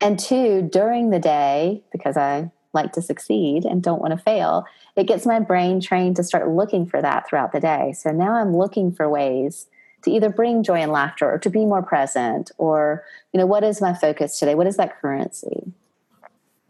And 0.00 0.18
two, 0.18 0.62
during 0.62 1.10
the 1.10 1.18
day, 1.18 1.82
because 1.92 2.16
I 2.16 2.50
like 2.74 2.92
to 2.92 3.02
succeed 3.02 3.64
and 3.64 3.82
don't 3.82 4.00
want 4.00 4.12
to 4.12 4.22
fail, 4.22 4.64
it 4.96 5.06
gets 5.06 5.26
my 5.26 5.40
brain 5.40 5.80
trained 5.80 6.16
to 6.16 6.24
start 6.24 6.48
looking 6.48 6.86
for 6.86 7.00
that 7.00 7.28
throughout 7.28 7.52
the 7.52 7.60
day. 7.60 7.92
So 7.96 8.10
now 8.10 8.34
I'm 8.34 8.56
looking 8.56 8.92
for 8.92 9.08
ways 9.08 9.66
to 10.02 10.10
either 10.10 10.28
bring 10.28 10.62
joy 10.62 10.80
and 10.80 10.92
laughter 10.92 11.30
or 11.30 11.38
to 11.38 11.50
be 11.50 11.64
more 11.64 11.82
present 11.82 12.50
or, 12.58 13.04
you 13.32 13.38
know, 13.38 13.46
what 13.46 13.64
is 13.64 13.80
my 13.80 13.94
focus 13.94 14.38
today? 14.38 14.54
What 14.54 14.66
is 14.66 14.76
that 14.76 15.00
currency? 15.00 15.72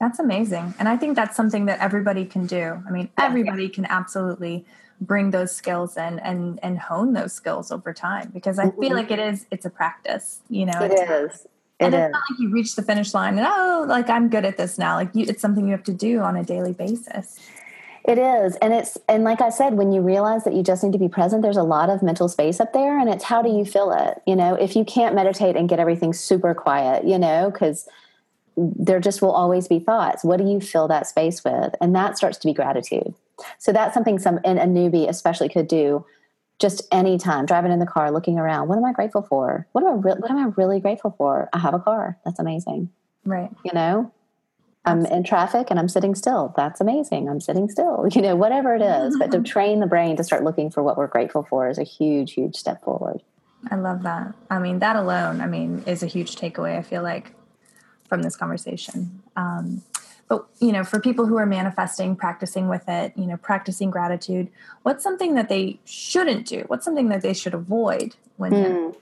That's 0.00 0.18
amazing. 0.18 0.74
And 0.78 0.88
I 0.88 0.96
think 0.96 1.16
that's 1.16 1.36
something 1.36 1.66
that 1.66 1.80
everybody 1.80 2.24
can 2.24 2.46
do. 2.46 2.82
I 2.86 2.90
mean, 2.90 3.10
everybody 3.18 3.68
can 3.68 3.86
absolutely 3.86 4.66
bring 5.00 5.30
those 5.30 5.54
skills 5.54 5.96
in 5.96 6.18
and 6.20 6.58
and 6.62 6.78
hone 6.78 7.12
those 7.12 7.32
skills 7.32 7.72
over 7.72 7.92
time 7.92 8.30
because 8.32 8.58
I 8.58 8.64
feel 8.64 8.72
mm-hmm. 8.72 8.94
like 8.94 9.10
it 9.10 9.18
is 9.18 9.46
it's 9.50 9.64
a 9.64 9.70
practice, 9.70 10.40
you 10.48 10.66
know. 10.66 10.80
It 10.80 10.92
is 10.92 11.46
and 11.86 11.94
it's 11.94 12.12
not 12.12 12.22
like 12.30 12.40
you 12.40 12.50
reach 12.50 12.76
the 12.76 12.82
finish 12.82 13.14
line 13.14 13.38
and 13.38 13.46
oh 13.46 13.84
like 13.88 14.08
i'm 14.10 14.28
good 14.28 14.44
at 14.44 14.56
this 14.56 14.78
now. 14.78 14.96
Like 14.96 15.10
you, 15.14 15.26
it's 15.28 15.40
something 15.40 15.64
you 15.64 15.72
have 15.72 15.84
to 15.84 15.92
do 15.92 16.20
on 16.20 16.36
a 16.36 16.44
daily 16.44 16.72
basis. 16.72 17.38
It 18.06 18.18
is. 18.18 18.56
And 18.56 18.74
it's 18.74 18.98
and 19.08 19.24
like 19.24 19.40
i 19.40 19.50
said 19.50 19.74
when 19.74 19.92
you 19.92 20.00
realize 20.00 20.44
that 20.44 20.54
you 20.54 20.62
just 20.62 20.84
need 20.84 20.92
to 20.92 20.98
be 20.98 21.08
present 21.08 21.42
there's 21.42 21.56
a 21.56 21.62
lot 21.62 21.90
of 21.90 22.02
mental 22.02 22.28
space 22.28 22.60
up 22.60 22.72
there 22.72 22.98
and 22.98 23.08
it's 23.08 23.24
how 23.24 23.42
do 23.42 23.50
you 23.50 23.64
fill 23.64 23.92
it? 23.92 24.22
You 24.26 24.36
know 24.36 24.54
if 24.54 24.76
you 24.76 24.84
can't 24.84 25.14
meditate 25.14 25.56
and 25.56 25.68
get 25.68 25.78
everything 25.78 26.12
super 26.12 26.54
quiet 26.54 27.06
you 27.06 27.18
know 27.18 27.50
because 27.50 27.88
there 28.56 29.00
just 29.00 29.20
will 29.20 29.32
always 29.32 29.66
be 29.66 29.80
thoughts. 29.80 30.22
What 30.22 30.36
do 30.36 30.44
you 30.44 30.60
fill 30.60 30.86
that 30.88 31.06
space 31.06 31.42
with? 31.42 31.74
And 31.80 31.94
that 31.96 32.16
starts 32.16 32.38
to 32.38 32.46
be 32.46 32.52
gratitude. 32.52 33.14
So 33.58 33.72
that's 33.72 33.94
something 33.94 34.18
some 34.18 34.38
and 34.44 34.58
a 34.58 34.66
newbie 34.66 35.08
especially 35.08 35.48
could 35.48 35.68
do 35.68 36.04
just 36.58 36.82
anytime 36.92 37.46
driving 37.46 37.72
in 37.72 37.78
the 37.78 37.86
car 37.86 38.10
looking 38.10 38.38
around 38.38 38.68
what 38.68 38.78
am 38.78 38.84
i 38.84 38.92
grateful 38.92 39.22
for? 39.22 39.66
What 39.72 39.84
am 39.84 39.90
i 39.90 39.92
re- 39.94 40.18
what 40.18 40.30
am 40.30 40.38
i 40.38 40.52
really 40.56 40.80
grateful 40.80 41.14
for? 41.16 41.48
I 41.52 41.58
have 41.58 41.74
a 41.74 41.78
car. 41.78 42.18
That's 42.24 42.38
amazing. 42.38 42.90
Right. 43.24 43.50
You 43.64 43.72
know? 43.72 44.12
I'm 44.86 45.06
in 45.06 45.24
traffic 45.24 45.68
and 45.70 45.78
i'm 45.78 45.88
sitting 45.88 46.14
still. 46.14 46.52
That's 46.56 46.80
amazing. 46.80 47.28
I'm 47.28 47.40
sitting 47.40 47.68
still. 47.68 48.06
You 48.12 48.22
know 48.22 48.36
whatever 48.36 48.74
it 48.74 48.82
is. 48.82 49.16
But 49.18 49.30
to 49.32 49.42
train 49.54 49.80
the 49.80 49.86
brain 49.86 50.16
to 50.16 50.24
start 50.24 50.44
looking 50.44 50.70
for 50.70 50.82
what 50.82 50.96
we're 50.96 51.06
grateful 51.06 51.42
for 51.42 51.68
is 51.68 51.78
a 51.78 51.84
huge 51.84 52.32
huge 52.32 52.56
step 52.56 52.82
forward. 52.82 53.22
I 53.70 53.76
love 53.76 54.02
that. 54.02 54.34
I 54.50 54.58
mean 54.58 54.78
that 54.80 54.96
alone 54.96 55.40
i 55.40 55.46
mean 55.46 55.82
is 55.86 56.02
a 56.02 56.06
huge 56.06 56.36
takeaway 56.36 56.78
i 56.78 56.82
feel 56.82 57.02
like 57.02 57.32
from 58.08 58.22
this 58.22 58.36
conversation. 58.36 59.22
Um, 59.36 59.82
but 60.28 60.46
you 60.60 60.72
know 60.72 60.84
for 60.84 61.00
people 61.00 61.26
who 61.26 61.36
are 61.36 61.46
manifesting 61.46 62.16
practicing 62.16 62.68
with 62.68 62.88
it 62.88 63.12
you 63.16 63.26
know 63.26 63.36
practicing 63.36 63.90
gratitude 63.90 64.48
what's 64.84 65.02
something 65.02 65.34
that 65.34 65.48
they 65.48 65.80
shouldn't 65.84 66.46
do? 66.46 66.64
What's 66.68 66.84
something 66.84 67.08
that 67.08 67.22
they 67.22 67.34
should 67.34 67.54
avoid 67.54 68.14
when 68.36 68.52
mm. 68.52 68.96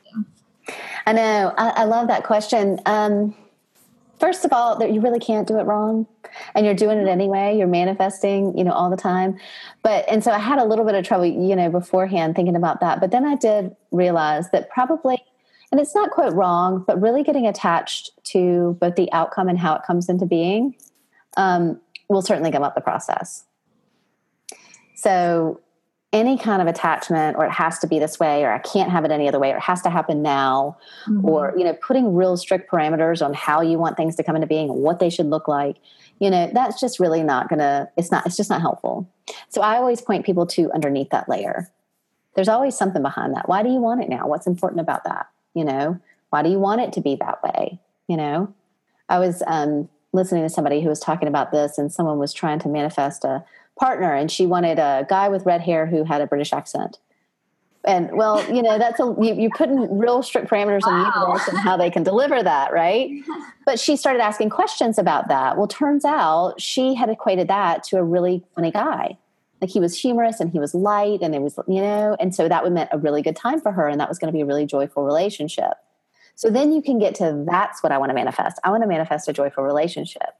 i 1.06 1.12
know. 1.12 1.52
I, 1.58 1.68
I, 1.68 1.84
love 1.84 2.08
that 2.08 2.24
question. 2.24 2.78
Um, 2.86 3.34
first 4.20 4.44
of 4.44 4.52
all 4.52 4.78
that 4.78 4.92
you 4.92 5.00
really 5.00 5.18
can't 5.18 5.48
do 5.48 5.58
it 5.58 5.64
wrong 5.64 6.06
and 6.54 6.64
you're 6.64 6.74
doing 6.74 6.98
it 6.98 7.08
anyway. 7.08 7.56
You're 7.58 7.66
manifesting 7.66 8.56
you 8.56 8.64
know 8.64 8.72
all 8.72 8.88
the 8.88 8.96
time. 8.96 9.38
But 9.82 10.08
and 10.08 10.22
so 10.22 10.30
i 10.30 10.38
had 10.38 10.58
a 10.58 10.64
little 10.64 10.84
bit 10.84 10.94
of 10.94 11.04
trouble 11.04 11.26
you 11.26 11.56
know 11.56 11.68
beforehand 11.68 12.36
thinking 12.36 12.56
about 12.56 12.80
that. 12.80 13.00
But 13.00 13.10
then 13.10 13.24
i 13.24 13.34
did 13.34 13.74
realize 13.90 14.50
that 14.50 14.70
probably 14.70 15.22
and 15.72 15.80
it's 15.80 15.94
not 15.94 16.10
quite 16.10 16.32
wrong 16.32 16.84
but 16.86 17.00
really 17.00 17.22
getting 17.22 17.46
attached 17.46 18.10
to 18.24 18.76
both 18.80 18.94
the 18.94 19.10
outcome 19.12 19.48
and 19.48 19.58
how 19.58 19.74
it 19.74 19.82
comes 19.86 20.08
into 20.08 20.26
being 20.26 20.74
um, 21.36 21.80
will 22.08 22.22
certainly 22.22 22.50
gum 22.50 22.62
up 22.62 22.74
the 22.74 22.80
process. 22.80 23.44
So 24.94 25.60
any 26.12 26.36
kind 26.36 26.60
of 26.60 26.68
attachment 26.68 27.36
or 27.36 27.46
it 27.46 27.50
has 27.50 27.78
to 27.78 27.86
be 27.86 27.98
this 27.98 28.20
way 28.20 28.44
or 28.44 28.52
i 28.52 28.58
can't 28.58 28.90
have 28.90 29.02
it 29.02 29.10
any 29.10 29.26
other 29.26 29.38
way 29.38 29.50
or 29.50 29.56
it 29.56 29.62
has 29.62 29.80
to 29.80 29.88
happen 29.88 30.20
now 30.20 30.76
mm-hmm. 31.06 31.26
or 31.26 31.54
you 31.56 31.64
know 31.64 31.72
putting 31.72 32.14
real 32.14 32.36
strict 32.36 32.70
parameters 32.70 33.24
on 33.24 33.32
how 33.32 33.62
you 33.62 33.78
want 33.78 33.96
things 33.96 34.14
to 34.14 34.22
come 34.22 34.36
into 34.36 34.46
being 34.46 34.68
what 34.68 34.98
they 34.98 35.08
should 35.08 35.24
look 35.24 35.48
like 35.48 35.78
you 36.22 36.30
know 36.30 36.48
that's 36.54 36.80
just 36.80 37.00
really 37.00 37.22
not 37.22 37.48
gonna 37.48 37.90
it's 37.96 38.12
not 38.12 38.24
it's 38.24 38.36
just 38.36 38.48
not 38.48 38.60
helpful. 38.60 39.08
So 39.48 39.60
i 39.60 39.76
always 39.76 40.00
point 40.00 40.24
people 40.24 40.46
to 40.46 40.70
underneath 40.72 41.10
that 41.10 41.28
layer. 41.28 41.68
There's 42.34 42.48
always 42.48 42.76
something 42.76 43.02
behind 43.02 43.34
that. 43.34 43.48
Why 43.48 43.62
do 43.62 43.68
you 43.68 43.80
want 43.80 44.02
it 44.02 44.08
now? 44.08 44.28
What's 44.28 44.46
important 44.46 44.80
about 44.80 45.02
that? 45.04 45.26
You 45.54 45.64
know 45.64 46.00
why 46.30 46.42
do 46.42 46.48
you 46.48 46.60
want 46.60 46.80
it 46.80 46.92
to 46.94 47.00
be 47.00 47.16
that 47.16 47.42
way? 47.42 47.80
You 48.06 48.16
know? 48.16 48.54
I 49.08 49.18
was 49.18 49.42
um 49.48 49.88
listening 50.12 50.42
to 50.42 50.50
somebody 50.50 50.80
who 50.80 50.88
was 50.88 51.00
talking 51.00 51.28
about 51.28 51.52
this, 51.52 51.78
and 51.78 51.92
someone 51.92 52.18
was 52.18 52.32
trying 52.32 52.58
to 52.60 52.68
manifest 52.68 53.24
a 53.24 53.44
partner, 53.78 54.14
and 54.14 54.30
she 54.30 54.46
wanted 54.46 54.78
a 54.78 55.06
guy 55.08 55.28
with 55.28 55.46
red 55.46 55.60
hair 55.60 55.86
who 55.86 56.04
had 56.04 56.20
a 56.20 56.26
British 56.26 56.52
accent. 56.52 56.98
And 57.84 58.12
well, 58.12 58.40
you 58.52 58.62
know, 58.62 58.78
that's 58.78 59.00
a 59.00 59.14
you, 59.20 59.34
you 59.34 59.50
put 59.50 59.68
in 59.68 59.98
real 59.98 60.22
strict 60.22 60.48
parameters 60.48 60.82
wow. 60.86 60.92
in 60.92 60.98
the 60.98 61.20
universe 61.20 61.48
and 61.48 61.58
how 61.58 61.76
they 61.76 61.90
can 61.90 62.02
deliver 62.02 62.42
that, 62.42 62.72
right? 62.72 63.10
But 63.64 63.78
she 63.78 63.96
started 63.96 64.20
asking 64.20 64.50
questions 64.50 64.98
about 64.98 65.28
that. 65.28 65.56
Well, 65.56 65.68
turns 65.68 66.04
out 66.04 66.60
she 66.60 66.94
had 66.94 67.08
equated 67.08 67.46
that 67.46 67.84
to 67.84 67.96
a 67.96 68.02
really 68.02 68.42
funny 68.56 68.72
guy. 68.72 69.18
Like 69.60 69.70
he 69.70 69.78
was 69.78 69.96
humorous 69.96 70.40
and 70.40 70.50
he 70.50 70.58
was 70.58 70.74
light 70.74 71.20
and 71.22 71.32
it 71.32 71.40
was, 71.40 71.56
you 71.68 71.80
know, 71.80 72.16
and 72.18 72.34
so 72.34 72.48
that 72.48 72.64
would 72.64 72.72
meant 72.72 72.90
a 72.92 72.98
really 72.98 73.22
good 73.22 73.36
time 73.36 73.60
for 73.60 73.70
her 73.70 73.86
and 73.86 74.00
that 74.00 74.08
was 74.08 74.18
going 74.18 74.32
to 74.32 74.36
be 74.36 74.40
a 74.40 74.44
really 74.44 74.66
joyful 74.66 75.04
relationship. 75.04 75.74
So 76.42 76.50
then 76.50 76.72
you 76.72 76.82
can 76.82 76.98
get 76.98 77.14
to 77.14 77.44
that's 77.46 77.84
what 77.84 77.92
I 77.92 77.98
want 77.98 78.10
to 78.10 78.14
manifest. 78.14 78.58
I 78.64 78.70
want 78.70 78.82
to 78.82 78.88
manifest 78.88 79.28
a 79.28 79.32
joyful 79.32 79.62
relationship. 79.62 80.30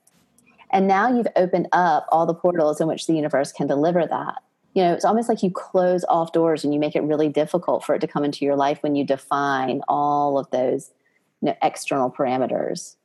And 0.72 0.88
now 0.88 1.08
you've 1.08 1.28
opened 1.36 1.68
up 1.70 2.06
all 2.08 2.26
the 2.26 2.34
portals 2.34 2.80
in 2.80 2.88
which 2.88 3.06
the 3.06 3.14
universe 3.14 3.52
can 3.52 3.68
deliver 3.68 4.04
that. 4.04 4.42
You 4.74 4.82
know, 4.82 4.94
it's 4.94 5.04
almost 5.04 5.28
like 5.28 5.44
you 5.44 5.52
close 5.52 6.04
off 6.08 6.32
doors 6.32 6.64
and 6.64 6.74
you 6.74 6.80
make 6.80 6.96
it 6.96 7.04
really 7.04 7.28
difficult 7.28 7.84
for 7.84 7.94
it 7.94 8.00
to 8.00 8.08
come 8.08 8.24
into 8.24 8.44
your 8.44 8.56
life 8.56 8.82
when 8.82 8.96
you 8.96 9.04
define 9.04 9.80
all 9.86 10.40
of 10.40 10.50
those 10.50 10.90
you 11.40 11.50
know, 11.50 11.56
external 11.62 12.10
parameters. 12.10 12.96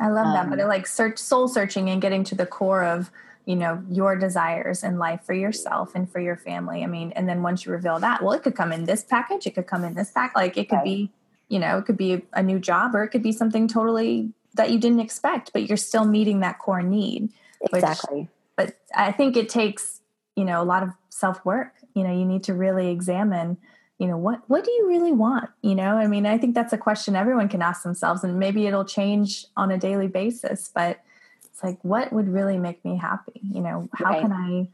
I 0.00 0.08
love 0.08 0.26
um, 0.26 0.32
that, 0.32 0.50
but 0.50 0.58
it 0.58 0.66
like 0.66 0.88
search 0.88 1.18
soul 1.18 1.46
searching 1.46 1.90
and 1.90 2.02
getting 2.02 2.24
to 2.24 2.34
the 2.34 2.46
core 2.46 2.82
of 2.82 3.12
you 3.46 3.54
know 3.54 3.84
your 3.88 4.16
desires 4.16 4.82
in 4.82 4.98
life 4.98 5.20
for 5.22 5.32
yourself 5.32 5.94
and 5.94 6.10
for 6.10 6.18
your 6.18 6.36
family. 6.36 6.82
I 6.82 6.88
mean, 6.88 7.12
and 7.12 7.28
then 7.28 7.44
once 7.44 7.64
you 7.64 7.70
reveal 7.70 8.00
that, 8.00 8.20
well, 8.20 8.32
it 8.32 8.42
could 8.42 8.56
come 8.56 8.72
in 8.72 8.86
this 8.86 9.04
package, 9.04 9.46
it 9.46 9.54
could 9.54 9.68
come 9.68 9.84
in 9.84 9.94
this 9.94 10.10
pack, 10.10 10.34
like 10.34 10.58
it 10.58 10.68
could 10.68 10.76
right. 10.78 10.84
be 10.84 11.12
you 11.52 11.58
know 11.58 11.78
it 11.78 11.84
could 11.84 11.96
be 11.96 12.22
a 12.32 12.42
new 12.42 12.58
job 12.58 12.94
or 12.94 13.04
it 13.04 13.08
could 13.08 13.22
be 13.22 13.32
something 13.32 13.68
totally 13.68 14.32
that 14.54 14.70
you 14.70 14.78
didn't 14.78 15.00
expect 15.00 15.52
but 15.52 15.68
you're 15.68 15.76
still 15.76 16.04
meeting 16.04 16.40
that 16.40 16.58
core 16.58 16.82
need 16.82 17.30
exactly. 17.60 18.20
which, 18.20 18.28
but 18.56 18.76
i 18.94 19.12
think 19.12 19.36
it 19.36 19.48
takes 19.48 20.00
you 20.34 20.44
know 20.44 20.62
a 20.62 20.64
lot 20.64 20.82
of 20.82 20.90
self 21.10 21.44
work 21.44 21.74
you 21.94 22.02
know 22.02 22.12
you 22.12 22.24
need 22.24 22.42
to 22.42 22.54
really 22.54 22.90
examine 22.90 23.56
you 23.98 24.06
know 24.08 24.16
what 24.16 24.40
what 24.48 24.64
do 24.64 24.72
you 24.72 24.88
really 24.88 25.12
want? 25.12 25.48
You 25.60 25.76
know 25.76 25.96
i 25.96 26.08
mean 26.08 26.26
i 26.26 26.36
think 26.36 26.54
that's 26.56 26.72
a 26.72 26.78
question 26.78 27.14
everyone 27.14 27.48
can 27.48 27.62
ask 27.62 27.84
themselves 27.84 28.24
and 28.24 28.38
maybe 28.38 28.66
it'll 28.66 28.84
change 28.84 29.46
on 29.56 29.70
a 29.70 29.78
daily 29.78 30.08
basis 30.08 30.70
but 30.74 31.00
it's 31.44 31.62
like 31.62 31.78
what 31.82 32.12
would 32.12 32.28
really 32.28 32.58
make 32.58 32.84
me 32.84 32.96
happy? 32.96 33.40
You 33.42 33.60
know 33.60 33.88
how 33.94 34.06
right. 34.06 34.22
can 34.22 34.32
i 34.32 34.68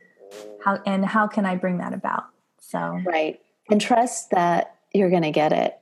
how 0.64 0.80
and 0.86 1.04
how 1.04 1.26
can 1.26 1.44
i 1.44 1.56
bring 1.56 1.78
that 1.78 1.92
about? 1.92 2.24
So 2.60 2.78
right. 3.04 3.40
And 3.70 3.80
trust 3.80 4.30
that 4.30 4.76
you're 4.94 5.10
going 5.10 5.24
to 5.24 5.30
get 5.30 5.52
it 5.52 5.78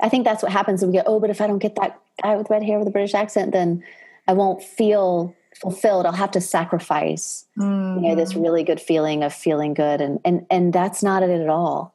I 0.00 0.08
think 0.08 0.24
that's 0.24 0.42
what 0.42 0.52
happens. 0.52 0.84
We 0.84 0.92
go, 0.92 1.02
oh, 1.06 1.20
but 1.20 1.30
if 1.30 1.40
I 1.40 1.46
don't 1.46 1.58
get 1.58 1.76
that 1.76 2.00
guy 2.22 2.36
with 2.36 2.50
red 2.50 2.62
hair 2.62 2.78
with 2.78 2.88
a 2.88 2.90
British 2.90 3.14
accent, 3.14 3.52
then 3.52 3.82
I 4.26 4.32
won't 4.32 4.62
feel 4.62 5.34
fulfilled. 5.60 6.06
I'll 6.06 6.12
have 6.12 6.32
to 6.32 6.40
sacrifice, 6.40 7.46
mm-hmm. 7.58 8.02
you 8.02 8.10
know, 8.10 8.16
this 8.16 8.32
mm-hmm. 8.32 8.42
really 8.42 8.64
good 8.64 8.80
feeling 8.80 9.22
of 9.22 9.32
feeling 9.32 9.74
good, 9.74 10.00
and 10.00 10.20
and 10.24 10.46
and 10.50 10.72
that's 10.72 11.02
not 11.02 11.22
it 11.22 11.30
at 11.30 11.48
all. 11.48 11.94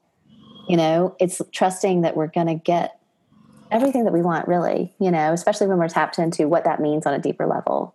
You 0.68 0.78
know, 0.78 1.16
it's 1.20 1.42
trusting 1.52 2.02
that 2.02 2.16
we're 2.16 2.28
going 2.28 2.48
to 2.48 2.56
get 2.56 3.00
everything 3.72 4.06
that 4.06 4.14
we 4.14 4.22
want, 4.22 4.48
really. 4.48 4.94
You 5.00 5.12
know, 5.12 5.34
especially 5.34 5.68
when 5.68 5.78
we're 5.78 5.90
tapped 5.90 6.20
into 6.20 6.48
what 6.48 6.64
that 6.64 6.80
means 6.80 7.06
on 7.06 7.14
a 7.14 7.20
deeper 7.20 7.46
level. 7.46 7.94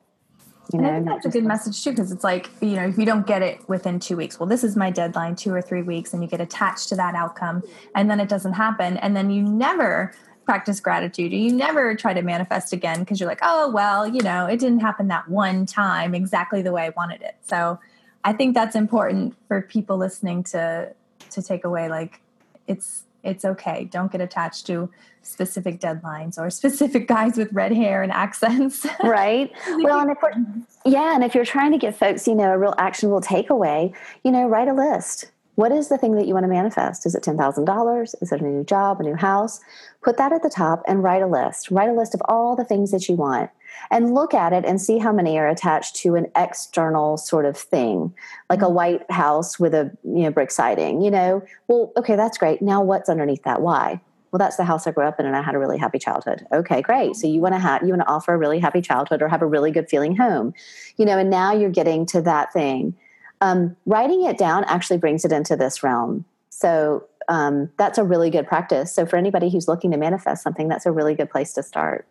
You 0.72 0.78
and 0.78 0.82
know, 0.82 0.88
I 0.88 0.94
think 0.94 1.06
that's 1.06 1.26
a 1.26 1.28
good 1.28 1.44
message 1.44 1.84
too, 1.84 1.90
because 1.90 2.10
it's 2.10 2.24
like, 2.24 2.48
you 2.60 2.76
know, 2.76 2.86
if 2.86 2.98
you 2.98 3.04
don't 3.04 3.26
get 3.26 3.42
it 3.42 3.68
within 3.68 4.00
two 4.00 4.16
weeks, 4.16 4.40
well, 4.40 4.48
this 4.48 4.64
is 4.64 4.76
my 4.76 4.90
deadline, 4.90 5.36
two 5.36 5.52
or 5.52 5.60
three 5.60 5.82
weeks, 5.82 6.12
and 6.12 6.22
you 6.22 6.28
get 6.28 6.40
attached 6.40 6.88
to 6.88 6.96
that 6.96 7.14
outcome, 7.14 7.62
and 7.94 8.10
then 8.10 8.20
it 8.20 8.28
doesn't 8.28 8.54
happen. 8.54 8.96
And 8.98 9.16
then 9.16 9.30
you 9.30 9.42
never 9.42 10.14
practice 10.44 10.80
gratitude. 10.80 11.32
You 11.32 11.52
never 11.52 11.94
try 11.94 12.14
to 12.14 12.22
manifest 12.22 12.72
again 12.72 13.00
because 13.00 13.18
you're 13.18 13.28
like, 13.28 13.40
oh, 13.42 13.70
well, 13.70 14.06
you 14.06 14.22
know, 14.22 14.46
it 14.46 14.58
didn't 14.58 14.80
happen 14.80 15.08
that 15.08 15.28
one 15.28 15.66
time 15.66 16.14
exactly 16.14 16.62
the 16.62 16.72
way 16.72 16.84
I 16.84 16.90
wanted 16.90 17.22
it. 17.22 17.36
So 17.42 17.78
I 18.24 18.32
think 18.32 18.54
that's 18.54 18.76
important 18.76 19.34
for 19.48 19.62
people 19.62 19.96
listening 19.96 20.44
to 20.44 20.92
to 21.30 21.42
take 21.42 21.64
away 21.64 21.88
like 21.88 22.20
it's 22.66 23.04
it's 23.22 23.44
okay. 23.44 23.88
Don't 23.90 24.12
get 24.12 24.20
attached 24.20 24.66
to 24.66 24.90
specific 25.26 25.80
deadlines 25.80 26.38
or 26.38 26.50
specific 26.50 27.08
guys 27.08 27.36
with 27.36 27.52
red 27.52 27.72
hair 27.72 28.02
and 28.02 28.12
accents. 28.12 28.86
right. 29.04 29.50
well, 29.78 30.00
and 30.00 30.10
if 30.10 30.18
we're, 30.22 30.32
yeah, 30.86 31.14
and 31.14 31.24
if 31.24 31.34
you're 31.34 31.44
trying 31.44 31.72
to 31.72 31.78
give 31.78 31.96
folks, 31.96 32.26
you 32.26 32.34
know, 32.34 32.52
a 32.52 32.58
real 32.58 32.74
actionable 32.78 33.20
takeaway, 33.20 33.94
you 34.22 34.30
know, 34.30 34.46
write 34.48 34.68
a 34.68 34.74
list. 34.74 35.30
What 35.56 35.70
is 35.70 35.88
the 35.88 35.98
thing 35.98 36.16
that 36.16 36.26
you 36.26 36.34
want 36.34 36.44
to 36.44 36.48
manifest? 36.48 37.06
Is 37.06 37.14
it 37.14 37.22
$10,000? 37.22 38.14
Is 38.20 38.32
it 38.32 38.40
a 38.40 38.44
new 38.44 38.64
job, 38.64 39.00
a 39.00 39.04
new 39.04 39.14
house? 39.14 39.60
Put 40.02 40.16
that 40.16 40.32
at 40.32 40.42
the 40.42 40.50
top 40.50 40.82
and 40.88 41.02
write 41.02 41.22
a 41.22 41.28
list. 41.28 41.70
Write 41.70 41.88
a 41.88 41.92
list 41.92 42.12
of 42.12 42.20
all 42.24 42.56
the 42.56 42.64
things 42.64 42.90
that 42.90 43.08
you 43.08 43.14
want 43.14 43.50
and 43.90 44.14
look 44.14 44.34
at 44.34 44.52
it 44.52 44.64
and 44.64 44.80
see 44.80 44.98
how 44.98 45.12
many 45.12 45.38
are 45.38 45.48
attached 45.48 45.96
to 45.96 46.14
an 46.16 46.26
external 46.36 47.16
sort 47.16 47.44
of 47.44 47.56
thing, 47.56 48.12
like 48.50 48.62
a 48.62 48.64
mm-hmm. 48.64 48.74
white 48.74 49.10
house 49.10 49.58
with 49.58 49.74
a 49.74 49.96
you 50.02 50.22
know 50.22 50.30
brick 50.30 50.50
siding. 50.50 51.02
You 51.02 51.10
know, 51.10 51.42
well, 51.68 51.92
okay, 51.96 52.16
that's 52.16 52.38
great. 52.38 52.62
Now 52.62 52.82
what's 52.82 53.08
underneath 53.08 53.42
that? 53.44 53.62
Why? 53.62 54.00
Well, 54.34 54.40
that's 54.40 54.56
the 54.56 54.64
house 54.64 54.88
I 54.88 54.90
grew 54.90 55.06
up 55.06 55.20
in, 55.20 55.26
and 55.26 55.36
I 55.36 55.42
had 55.42 55.54
a 55.54 55.60
really 55.60 55.78
happy 55.78 56.00
childhood. 56.00 56.44
Okay, 56.52 56.82
great. 56.82 57.14
So 57.14 57.28
you 57.28 57.40
want 57.40 57.54
to 57.54 57.60
have 57.60 57.82
you 57.82 57.90
want 57.90 58.00
to 58.00 58.08
offer 58.08 58.34
a 58.34 58.36
really 58.36 58.58
happy 58.58 58.80
childhood 58.80 59.22
or 59.22 59.28
have 59.28 59.42
a 59.42 59.46
really 59.46 59.70
good 59.70 59.88
feeling 59.88 60.16
home, 60.16 60.54
you 60.96 61.04
know. 61.04 61.16
And 61.16 61.30
now 61.30 61.52
you're 61.52 61.70
getting 61.70 62.04
to 62.06 62.20
that 62.22 62.52
thing. 62.52 62.96
Um, 63.40 63.76
writing 63.86 64.24
it 64.24 64.36
down 64.36 64.64
actually 64.64 64.98
brings 64.98 65.24
it 65.24 65.30
into 65.30 65.54
this 65.54 65.84
realm. 65.84 66.24
So 66.50 67.04
um, 67.28 67.70
that's 67.76 67.96
a 67.96 68.02
really 68.02 68.28
good 68.28 68.48
practice. 68.48 68.92
So 68.92 69.06
for 69.06 69.16
anybody 69.16 69.50
who's 69.50 69.68
looking 69.68 69.92
to 69.92 69.96
manifest 69.96 70.42
something, 70.42 70.66
that's 70.66 70.84
a 70.84 70.90
really 70.90 71.14
good 71.14 71.30
place 71.30 71.52
to 71.52 71.62
start. 71.62 72.04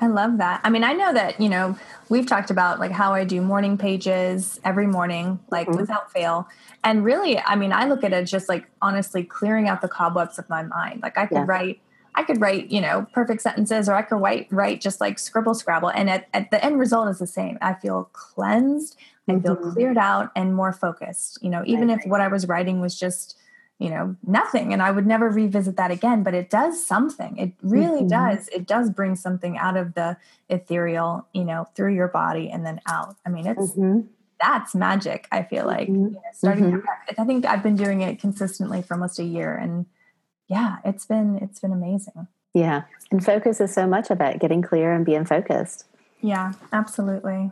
I 0.00 0.08
love 0.08 0.38
that. 0.38 0.60
I 0.64 0.70
mean, 0.70 0.82
I 0.82 0.92
know 0.92 1.12
that, 1.12 1.40
you 1.40 1.48
know, 1.48 1.78
we've 2.08 2.26
talked 2.26 2.50
about 2.50 2.80
like 2.80 2.90
how 2.90 3.14
I 3.14 3.24
do 3.24 3.40
morning 3.40 3.78
pages 3.78 4.60
every 4.64 4.86
morning, 4.86 5.38
like 5.50 5.68
mm-hmm. 5.68 5.78
without 5.78 6.12
fail. 6.12 6.48
And 6.82 7.04
really, 7.04 7.38
I 7.38 7.54
mean, 7.54 7.72
I 7.72 7.86
look 7.86 8.02
at 8.02 8.12
it 8.12 8.24
just 8.24 8.48
like 8.48 8.68
honestly 8.82 9.22
clearing 9.24 9.68
out 9.68 9.80
the 9.80 9.88
cobwebs 9.88 10.38
of 10.38 10.48
my 10.48 10.62
mind. 10.62 11.00
Like 11.02 11.16
I 11.16 11.26
could 11.26 11.36
yeah. 11.36 11.44
write, 11.46 11.80
I 12.14 12.24
could 12.24 12.40
write, 12.40 12.70
you 12.70 12.80
know, 12.80 13.06
perfect 13.12 13.42
sentences 13.42 13.88
or 13.88 13.94
I 13.94 14.02
could 14.02 14.16
write, 14.16 14.48
write 14.50 14.80
just 14.80 15.00
like 15.00 15.18
scribble 15.18 15.54
scrabble. 15.54 15.90
And 15.90 16.10
at, 16.10 16.28
at 16.34 16.50
the 16.50 16.62
end 16.64 16.78
result 16.78 17.08
is 17.08 17.18
the 17.18 17.26
same. 17.26 17.56
I 17.62 17.74
feel 17.74 18.10
cleansed. 18.12 18.96
I 19.28 19.38
feel 19.38 19.56
mm-hmm. 19.56 19.70
cleared 19.70 19.98
out 19.98 20.30
and 20.36 20.54
more 20.54 20.72
focused, 20.72 21.38
you 21.40 21.48
know, 21.50 21.62
even 21.66 21.88
right. 21.88 21.98
if 21.98 22.06
what 22.10 22.20
I 22.20 22.28
was 22.28 22.46
writing 22.46 22.80
was 22.80 22.98
just, 22.98 23.38
you 23.78 23.90
know 23.90 24.14
nothing 24.26 24.72
and 24.72 24.82
i 24.82 24.90
would 24.90 25.06
never 25.06 25.28
revisit 25.28 25.76
that 25.76 25.90
again 25.90 26.22
but 26.22 26.34
it 26.34 26.48
does 26.48 26.84
something 26.84 27.36
it 27.36 27.52
really 27.62 28.00
mm-hmm. 28.00 28.08
does 28.08 28.48
it 28.48 28.66
does 28.66 28.90
bring 28.90 29.16
something 29.16 29.58
out 29.58 29.76
of 29.76 29.94
the 29.94 30.16
ethereal 30.48 31.26
you 31.32 31.44
know 31.44 31.66
through 31.74 31.94
your 31.94 32.08
body 32.08 32.48
and 32.48 32.64
then 32.64 32.80
out 32.88 33.16
i 33.26 33.28
mean 33.28 33.46
it's 33.46 33.72
mm-hmm. 33.72 34.00
that's 34.40 34.74
magic 34.74 35.26
i 35.32 35.42
feel 35.42 35.66
like 35.66 35.88
mm-hmm. 35.88 36.06
you 36.06 36.10
know, 36.12 36.22
starting 36.32 36.64
mm-hmm. 36.72 37.20
i 37.20 37.24
think 37.24 37.44
i've 37.44 37.62
been 37.62 37.76
doing 37.76 38.00
it 38.00 38.20
consistently 38.20 38.80
for 38.80 38.94
almost 38.94 39.18
a 39.18 39.24
year 39.24 39.56
and 39.56 39.86
yeah 40.48 40.76
it's 40.84 41.04
been 41.04 41.38
it's 41.42 41.58
been 41.58 41.72
amazing 41.72 42.28
yeah 42.54 42.82
and 43.10 43.24
focus 43.24 43.60
is 43.60 43.74
so 43.74 43.86
much 43.86 44.10
of 44.10 44.20
it 44.20 44.40
getting 44.40 44.62
clear 44.62 44.92
and 44.92 45.04
being 45.04 45.24
focused 45.24 45.86
yeah 46.20 46.52
absolutely 46.72 47.50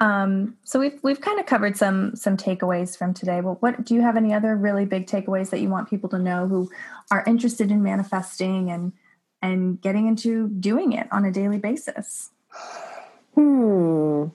um, 0.00 0.56
so 0.62 0.78
we've 0.78 0.98
we've 1.02 1.20
kind 1.20 1.40
of 1.40 1.46
covered 1.46 1.76
some 1.76 2.14
some 2.14 2.36
takeaways 2.36 2.96
from 2.96 3.14
today. 3.14 3.40
But 3.40 3.60
what 3.60 3.84
do 3.84 3.94
you 3.94 4.02
have 4.02 4.16
any 4.16 4.32
other 4.32 4.54
really 4.54 4.84
big 4.84 5.06
takeaways 5.06 5.50
that 5.50 5.60
you 5.60 5.68
want 5.68 5.90
people 5.90 6.08
to 6.10 6.18
know 6.18 6.46
who 6.46 6.70
are 7.10 7.24
interested 7.26 7.70
in 7.70 7.82
manifesting 7.82 8.70
and 8.70 8.92
and 9.42 9.80
getting 9.80 10.06
into 10.06 10.48
doing 10.48 10.92
it 10.92 11.08
on 11.10 11.24
a 11.24 11.32
daily 11.32 11.58
basis? 11.58 12.30
Hmm. 13.34 14.26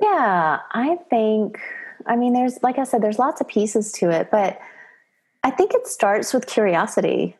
Yeah, 0.00 0.60
I 0.70 0.98
think. 1.10 1.58
I 2.06 2.14
mean, 2.14 2.32
there's 2.32 2.62
like 2.62 2.78
I 2.78 2.84
said, 2.84 3.02
there's 3.02 3.18
lots 3.18 3.40
of 3.40 3.48
pieces 3.48 3.90
to 3.94 4.10
it, 4.10 4.30
but 4.30 4.60
I 5.42 5.50
think 5.50 5.74
it 5.74 5.88
starts 5.88 6.32
with 6.32 6.46
curiosity, 6.46 7.36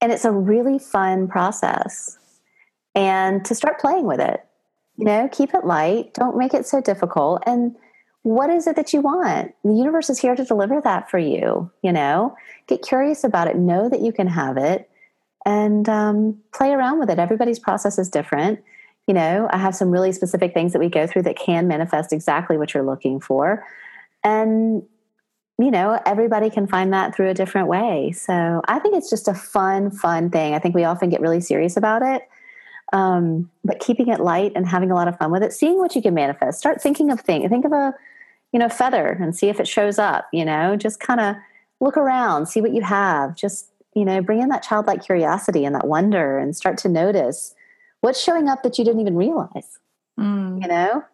and 0.00 0.12
it's 0.12 0.24
a 0.24 0.30
really 0.30 0.78
fun 0.78 1.26
process, 1.26 2.18
and 2.94 3.44
to 3.46 3.54
start 3.56 3.80
playing 3.80 4.06
with 4.06 4.20
it 4.20 4.47
you 4.98 5.04
know, 5.04 5.28
keep 5.30 5.54
it 5.54 5.64
light. 5.64 6.12
Don't 6.14 6.36
make 6.36 6.52
it 6.52 6.66
so 6.66 6.80
difficult. 6.80 7.42
And 7.46 7.74
what 8.22 8.50
is 8.50 8.66
it 8.66 8.74
that 8.76 8.92
you 8.92 9.00
want? 9.00 9.54
The 9.64 9.72
universe 9.72 10.10
is 10.10 10.18
here 10.18 10.34
to 10.34 10.44
deliver 10.44 10.80
that 10.80 11.08
for 11.08 11.18
you. 11.18 11.70
You 11.82 11.92
know, 11.92 12.36
get 12.66 12.82
curious 12.82 13.22
about 13.22 13.46
it. 13.46 13.56
Know 13.56 13.88
that 13.88 14.00
you 14.00 14.12
can 14.12 14.26
have 14.26 14.56
it, 14.56 14.90
and 15.46 15.88
um, 15.88 16.38
play 16.52 16.72
around 16.72 16.98
with 16.98 17.08
it. 17.10 17.18
Everybody's 17.18 17.60
process 17.60 17.98
is 17.98 18.08
different. 18.08 18.60
You 19.06 19.14
know, 19.14 19.48
I 19.50 19.56
have 19.56 19.74
some 19.74 19.90
really 19.90 20.12
specific 20.12 20.52
things 20.52 20.72
that 20.72 20.80
we 20.80 20.88
go 20.88 21.06
through 21.06 21.22
that 21.22 21.38
can 21.38 21.68
manifest 21.68 22.12
exactly 22.12 22.58
what 22.58 22.74
you're 22.74 22.84
looking 22.84 23.20
for, 23.20 23.64
and 24.24 24.82
you 25.60 25.70
know, 25.70 26.00
everybody 26.06 26.50
can 26.50 26.66
find 26.66 26.92
that 26.92 27.14
through 27.16 27.30
a 27.30 27.34
different 27.34 27.66
way. 27.66 28.12
So 28.12 28.62
I 28.68 28.78
think 28.78 28.94
it's 28.94 29.10
just 29.10 29.26
a 29.26 29.34
fun, 29.34 29.90
fun 29.90 30.30
thing. 30.30 30.54
I 30.54 30.60
think 30.60 30.74
we 30.74 30.84
often 30.84 31.08
get 31.08 31.20
really 31.20 31.40
serious 31.40 31.76
about 31.76 32.02
it 32.02 32.22
um, 32.92 33.50
but 33.64 33.80
keeping 33.80 34.08
it 34.08 34.20
light 34.20 34.52
and 34.54 34.66
having 34.66 34.90
a 34.90 34.94
lot 34.94 35.08
of 35.08 35.18
fun 35.18 35.30
with 35.30 35.42
it 35.42 35.52
seeing 35.52 35.78
what 35.78 35.94
you 35.94 36.02
can 36.02 36.14
manifest. 36.14 36.58
Start 36.58 36.80
thinking 36.80 37.10
of 37.10 37.20
things 37.20 37.48
think 37.48 37.64
of 37.64 37.72
a 37.72 37.94
you 38.52 38.58
know 38.58 38.68
feather 38.68 39.18
and 39.20 39.36
see 39.36 39.48
if 39.48 39.60
it 39.60 39.68
shows 39.68 39.98
up 39.98 40.28
you 40.32 40.44
know? 40.44 40.76
Just 40.76 41.00
kind 41.00 41.20
of 41.20 41.36
look 41.80 41.96
around 41.96 42.46
see 42.46 42.60
what 42.60 42.72
you 42.72 42.82
have. 42.82 43.34
Just 43.34 43.70
you 43.94 44.04
know 44.04 44.22
bring 44.22 44.40
in 44.40 44.48
that 44.48 44.62
childlike 44.62 45.04
curiosity 45.04 45.64
and 45.64 45.74
that 45.74 45.86
wonder 45.86 46.38
and 46.38 46.56
start 46.56 46.78
to 46.78 46.88
notice 46.88 47.54
what's 48.00 48.22
showing 48.22 48.48
up 48.48 48.62
that 48.62 48.78
you 48.78 48.84
didn't 48.84 49.00
even 49.00 49.16
realize 49.16 49.78
mm. 50.18 50.60
you 50.60 50.68
know? 50.68 51.04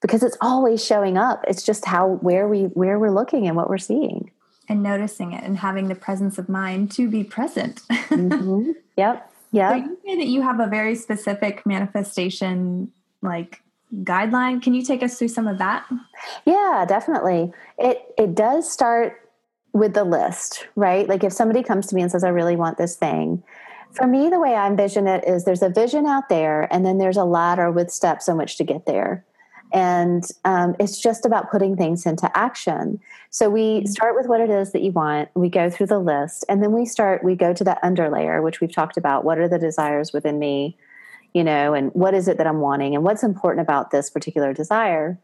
Because 0.00 0.22
it's 0.22 0.36
always 0.40 0.84
showing 0.84 1.16
up. 1.16 1.44
It's 1.46 1.62
just 1.62 1.84
how 1.84 2.14
where 2.22 2.48
we 2.48 2.64
where 2.64 2.98
we're 2.98 3.12
looking 3.12 3.46
and 3.46 3.56
what 3.56 3.70
we're 3.70 3.78
seeing. 3.78 4.32
And 4.68 4.82
noticing 4.82 5.32
it 5.32 5.44
and 5.44 5.58
having 5.58 5.88
the 5.88 5.94
presence 5.94 6.38
of 6.38 6.48
mind 6.48 6.90
to 6.92 7.08
be 7.08 7.24
present. 7.24 7.80
Mm-hmm. 8.12 8.72
yep 8.98 9.31
yeah. 9.52 9.70
So 9.70 9.76
you 9.76 9.98
say 10.04 10.16
that 10.16 10.26
you 10.26 10.42
have 10.42 10.60
a 10.60 10.66
very 10.66 10.94
specific 10.94 11.64
manifestation 11.64 12.90
like 13.20 13.62
guideline. 13.96 14.62
Can 14.62 14.74
you 14.74 14.82
take 14.82 15.02
us 15.02 15.18
through 15.18 15.28
some 15.28 15.46
of 15.46 15.58
that? 15.58 15.86
Yeah, 16.44 16.84
definitely. 16.88 17.52
It 17.78 18.02
it 18.18 18.34
does 18.34 18.70
start 18.70 19.30
with 19.72 19.94
the 19.94 20.04
list, 20.04 20.66
right? 20.74 21.08
Like 21.08 21.22
if 21.24 21.32
somebody 21.32 21.62
comes 21.62 21.86
to 21.86 21.94
me 21.94 22.02
and 22.02 22.10
says, 22.10 22.24
I 22.24 22.28
really 22.28 22.56
want 22.56 22.78
this 22.78 22.96
thing. 22.96 23.42
For 23.92 24.06
me, 24.06 24.30
the 24.30 24.40
way 24.40 24.54
I 24.54 24.66
envision 24.66 25.06
it 25.06 25.24
is 25.26 25.44
there's 25.44 25.62
a 25.62 25.68
vision 25.68 26.06
out 26.06 26.30
there, 26.30 26.66
and 26.72 26.84
then 26.84 26.96
there's 26.96 27.18
a 27.18 27.24
ladder 27.24 27.70
with 27.70 27.90
steps 27.90 28.28
on 28.28 28.38
which 28.38 28.56
to 28.56 28.64
get 28.64 28.86
there 28.86 29.24
and 29.72 30.24
um, 30.44 30.74
it's 30.78 31.00
just 31.00 31.24
about 31.24 31.50
putting 31.50 31.76
things 31.76 32.06
into 32.06 32.30
action. 32.36 33.00
So 33.30 33.48
we 33.48 33.62
mm-hmm. 33.62 33.86
start 33.86 34.14
with 34.14 34.26
what 34.26 34.40
it 34.40 34.50
is 34.50 34.72
that 34.72 34.82
you 34.82 34.92
want 34.92 35.28
we 35.34 35.48
go 35.48 35.70
through 35.70 35.86
the 35.86 35.98
list 35.98 36.44
and 36.48 36.62
then 36.62 36.72
we 36.72 36.84
start 36.84 37.24
we 37.24 37.34
go 37.34 37.52
to 37.52 37.64
that 37.64 37.82
underlayer 37.82 38.42
which 38.42 38.60
we've 38.60 38.72
talked 38.72 38.96
about. 38.96 39.24
What 39.24 39.38
are 39.38 39.48
the 39.48 39.58
desires 39.58 40.12
within 40.12 40.38
me 40.38 40.76
you 41.34 41.42
know 41.42 41.72
and 41.72 41.90
what 41.94 42.12
is 42.12 42.28
it 42.28 42.36
that 42.36 42.46
i'm 42.46 42.60
wanting 42.60 42.94
and 42.94 43.02
what's 43.02 43.22
important 43.22 43.64
about 43.64 43.90
this 43.90 44.10
particular 44.10 44.52
desire? 44.52 45.18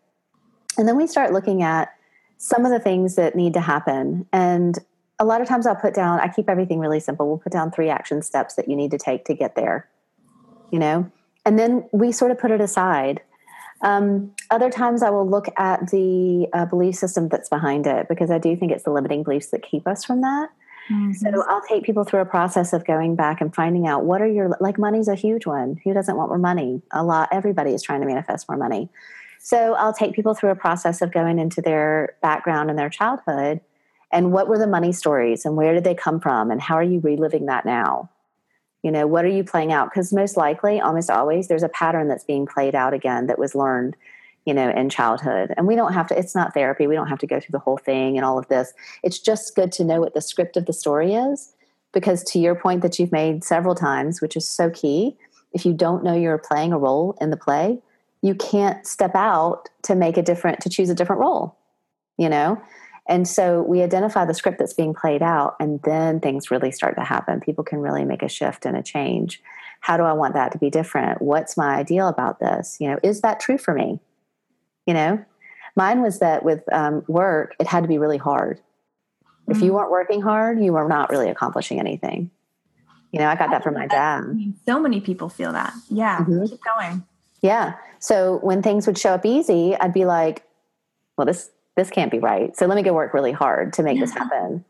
And 0.76 0.88
then 0.88 0.96
we 0.96 1.06
start 1.06 1.32
looking 1.32 1.62
at 1.62 1.92
some 2.38 2.64
of 2.64 2.70
the 2.70 2.78
things 2.78 3.16
that 3.16 3.34
need 3.34 3.52
to 3.54 3.60
happen. 3.60 4.26
And 4.32 4.78
a 5.18 5.24
lot 5.24 5.40
of 5.40 5.48
times 5.48 5.66
i'll 5.66 5.74
put 5.74 5.94
down 5.94 6.20
i 6.20 6.28
keep 6.28 6.48
everything 6.48 6.78
really 6.78 7.00
simple. 7.00 7.28
We'll 7.28 7.38
put 7.38 7.52
down 7.52 7.70
three 7.70 7.90
action 7.90 8.22
steps 8.22 8.54
that 8.54 8.68
you 8.68 8.76
need 8.76 8.90
to 8.92 8.98
take 8.98 9.24
to 9.26 9.34
get 9.34 9.54
there 9.54 9.88
you 10.70 10.78
know? 10.78 11.10
And 11.44 11.58
then 11.58 11.88
we 11.92 12.12
sort 12.12 12.30
of 12.30 12.38
put 12.38 12.50
it 12.50 12.60
aside 12.60 13.20
um, 13.82 14.32
other 14.50 14.70
times, 14.70 15.02
I 15.02 15.10
will 15.10 15.28
look 15.28 15.46
at 15.56 15.90
the 15.90 16.48
uh, 16.52 16.64
belief 16.64 16.96
system 16.96 17.28
that's 17.28 17.48
behind 17.48 17.86
it 17.86 18.08
because 18.08 18.30
I 18.30 18.38
do 18.38 18.56
think 18.56 18.72
it's 18.72 18.84
the 18.84 18.90
limiting 18.90 19.22
beliefs 19.22 19.48
that 19.48 19.62
keep 19.62 19.86
us 19.86 20.04
from 20.04 20.20
that. 20.22 20.50
Mm-hmm. 20.90 21.12
So 21.12 21.44
I'll 21.48 21.62
take 21.62 21.84
people 21.84 22.04
through 22.04 22.20
a 22.20 22.26
process 22.26 22.72
of 22.72 22.84
going 22.84 23.14
back 23.14 23.40
and 23.40 23.54
finding 23.54 23.86
out 23.86 24.04
what 24.04 24.22
are 24.22 24.26
your 24.26 24.56
like 24.60 24.78
money's 24.78 25.08
a 25.08 25.14
huge 25.14 25.46
one. 25.46 25.80
Who 25.84 25.92
doesn't 25.92 26.16
want 26.16 26.30
more 26.30 26.38
money? 26.38 26.82
A 26.92 27.04
lot. 27.04 27.28
Everybody 27.30 27.74
is 27.74 27.82
trying 27.82 28.00
to 28.00 28.06
manifest 28.06 28.48
more 28.48 28.56
money. 28.56 28.88
So 29.38 29.74
I'll 29.74 29.92
take 29.92 30.14
people 30.14 30.34
through 30.34 30.50
a 30.50 30.56
process 30.56 31.02
of 31.02 31.12
going 31.12 31.38
into 31.38 31.60
their 31.60 32.16
background 32.22 32.70
and 32.70 32.78
their 32.78 32.88
childhood 32.88 33.60
and 34.10 34.32
what 34.32 34.48
were 34.48 34.58
the 34.58 34.66
money 34.66 34.92
stories 34.92 35.44
and 35.44 35.56
where 35.56 35.74
did 35.74 35.84
they 35.84 35.94
come 35.94 36.20
from 36.20 36.50
and 36.50 36.60
how 36.60 36.74
are 36.74 36.82
you 36.82 37.00
reliving 37.00 37.46
that 37.46 37.64
now? 37.64 38.10
You 38.82 38.90
know 38.90 39.06
what 39.06 39.24
are 39.24 39.28
you 39.28 39.44
playing 39.44 39.72
out? 39.72 39.90
Because 39.90 40.12
most 40.12 40.36
likely 40.36 40.80
almost 40.80 41.10
always 41.10 41.48
there's 41.48 41.62
a 41.62 41.68
pattern 41.68 42.08
that's 42.08 42.24
being 42.24 42.46
played 42.46 42.74
out 42.74 42.94
again 42.94 43.26
that 43.26 43.38
was 43.38 43.54
learned 43.54 43.96
you 44.44 44.54
know 44.54 44.70
in 44.70 44.88
childhood. 44.88 45.52
And 45.56 45.66
we 45.66 45.76
don't 45.76 45.92
have 45.92 46.06
to 46.08 46.18
it's 46.18 46.34
not 46.34 46.54
therapy. 46.54 46.86
We 46.86 46.94
don't 46.94 47.08
have 47.08 47.18
to 47.18 47.26
go 47.26 47.40
through 47.40 47.52
the 47.52 47.58
whole 47.58 47.78
thing 47.78 48.16
and 48.16 48.24
all 48.24 48.38
of 48.38 48.48
this. 48.48 48.72
It's 49.02 49.18
just 49.18 49.54
good 49.54 49.72
to 49.72 49.84
know 49.84 50.00
what 50.00 50.14
the 50.14 50.20
script 50.20 50.56
of 50.56 50.66
the 50.66 50.72
story 50.72 51.14
is 51.14 51.54
because 51.92 52.22
to 52.22 52.38
your 52.38 52.54
point 52.54 52.82
that 52.82 52.98
you've 52.98 53.12
made 53.12 53.44
several 53.44 53.74
times 53.74 54.20
which 54.20 54.36
is 54.36 54.48
so 54.48 54.70
key 54.70 55.16
if 55.52 55.64
you 55.64 55.72
don't 55.72 56.04
know 56.04 56.14
you're 56.14 56.38
playing 56.38 56.72
a 56.72 56.78
role 56.78 57.16
in 57.20 57.30
the 57.30 57.36
play 57.36 57.78
you 58.22 58.34
can't 58.34 58.86
step 58.86 59.14
out 59.14 59.68
to 59.82 59.94
make 59.94 60.16
a 60.16 60.22
different 60.22 60.60
to 60.60 60.68
choose 60.68 60.90
a 60.90 60.94
different 60.94 61.20
role 61.20 61.56
you 62.16 62.28
know 62.28 62.60
and 63.08 63.26
so 63.26 63.62
we 63.62 63.82
identify 63.82 64.26
the 64.26 64.34
script 64.34 64.58
that's 64.58 64.74
being 64.74 64.94
played 64.94 65.22
out 65.22 65.56
and 65.58 65.80
then 65.82 66.20
things 66.20 66.50
really 66.50 66.70
start 66.70 66.94
to 66.96 67.04
happen. 67.04 67.40
People 67.40 67.64
can 67.64 67.78
really 67.78 68.04
make 68.04 68.22
a 68.22 68.28
shift 68.28 68.66
and 68.66 68.76
a 68.76 68.82
change. 68.82 69.42
How 69.80 69.96
do 69.96 70.02
i 70.02 70.12
want 70.12 70.34
that 70.34 70.52
to 70.52 70.58
be 70.58 70.70
different? 70.70 71.22
What's 71.22 71.56
my 71.56 71.76
ideal 71.76 72.08
about 72.08 72.38
this? 72.38 72.76
You 72.80 72.90
know 72.90 72.98
is 73.02 73.22
that 73.22 73.40
true 73.40 73.58
for 73.58 73.72
me? 73.72 74.00
You 74.86 74.94
know? 74.94 75.24
Mine 75.76 76.02
was 76.02 76.18
that 76.18 76.44
with 76.44 76.62
um, 76.72 77.04
work 77.08 77.54
it 77.58 77.66
had 77.66 77.82
to 77.82 77.88
be 77.88 77.98
really 77.98 78.18
hard. 78.18 78.58
Mm-hmm. 78.58 79.52
if 79.52 79.62
you 79.62 79.72
mm. 79.72 79.76
weren't 79.76 79.90
working 79.90 80.20
hard 80.20 80.62
you 80.62 80.72
were 80.72 80.86
not 80.86 81.08
really 81.08 81.30
accomplishing 81.30 81.80
anything. 81.80 82.30
You 83.12 83.20
know 83.20 83.28
i 83.28 83.36
got 83.36 83.50
that 83.50 83.62
from 83.62 83.74
my 83.74 83.86
dad. 83.86 84.24
so 84.66 84.78
many 84.78 85.00
people 85.00 85.30
feel 85.30 85.52
that. 85.52 85.72
Yeah 85.88 86.18
mm-hmm. 86.18 86.44
keep 86.44 86.60
going. 86.62 87.04
Yeah. 87.40 87.74
So 88.00 88.38
when 88.42 88.62
things 88.62 88.86
would 88.86 88.98
show 88.98 89.10
up 89.10 89.24
easy, 89.24 89.76
I'd 89.76 89.92
be 89.92 90.04
like, 90.04 90.44
well, 91.16 91.24
this 91.24 91.50
this 91.78 91.90
can't 91.90 92.10
be 92.10 92.18
right. 92.18 92.54
So 92.56 92.66
let 92.66 92.76
me 92.76 92.82
go 92.82 92.92
work 92.92 93.14
really 93.14 93.32
hard 93.32 93.72
to 93.74 93.82
make 93.82 93.96
yeah. 93.96 94.04
this 94.04 94.12
happen. 94.12 94.64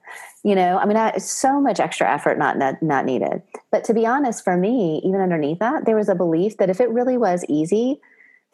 You 0.44 0.55
know, 0.55 0.79
I 0.79 0.87
mean, 0.87 0.97
I, 0.97 1.18
so 1.18 1.61
much 1.61 1.81
extra 1.81 2.09
effort 2.09 2.38
not, 2.38 2.57
not 2.57 2.81
not 2.83 3.05
needed. 3.05 3.42
But 3.73 3.83
to 3.85 3.94
be 3.94 4.07
honest, 4.07 4.44
for 4.44 4.57
me, 4.57 5.01
even 5.05 5.21
underneath 5.21 5.59
that, 5.59 5.85
there 5.85 5.97
was 5.97 6.09
a 6.09 6.14
belief 6.14 6.59
that 6.59 6.71
if 6.71 6.81
it 6.81 6.88
really 6.90 7.18
was 7.18 7.44
easy, 7.49 8.01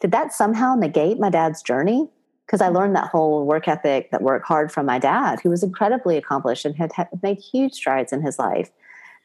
did 0.01 0.11
that 0.11 0.33
somehow 0.33 0.75
negate 0.75 1.19
my 1.19 1.29
dad's 1.29 1.61
journey? 1.61 2.09
Because 2.45 2.61
I 2.61 2.69
learned 2.69 2.95
that 2.95 3.09
whole 3.09 3.45
work 3.45 3.67
ethic, 3.67 4.11
that 4.11 4.21
work 4.21 4.43
hard 4.43 4.71
from 4.71 4.85
my 4.85 4.99
dad, 4.99 5.39
who 5.41 5.49
was 5.49 5.63
incredibly 5.63 6.17
accomplished 6.17 6.65
and 6.65 6.75
had, 6.75 6.91
had 6.93 7.07
made 7.21 7.39
huge 7.39 7.73
strides 7.73 8.11
in 8.11 8.21
his 8.21 8.39
life. 8.39 8.71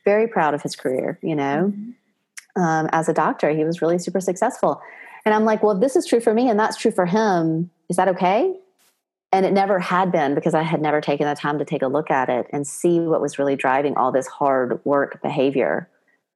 Very 0.04 0.26
proud 0.26 0.54
of 0.54 0.62
his 0.62 0.76
career, 0.76 1.18
you 1.22 1.34
know. 1.34 1.72
Mm-hmm 1.72 1.90
um, 2.56 2.88
as 2.92 3.08
a 3.08 3.12
doctor. 3.12 3.50
He 3.50 3.64
was 3.64 3.82
really 3.82 3.98
super 3.98 4.20
successful. 4.20 4.80
And 5.24 5.34
I'm 5.34 5.44
like, 5.44 5.62
well, 5.62 5.72
if 5.72 5.80
this 5.80 5.96
is 5.96 6.06
true 6.06 6.20
for 6.20 6.32
me 6.32 6.48
and 6.48 6.58
that's 6.58 6.76
true 6.76 6.90
for 6.90 7.06
him, 7.06 7.70
is 7.88 7.96
that 7.96 8.08
okay? 8.08 8.54
And 9.32 9.46
it 9.46 9.52
never 9.52 9.78
had 9.78 10.10
been 10.10 10.34
because 10.34 10.54
I 10.54 10.62
had 10.62 10.80
never 10.80 11.00
taken 11.00 11.28
the 11.28 11.36
time 11.36 11.58
to 11.58 11.64
take 11.64 11.82
a 11.82 11.88
look 11.88 12.10
at 12.10 12.28
it 12.28 12.48
and 12.50 12.66
see 12.66 12.98
what 13.00 13.20
was 13.20 13.38
really 13.38 13.54
driving 13.54 13.96
all 13.96 14.10
this 14.10 14.26
hard 14.26 14.84
work 14.84 15.22
behavior. 15.22 15.88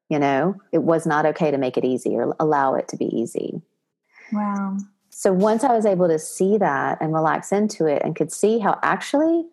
You 0.09 0.19
know, 0.19 0.57
it 0.73 0.83
was 0.83 1.07
not 1.07 1.27
okay 1.27 1.51
to 1.51 1.59
make 1.59 1.77
it 1.77 1.85
easy 1.85 2.15
or 2.15 2.37
allow 2.39 2.75
it 2.75 2.87
to 2.89 2.97
be 2.97 3.07
easy. 3.07 3.63
Wow. 4.33 4.79
So 5.11 5.33
once 5.33 5.65
I 5.65 5.73
was 5.73 5.87
able 5.87 6.09
to 6.09 6.19
see 6.19 6.59
that 6.59 6.99
and 7.01 7.13
relax 7.13 7.53
into 7.53 7.87
it 7.87 8.03
and 8.05 8.15
could 8.15 8.33
see 8.33 8.59
how 8.59 8.79
actually, 8.83 9.45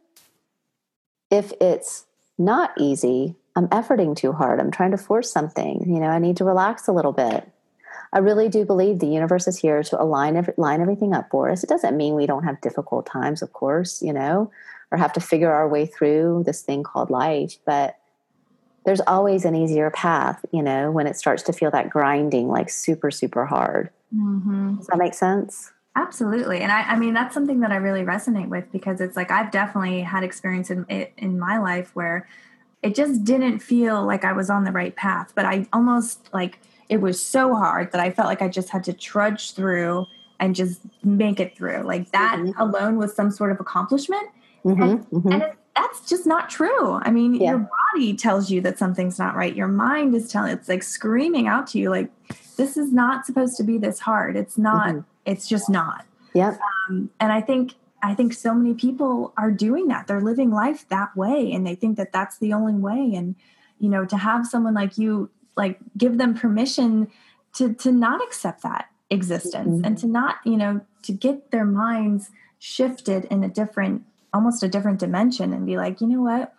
if 1.30 1.54
it's 1.62 2.06
not 2.38 2.72
easy, 2.78 3.36
I'm 3.56 3.68
efforting 3.70 4.16
too 4.16 4.34
hard. 4.34 4.60
I'm 4.60 4.72
trying 4.72 4.92
to 4.92 4.98
force 4.98 5.32
something. 5.32 5.84
You 5.88 6.00
know, 6.00 6.08
I 6.08 6.20
need 6.20 6.38
to 6.38 6.46
relax 6.46 6.88
a 6.88 6.92
little 6.92 7.12
bit. 7.12 7.48
I 8.14 8.20
really 8.20 8.50
do 8.50 8.66
believe 8.66 9.00
the 9.00 9.08
universe 9.08 9.48
is 9.48 9.58
here 9.58 9.82
to 9.84 10.02
align 10.02 10.36
every, 10.36 10.54
line 10.58 10.82
everything 10.82 11.14
up 11.14 11.30
for 11.30 11.50
us. 11.50 11.64
It 11.64 11.70
doesn't 11.70 11.96
mean 11.96 12.16
we 12.16 12.26
don't 12.26 12.44
have 12.44 12.60
difficult 12.62 13.06
times, 13.06 13.42
of 13.42 13.54
course, 13.54 14.02
you 14.02 14.12
know, 14.12 14.52
or 14.92 14.98
have 14.98 15.14
to 15.14 15.22
figure 15.22 15.52
our 15.52 15.68
way 15.68 15.86
through 15.86 16.44
this 16.46 16.62
thing 16.62 16.84
called 16.84 17.10
life. 17.10 17.56
But 17.66 17.98
there's 18.86 19.02
always 19.02 19.46
an 19.46 19.56
easier 19.56 19.92
path, 19.92 20.44
you 20.52 20.62
know, 20.62 20.92
when 20.92 21.08
it 21.08 21.16
starts 21.16 21.44
to 21.44 21.54
feel 21.54 21.72
that 21.72 21.90
grinding, 21.90 22.50
like 22.50 22.70
super, 22.70 23.12
super 23.12 23.46
hard. 23.46 23.92
Mm-hmm. 24.14 24.76
Does 24.78 24.88
that 24.88 24.98
make 24.98 25.14
sense? 25.14 25.72
Absolutely. 25.96 26.62
And 26.62 26.72
I, 26.72 26.82
I 26.82 26.98
mean, 26.98 27.14
that's 27.14 27.34
something 27.34 27.60
that 27.62 27.72
I 27.72 27.76
really 27.76 28.04
resonate 28.04 28.48
with 28.48 28.72
because 28.72 29.02
it's 29.02 29.16
like 29.16 29.30
I've 29.30 29.52
definitely 29.52 30.02
had 30.02 30.24
experience 30.24 30.70
in, 30.70 30.86
it 30.90 31.14
in 31.18 31.38
my 31.38 31.60
life 31.60 31.92
where 31.96 32.28
it 32.82 32.96
just 32.96 33.24
didn't 33.24 33.60
feel 33.60 34.04
like 34.06 34.26
I 34.26 34.34
was 34.34 34.50
on 34.50 34.64
the 34.64 34.72
right 34.72 34.96
path. 34.96 35.34
But 35.36 35.46
I 35.46 35.68
almost 35.72 36.30
like 36.34 36.60
it 36.92 37.00
was 37.00 37.26
so 37.26 37.56
hard 37.56 37.94
that 37.94 38.02
I 38.02 38.12
felt 38.12 38.28
like 38.28 38.42
I 38.42 38.50
just 38.50 38.70
had 38.70 38.84
to 38.84 38.94
trudge 38.94 39.54
through 39.54 40.06
and 40.42 40.54
just 40.54 40.82
make 41.04 41.40
it 41.40 41.56
through. 41.56 41.84
Like 41.84 42.12
that 42.12 42.38
mm-hmm. 42.38 42.60
alone 42.60 42.98
was 42.98 43.16
some 43.16 43.32
sort 43.32 43.54
of 43.54 43.62
accomplishment. 43.62 44.28
Mm-hmm, 44.66 44.82
and, 44.84 45.10
mm-hmm. 45.10 45.32
and 45.32 45.42
it, 45.44 45.56
that's 45.74 46.10
just 46.10 46.28
not 46.28 46.50
true. 46.50 47.00
I 47.02 47.10
mean, 47.10 47.36
yeah. 47.36 47.52
your 47.52 47.70
body 47.94 48.14
tells 48.14 48.52
you 48.52 48.60
that 48.62 48.78
something's 48.78 49.18
not 49.18 49.36
right. 49.36 49.56
Your 49.56 49.70
mind 49.70 50.14
is 50.14 50.30
telling 50.30 50.52
it's 50.52 50.68
like 50.68 50.84
screaming 50.84 51.48
out 51.48 51.66
to 51.68 51.80
you 51.80 51.90
like 51.90 52.12
this 52.58 52.76
is 52.76 52.92
not 52.92 53.26
supposed 53.26 53.56
to 53.56 53.64
be 53.64 53.78
this 53.78 54.02
hard. 54.02 54.36
It's 54.36 54.58
not. 54.58 54.90
Mm-hmm. 54.90 55.00
It's 55.26 55.48
just 55.48 55.70
not. 55.70 56.06
Yeah. 56.34 56.58
Um, 56.90 57.10
and 57.22 57.32
I 57.32 57.40
think 57.40 57.76
I 58.04 58.16
think 58.16 58.34
so 58.34 58.54
many 58.54 58.74
people 58.74 59.34
are 59.38 59.50
doing 59.50 59.88
that. 59.88 60.08
They're 60.08 60.20
living 60.20 60.52
life 60.52 60.90
that 60.90 61.16
way 61.16 61.54
and 61.54 61.66
they 61.66 61.76
think 61.76 61.96
that 61.96 62.12
that's 62.12 62.38
the 62.40 62.52
only 62.52 62.74
way 62.74 63.14
and 63.16 63.36
you 63.80 63.88
know 63.88 64.06
to 64.06 64.18
have 64.18 64.46
someone 64.46 64.74
like 64.74 64.98
you 64.98 65.30
like 65.56 65.80
give 65.98 66.18
them 66.18 66.34
permission 66.34 67.10
to 67.56 67.74
to 67.74 67.92
not 67.92 68.24
accept 68.24 68.64
that 68.64 68.90
existence 69.10 69.76
mm-hmm. 69.76 69.86
and 69.86 69.98
to 69.98 70.08
not, 70.08 70.38
you 70.46 70.58
know, 70.58 70.82
to 71.04 71.12
get 71.12 71.52
their 71.52 71.66
minds 71.66 72.30
shifted 72.60 73.26
in 73.26 73.44
a 73.44 73.50
different 73.50 74.04
almost 74.34 74.64
a 74.64 74.68
different 74.68 75.00
dimension 75.00 75.54
and 75.54 75.66
be 75.66 75.78
like, 75.78 76.02
"You 76.02 76.08
know 76.08 76.22
what? 76.22 76.54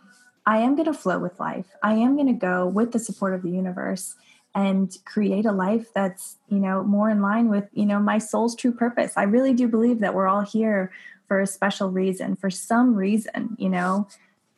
I 0.44 0.58
am 0.58 0.74
going 0.74 0.86
to 0.86 0.94
flow 0.94 1.18
with 1.18 1.38
life. 1.38 1.66
I 1.82 1.94
am 1.94 2.16
going 2.16 2.26
to 2.26 2.32
go 2.32 2.66
with 2.66 2.92
the 2.92 2.98
support 2.98 3.32
of 3.32 3.42
the 3.42 3.50
universe 3.50 4.16
and 4.54 4.94
create 5.06 5.46
a 5.46 5.52
life 5.52 5.86
that's 5.94 6.36
you 6.48 6.58
know 6.58 6.82
more 6.82 7.08
in 7.08 7.22
line 7.22 7.48
with 7.48 7.68
you 7.72 7.86
know 7.86 7.98
my 7.98 8.18
soul's 8.18 8.54
true 8.54 8.70
purpose 8.70 9.14
i 9.16 9.22
really 9.22 9.54
do 9.54 9.66
believe 9.66 10.00
that 10.00 10.12
we're 10.12 10.26
all 10.26 10.42
here 10.42 10.92
for 11.32 11.40
a 11.40 11.46
special 11.46 11.90
reason, 11.90 12.36
for 12.36 12.50
some 12.50 12.94
reason, 12.94 13.56
you 13.58 13.70
know? 13.70 14.06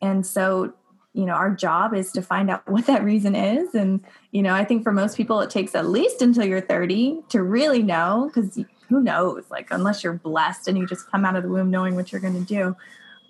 And 0.03 0.27
so, 0.27 0.75
you 1.15 1.25
know, 1.25 1.33
our 1.33 1.51
job 1.51 1.95
is 1.95 2.13
to 2.13 2.23
find 2.23 2.51
out 2.51 2.69
what 2.69 2.87
that 2.87 3.03
reason 3.03 3.35
is. 3.35 3.75
And, 3.75 4.05
you 4.33 4.43
know, 4.43 4.53
I 4.55 4.65
think 4.65 4.83
for 4.83 4.93
most 4.93 5.17
people, 5.17 5.41
it 5.41 5.51
takes 5.51 5.75
at 5.75 5.87
least 5.87 6.21
until 6.21 6.45
you're 6.45 6.61
30 6.61 7.23
to 7.31 7.43
really 7.43 7.83
know, 7.83 8.31
because 8.33 8.59
who 8.89 9.03
knows? 9.03 9.45
Like, 9.51 9.69
unless 9.71 10.05
you're 10.05 10.13
blessed 10.13 10.69
and 10.69 10.77
you 10.77 10.87
just 10.87 11.11
come 11.11 11.25
out 11.25 11.37
of 11.37 11.43
the 11.43 11.49
womb 11.49 11.71
knowing 11.71 11.95
what 11.95 12.13
you're 12.13 12.21
going 12.21 12.45
to 12.45 12.55
do. 12.55 12.77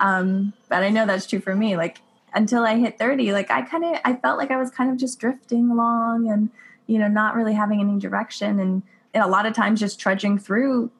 Um, 0.01 0.53
but 0.69 0.83
I 0.83 0.89
know 0.89 1.07
that's 1.07 1.27
true 1.27 1.41
for 1.41 1.55
me. 1.55 1.77
Like, 1.77 1.99
until 2.33 2.65
I 2.65 2.77
hit 2.77 2.99
30, 2.99 3.33
like, 3.33 3.51
I 3.51 3.63
kind 3.63 3.85
of, 3.85 4.01
I 4.05 4.15
felt 4.15 4.39
like 4.39 4.51
I 4.51 4.57
was 4.57 4.71
kind 4.71 4.91
of 4.91 4.97
just 4.97 5.21
drifting 5.21 5.71
along 5.71 6.29
and, 6.29 6.51
you 6.89 6.99
know, 6.99 7.07
not 7.07 7.37
really 7.37 7.55
having 7.55 7.81
any 7.81 8.01
direction. 8.01 8.59
And, 8.59 8.83
and 9.13 9.23
a 9.23 9.29
lot 9.29 9.47
of 9.47 9.55
times 9.55 9.79
just 9.79 10.01
trudging 10.01 10.39
through 10.39 10.91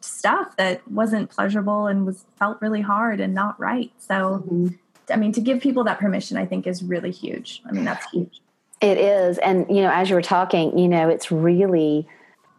stuff 0.00 0.56
that 0.56 0.86
wasn't 0.90 1.30
pleasurable 1.30 1.86
and 1.86 2.04
was 2.04 2.24
felt 2.36 2.60
really 2.60 2.80
hard 2.80 3.20
and 3.20 3.32
not 3.32 3.58
right. 3.60 3.92
So, 3.98 4.42
mm-hmm. 4.44 4.68
I 5.10 5.16
mean, 5.16 5.32
to 5.32 5.40
give 5.40 5.60
people 5.60 5.84
that 5.84 5.98
permission, 5.98 6.36
I 6.36 6.46
think 6.46 6.66
is 6.66 6.82
really 6.82 7.10
huge. 7.10 7.62
I 7.66 7.72
mean, 7.72 7.84
that's 7.84 8.08
huge. 8.10 8.40
It 8.80 8.98
is. 8.98 9.38
And, 9.38 9.66
you 9.68 9.82
know, 9.82 9.90
as 9.90 10.08
you 10.08 10.14
were 10.14 10.22
talking, 10.22 10.78
you 10.78 10.88
know, 10.88 11.08
it's 11.08 11.30
really, 11.30 12.08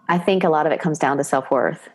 I 0.07 0.17
think 0.17 0.43
a 0.43 0.49
lot 0.49 0.65
of 0.65 0.71
it 0.71 0.79
comes 0.79 0.99
down 0.99 1.17
to 1.17 1.23
self 1.23 1.49
worth. 1.49 1.89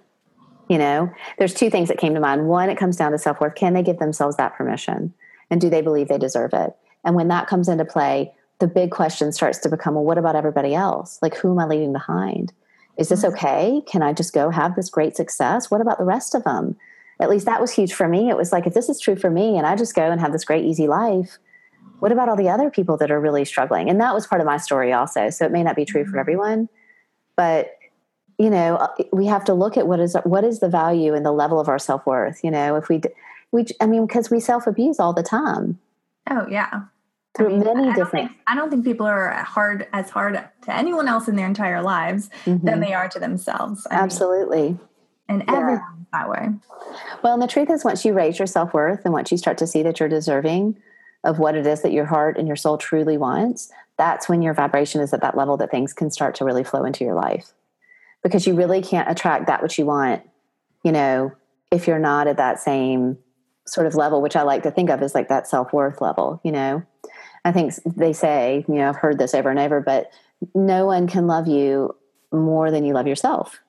You 0.69 0.79
know, 0.79 1.13
there's 1.39 1.55
two 1.55 1.71
things 1.71 1.89
that 1.89 1.99
came 1.99 2.15
to 2.15 2.21
mind. 2.21 2.49
One, 2.49 2.69
it 2.69 2.77
comes 2.77 2.97
down 2.97 3.13
to 3.13 3.19
self 3.19 3.41
worth. 3.41 3.55
Can 3.55 3.75
they 3.75 3.83
give 3.83 3.99
themselves 3.99 4.37
that 4.37 4.57
permission? 4.57 5.15
And 5.51 5.61
do 5.61 5.71
they 5.71 5.81
believe 5.81 6.09
they 6.09 6.19
deserve 6.19 6.53
it? 6.55 6.75
And 7.05 7.15
when 7.15 7.29
that 7.29 7.47
comes 7.47 7.69
into 7.69 7.85
play, 7.85 8.33
the 8.59 8.67
big 8.67 8.91
question 8.91 9.33
starts 9.33 9.59
to 9.59 9.69
become 9.69 9.95
well, 9.95 10.05
what 10.05 10.19
about 10.19 10.35
everybody 10.35 10.75
else? 10.75 11.19
Like, 11.23 11.37
who 11.37 11.53
am 11.53 11.59
I 11.61 11.67
leaving 11.67 11.93
behind? 11.93 12.53
Is 12.97 13.09
this 13.09 13.23
mm-hmm. 13.23 13.35
okay? 13.35 13.83
Can 13.87 14.03
I 14.03 14.13
just 14.13 14.33
go 14.33 14.51
have 14.51 14.75
this 14.75 14.91
great 14.91 15.17
success? 15.17 15.71
What 15.71 15.81
about 15.81 15.99
the 15.99 16.05
rest 16.05 16.35
of 16.35 16.45
them? 16.45 16.77
At 17.19 17.31
least 17.31 17.47
that 17.47 17.61
was 17.61 17.73
huge 17.73 17.95
for 17.95 18.09
me. 18.09 18.29
It 18.29 18.37
was 18.37 18.53
like, 18.53 18.67
if 18.67 18.75
this 18.75 18.89
is 18.89 19.01
true 19.01 19.17
for 19.17 19.31
me 19.31 19.57
and 19.57 19.67
I 19.67 19.75
just 19.75 19.95
go 19.95 20.11
and 20.11 20.21
have 20.21 20.33
this 20.33 20.45
great, 20.45 20.65
easy 20.65 20.87
life, 20.87 21.39
what 22.01 22.13
about 22.13 22.29
all 22.29 22.37
the 22.37 22.49
other 22.49 22.71
people 22.71 22.97
that 22.99 23.11
are 23.11 23.21
really 23.21 23.45
struggling? 23.45 23.89
And 23.89 24.01
that 24.01 24.15
was 24.15 24.27
part 24.27 24.41
of 24.41 24.47
my 24.47 24.59
story 24.59 24.93
also. 24.93 25.31
So 25.31 25.47
it 25.47 25.53
may 25.53 25.63
not 25.63 25.77
be 25.77 25.85
true 25.85 26.05
for 26.05 26.11
mm-hmm. 26.11 26.19
everyone, 26.19 26.69
but 27.37 27.71
you 28.39 28.51
know, 28.51 28.77
uh, 28.77 28.89
we 29.13 29.27
have 29.27 29.45
to 29.47 29.55
look 29.55 29.77
at 29.77 29.87
what 29.87 29.99
is 29.99 30.15
what 30.25 30.45
is 30.45 30.61
the 30.61 30.69
value 30.69 31.15
and 31.15 31.25
the 31.25 31.33
level 31.33 31.59
of 31.59 31.69
our 31.69 31.79
self 31.79 32.05
worth. 32.05 32.45
You 32.45 32.51
know, 32.51 32.77
if 32.77 32.89
we 32.89 33.01
we 33.51 33.65
I 33.81 33.87
mean, 33.87 34.07
because 34.07 34.31
we 34.31 34.41
self 34.41 34.67
abuse 34.67 35.01
all 35.01 35.15
the 35.15 35.23
time. 35.23 35.79
Oh 36.29 36.47
yeah, 36.51 36.83
through 37.37 37.47
I 37.47 37.51
mean, 37.51 37.61
many 37.61 37.89
I 37.89 37.95
different. 37.95 38.29
Think, 38.29 38.43
I 38.47 38.55
don't 38.55 38.69
think 38.69 38.85
people 38.85 39.07
are 39.07 39.33
hard 39.43 39.87
as 39.93 40.11
hard 40.11 40.35
to 40.35 40.75
anyone 40.75 41.09
else 41.09 41.29
in 41.29 41.37
their 41.37 41.47
entire 41.47 41.83
lives 41.83 42.29
mm-hmm. 42.45 42.67
than 42.67 42.81
they 42.81 42.93
are 42.93 43.09
to 43.09 43.19
themselves. 43.19 43.87
I 43.91 43.95
Absolutely. 43.95 44.63
Mean, 44.63 44.81
and 45.29 45.45
yeah. 45.49 45.79
That 46.17 46.29
way. 46.29 46.49
Well, 47.23 47.35
and 47.35 47.43
the 47.43 47.47
truth 47.47 47.71
is, 47.71 47.85
once 47.85 48.05
you 48.05 48.13
raise 48.13 48.39
your 48.39 48.47
self 48.47 48.73
worth 48.73 49.05
and 49.05 49.13
once 49.13 49.31
you 49.31 49.39
start 49.39 49.59
to 49.59 49.67
see 49.67 49.83
that 49.83 50.01
you're 50.01 50.09
deserving 50.09 50.79
of 51.25 51.39
what 51.39 51.57
it 51.57 51.67
is 51.67 51.83
that 51.83 51.93
your 51.93 52.05
heart 52.07 52.39
and 52.39 52.47
your 52.47 52.57
soul 52.57 52.79
truly 52.79 53.17
wants, 53.17 53.71
that's 53.99 54.29
when 54.29 54.43
your 54.43 54.55
vibration 54.55 55.01
is 55.01 55.13
at 55.13 55.21
that 55.23 55.37
level 55.37 55.57
that 55.57 55.71
things 55.71 55.93
can 55.93 56.11
start 56.11 56.35
to 56.37 56.45
really 56.45 56.65
flow 56.65 56.85
into 56.85 57.05
your 57.05 57.15
life. 57.15 57.53
Because 58.23 58.47
you 58.47 58.55
really 58.55 58.83
can't 58.83 59.11
attract 59.11 59.47
that 59.47 59.63
which 59.63 59.79
you 59.79 59.87
want, 59.87 60.23
you 60.85 60.93
know, 60.93 61.33
if 61.71 61.87
you're 61.87 61.99
not 61.99 62.27
at 62.27 62.37
that 62.37 62.61
same 62.61 63.19
sort 63.67 63.87
of 63.87 63.95
level, 63.95 64.23
which 64.23 64.37
I 64.37 64.43
like 64.43 64.63
to 64.63 64.71
think 64.71 64.91
of 64.91 65.03
as 65.03 65.15
like 65.15 65.29
that 65.29 65.49
self 65.49 65.73
worth 65.73 66.01
level, 66.01 66.41
you 66.45 66.53
know. 66.53 66.83
I 67.45 67.53
think 67.53 67.75
they 67.85 68.13
say, 68.13 68.65
you 68.67 68.75
know, 68.75 68.89
I've 68.89 68.97
heard 68.97 69.19
this 69.19 69.35
over 69.35 69.51
and 69.51 69.59
over, 69.59 69.81
but 69.81 70.11
no 70.55 70.87
one 70.87 71.07
can 71.07 71.29
love 71.29 71.47
you 71.47 71.95
more 72.33 72.73
than 72.73 72.85
you 72.85 72.93
love 72.93 73.07
yourself. 73.07 73.61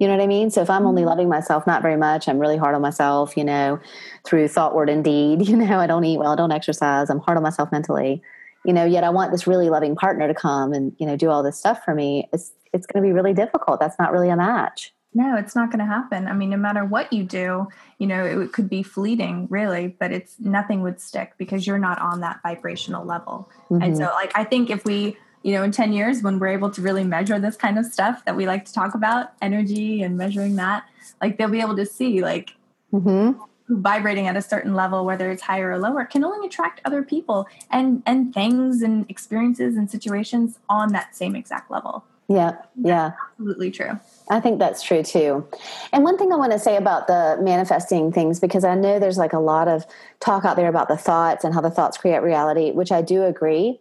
You 0.00 0.08
know 0.08 0.16
what 0.16 0.22
I 0.22 0.26
mean? 0.26 0.50
So 0.50 0.62
if 0.62 0.70
I'm 0.70 0.86
only 0.86 1.02
mm-hmm. 1.02 1.10
loving 1.10 1.28
myself 1.28 1.66
not 1.66 1.82
very 1.82 1.96
much, 1.96 2.26
I'm 2.26 2.38
really 2.38 2.56
hard 2.56 2.74
on 2.74 2.80
myself, 2.80 3.36
you 3.36 3.44
know, 3.44 3.78
through 4.24 4.48
thought, 4.48 4.74
word, 4.74 4.88
and 4.88 5.04
deed. 5.04 5.46
You 5.50 5.56
know, 5.56 5.78
I 5.78 5.86
don't 5.86 6.04
eat 6.04 6.18
well, 6.18 6.32
I 6.32 6.36
don't 6.36 6.52
exercise, 6.52 7.10
I'm 7.10 7.20
hard 7.20 7.36
on 7.36 7.42
myself 7.42 7.70
mentally. 7.70 8.22
You 8.64 8.72
know, 8.72 8.84
yet 8.84 9.04
I 9.04 9.10
want 9.10 9.30
this 9.30 9.46
really 9.46 9.68
loving 9.68 9.96
partner 9.96 10.26
to 10.26 10.34
come 10.34 10.72
and, 10.72 10.94
you 10.98 11.06
know, 11.06 11.16
do 11.16 11.28
all 11.28 11.42
this 11.42 11.58
stuff 11.58 11.84
for 11.84 11.94
me. 11.94 12.28
It's 12.32 12.52
it's 12.72 12.86
going 12.86 13.02
to 13.02 13.08
be 13.08 13.12
really 13.12 13.34
difficult. 13.34 13.80
That's 13.80 13.98
not 13.98 14.12
really 14.12 14.30
a 14.30 14.36
match. 14.36 14.92
No, 15.12 15.36
it's 15.36 15.56
not 15.56 15.70
going 15.70 15.80
to 15.80 15.86
happen. 15.86 16.28
I 16.28 16.34
mean, 16.34 16.50
no 16.50 16.56
matter 16.56 16.84
what 16.84 17.12
you 17.12 17.24
do, 17.24 17.66
you 17.98 18.06
know, 18.06 18.24
it 18.24 18.52
could 18.52 18.70
be 18.70 18.84
fleeting, 18.84 19.48
really, 19.50 19.88
but 19.88 20.12
it's 20.12 20.38
nothing 20.38 20.82
would 20.82 21.00
stick 21.00 21.32
because 21.36 21.66
you're 21.66 21.80
not 21.80 22.00
on 22.00 22.20
that 22.20 22.40
vibrational 22.44 23.04
level. 23.04 23.50
Mm-hmm. 23.70 23.82
And 23.82 23.96
so, 23.96 24.04
like, 24.04 24.30
I 24.36 24.44
think 24.44 24.70
if 24.70 24.84
we, 24.84 25.16
you 25.42 25.52
know, 25.52 25.62
in 25.62 25.72
10 25.72 25.92
years, 25.92 26.22
when 26.22 26.38
we're 26.38 26.48
able 26.48 26.70
to 26.70 26.82
really 26.82 27.04
measure 27.04 27.38
this 27.38 27.56
kind 27.56 27.78
of 27.78 27.86
stuff 27.86 28.24
that 28.24 28.36
we 28.36 28.46
like 28.46 28.64
to 28.66 28.72
talk 28.72 28.94
about, 28.94 29.32
energy 29.40 30.02
and 30.02 30.16
measuring 30.16 30.56
that, 30.56 30.84
like, 31.22 31.38
they'll 31.38 31.48
be 31.48 31.60
able 31.60 31.76
to 31.76 31.86
see, 31.86 32.20
like, 32.20 32.52
mm-hmm. 32.92 33.40
vibrating 33.68 34.26
at 34.26 34.36
a 34.36 34.42
certain 34.42 34.74
level, 34.74 35.04
whether 35.04 35.30
it's 35.30 35.42
higher 35.42 35.70
or 35.70 35.78
lower, 35.78 36.04
can 36.04 36.24
only 36.24 36.46
attract 36.46 36.80
other 36.84 37.02
people 37.02 37.46
and 37.70 38.02
and 38.04 38.34
things 38.34 38.82
and 38.82 39.08
experiences 39.10 39.76
and 39.76 39.90
situations 39.90 40.58
on 40.68 40.92
that 40.92 41.16
same 41.16 41.34
exact 41.34 41.70
level. 41.70 42.04
Yeah, 42.30 42.52
yeah. 42.80 43.12
Absolutely 43.32 43.72
true. 43.72 43.98
I 44.30 44.38
think 44.38 44.60
that's 44.60 44.84
true 44.84 45.02
too. 45.02 45.48
And 45.92 46.04
one 46.04 46.16
thing 46.16 46.32
I 46.32 46.36
want 46.36 46.52
to 46.52 46.60
say 46.60 46.76
about 46.76 47.08
the 47.08 47.36
manifesting 47.40 48.12
things, 48.12 48.38
because 48.38 48.62
I 48.62 48.76
know 48.76 49.00
there's 49.00 49.18
like 49.18 49.32
a 49.32 49.40
lot 49.40 49.66
of 49.66 49.84
talk 50.20 50.44
out 50.44 50.54
there 50.54 50.68
about 50.68 50.86
the 50.86 50.96
thoughts 50.96 51.42
and 51.42 51.52
how 51.52 51.60
the 51.60 51.70
thoughts 51.70 51.98
create 51.98 52.22
reality, 52.22 52.70
which 52.70 52.92
I 52.92 53.02
do 53.02 53.24
agree. 53.24 53.80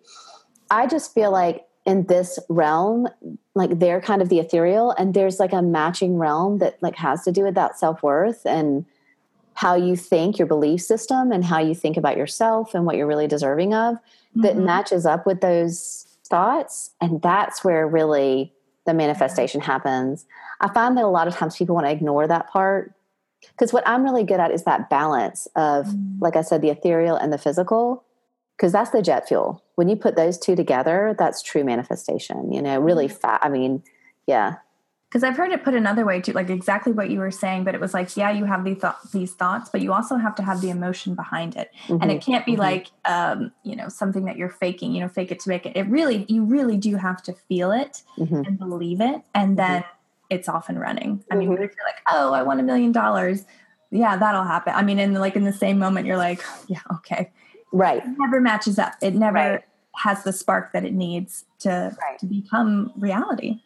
I 0.71 0.87
just 0.87 1.13
feel 1.13 1.31
like 1.31 1.65
in 1.85 2.05
this 2.05 2.37
realm, 2.49 3.07
like 3.55 3.79
they're 3.79 4.01
kind 4.01 4.21
of 4.21 4.29
the 4.29 4.39
ethereal, 4.39 4.91
and 4.91 5.13
there's 5.13 5.39
like 5.39 5.53
a 5.53 5.61
matching 5.61 6.17
realm 6.17 6.59
that 6.59 6.81
like 6.81 6.95
has 6.95 7.23
to 7.23 7.31
do 7.31 7.43
with 7.43 7.55
that 7.55 7.79
self 7.79 8.03
worth 8.03 8.45
and 8.45 8.85
how 9.53 9.75
you 9.75 9.95
think, 9.95 10.37
your 10.37 10.47
belief 10.47 10.81
system, 10.81 11.31
and 11.31 11.43
how 11.43 11.59
you 11.59 11.75
think 11.75 11.97
about 11.97 12.17
yourself 12.17 12.73
and 12.73 12.85
what 12.85 12.95
you're 12.95 13.07
really 13.07 13.27
deserving 13.27 13.73
of 13.73 13.95
mm-hmm. 13.95 14.41
that 14.41 14.57
matches 14.57 15.05
up 15.05 15.25
with 15.25 15.41
those 15.41 16.05
thoughts. 16.25 16.91
And 17.01 17.21
that's 17.21 17.63
where 17.63 17.87
really 17.87 18.53
the 18.85 18.93
manifestation 18.93 19.61
happens. 19.61 20.25
I 20.61 20.71
find 20.73 20.95
that 20.97 21.03
a 21.03 21.07
lot 21.07 21.27
of 21.27 21.35
times 21.35 21.57
people 21.57 21.75
want 21.75 21.87
to 21.87 21.91
ignore 21.91 22.27
that 22.27 22.49
part 22.49 22.93
because 23.41 23.73
what 23.73 23.87
I'm 23.87 24.03
really 24.03 24.23
good 24.23 24.39
at 24.39 24.51
is 24.51 24.63
that 24.63 24.89
balance 24.89 25.47
of, 25.55 25.87
mm. 25.87 26.21
like 26.21 26.35
I 26.35 26.41
said, 26.41 26.61
the 26.61 26.69
ethereal 26.69 27.15
and 27.15 27.31
the 27.31 27.37
physical, 27.37 28.03
because 28.59 28.73
that's 28.73 28.89
the 28.89 29.01
jet 29.01 29.27
fuel. 29.27 29.63
When 29.75 29.87
you 29.87 29.95
put 29.95 30.17
those 30.17 30.37
two 30.37 30.55
together, 30.55 31.15
that's 31.17 31.41
true 31.41 31.63
manifestation, 31.63 32.51
you 32.51 32.61
know, 32.61 32.79
really 32.79 33.07
mm. 33.07 33.11
fat. 33.11 33.39
I 33.41 33.49
mean, 33.49 33.83
yeah 34.27 34.55
because 35.09 35.23
I've 35.23 35.35
heard 35.35 35.51
it 35.51 35.63
put 35.63 35.73
another 35.73 36.05
way 36.05 36.21
too, 36.21 36.33
like 36.33 36.51
exactly 36.51 36.91
what 36.91 37.09
you 37.09 37.17
were 37.17 37.31
saying, 37.31 37.63
but 37.63 37.73
it 37.73 37.81
was 37.81 37.95
like, 37.95 38.15
yeah, 38.15 38.29
you 38.29 38.45
have 38.45 38.63
these 38.63 38.79
th- 38.79 38.93
these 39.11 39.33
thoughts, 39.33 39.69
but 39.71 39.81
you 39.81 39.91
also 39.91 40.17
have 40.17 40.35
to 40.35 40.43
have 40.43 40.61
the 40.61 40.69
emotion 40.69 41.15
behind 41.15 41.55
it, 41.55 41.71
mm-hmm. 41.87 42.01
and 42.01 42.11
it 42.11 42.21
can't 42.21 42.45
be 42.45 42.51
mm-hmm. 42.51 42.61
like, 42.61 42.87
um, 43.05 43.51
you 43.63 43.75
know, 43.75 43.89
something 43.89 44.25
that 44.25 44.37
you're 44.37 44.49
faking, 44.49 44.93
you 44.93 45.01
know, 45.01 45.07
fake 45.07 45.31
it 45.31 45.39
to 45.41 45.49
make 45.49 45.65
it. 45.65 45.75
It 45.75 45.87
really, 45.87 46.25
you 46.29 46.43
really 46.43 46.77
do 46.77 46.95
have 46.95 47.23
to 47.23 47.33
feel 47.33 47.71
it 47.71 48.03
mm-hmm. 48.17 48.35
and 48.35 48.59
believe 48.59 49.01
it, 49.01 49.23
and 49.33 49.57
then 49.57 49.81
mm-hmm. 49.81 50.25
it's 50.29 50.47
off 50.47 50.69
and 50.69 50.79
running. 50.79 51.23
I 51.31 51.35
mean, 51.35 51.51
if 51.53 51.57
you're 51.57 51.67
like, 51.67 52.01
oh, 52.11 52.31
I 52.31 52.43
want 52.43 52.59
a 52.59 52.63
million 52.63 52.91
dollars, 52.91 53.45
yeah, 53.89 54.15
that'll 54.15 54.43
happen. 54.43 54.73
I 54.75 54.83
mean, 54.83 54.99
in 54.99 55.15
like 55.15 55.35
in 55.35 55.43
the 55.43 55.53
same 55.53 55.79
moment, 55.79 56.05
you're 56.05 56.17
like, 56.17 56.43
yeah, 56.67 56.81
okay, 56.97 57.31
right. 57.71 58.03
It 58.03 58.15
never 58.17 58.41
matches 58.41 58.79
up. 58.79 58.93
It 59.01 59.15
never 59.15 59.37
right. 59.37 59.63
has 59.95 60.23
the 60.23 60.33
spark 60.33 60.73
that 60.73 60.85
it 60.85 60.93
needs 60.93 61.45
to 61.59 61.95
right. 62.01 62.19
to 62.19 62.25
become 62.25 62.91
reality. 62.97 63.61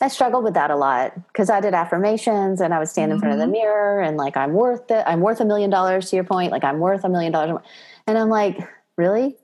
I 0.00 0.08
struggled 0.08 0.44
with 0.44 0.54
that 0.54 0.70
a 0.70 0.76
lot 0.76 1.14
because 1.28 1.50
I 1.50 1.60
did 1.60 1.74
affirmations 1.74 2.60
and 2.60 2.74
I 2.74 2.78
would 2.78 2.88
stand 2.88 3.12
in 3.12 3.18
front 3.18 3.34
of 3.34 3.38
the 3.38 3.44
mm-hmm. 3.44 3.52
mirror 3.52 4.00
and 4.00 4.16
like 4.16 4.36
I'm 4.36 4.52
worth 4.52 4.90
it. 4.90 5.04
I'm 5.06 5.20
worth 5.20 5.40
a 5.40 5.44
million 5.44 5.70
dollars 5.70 6.10
to 6.10 6.16
your 6.16 6.24
point. 6.24 6.50
Like 6.50 6.64
I'm 6.64 6.80
worth 6.80 7.04
a 7.04 7.08
million 7.08 7.32
dollars. 7.32 7.60
And 8.06 8.18
I'm 8.18 8.28
like, 8.28 8.58
really? 8.96 9.36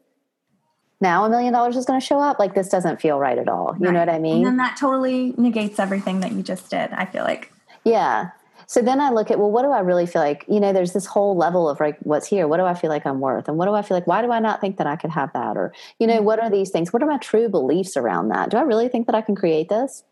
Now 1.01 1.25
a 1.25 1.31
million 1.31 1.53
dollars 1.53 1.77
is 1.77 1.85
going 1.85 2.01
to 2.01 2.07
show 2.07 2.21
up? 2.21 2.39
Like 2.39 2.55
this 2.55 2.69
doesn't 2.69 3.01
feel 3.01 3.19
right 3.19 3.39
at 3.39 3.49
all. 3.49 3.77
You 3.79 3.87
right. 3.87 3.93
know 3.93 4.01
what 4.01 4.09
I 4.09 4.19
mean? 4.19 4.39
And 4.39 4.47
then 4.47 4.57
that 4.59 4.77
totally 4.79 5.35
negates 5.37 5.79
everything 5.79 6.21
that 6.21 6.33
you 6.33 6.43
just 6.43 6.71
did. 6.71 6.93
I 6.93 7.07
feel 7.07 7.25
like. 7.25 7.53
Yeah. 7.85 8.31
So 8.73 8.81
then 8.81 9.03
I 9.03 9.11
look 9.11 9.31
at, 9.31 9.39
well, 9.39 9.51
what 9.51 9.65
do 9.65 9.71
I 9.71 9.81
really 9.81 10.07
feel 10.07 10.23
like? 10.23 10.47
You 10.49 10.59
know, 10.59 10.73
there's 10.73 10.95
this 10.95 11.05
whole 11.05 11.37
level 11.37 11.69
of 11.69 11.79
like, 11.79 11.99
what's 12.05 12.27
here? 12.27 12.49
What 12.49 12.57
do 12.57 12.65
I 12.65 12.73
feel 12.73 12.89
like 12.89 13.05
I'm 13.05 13.21
worth? 13.21 13.47
And 13.47 13.59
what 13.59 13.67
do 13.67 13.75
I 13.75 13.83
feel 13.83 13.95
like? 13.95 14.07
Why 14.07 14.23
do 14.23 14.33
I 14.33 14.39
not 14.39 14.63
think 14.63 14.79
that 14.79 14.87
I 14.87 14.97
could 14.97 15.11
have 15.11 15.31
that? 15.35 15.59
Or, 15.59 15.75
you 15.99 16.07
know, 16.07 16.23
what 16.23 16.39
are 16.39 16.49
these 16.49 16.71
things? 16.71 16.91
What 16.91 17.03
are 17.03 17.07
my 17.07 17.19
true 17.19 17.51
beliefs 17.51 17.99
around 17.99 18.31
that? 18.31 18.49
Do 18.49 18.57
I 18.57 18.63
really 18.63 18.89
think 18.89 19.05
that 19.09 19.15
I 19.15 19.21
can 19.21 19.35
create 19.35 19.69
this? 19.69 20.05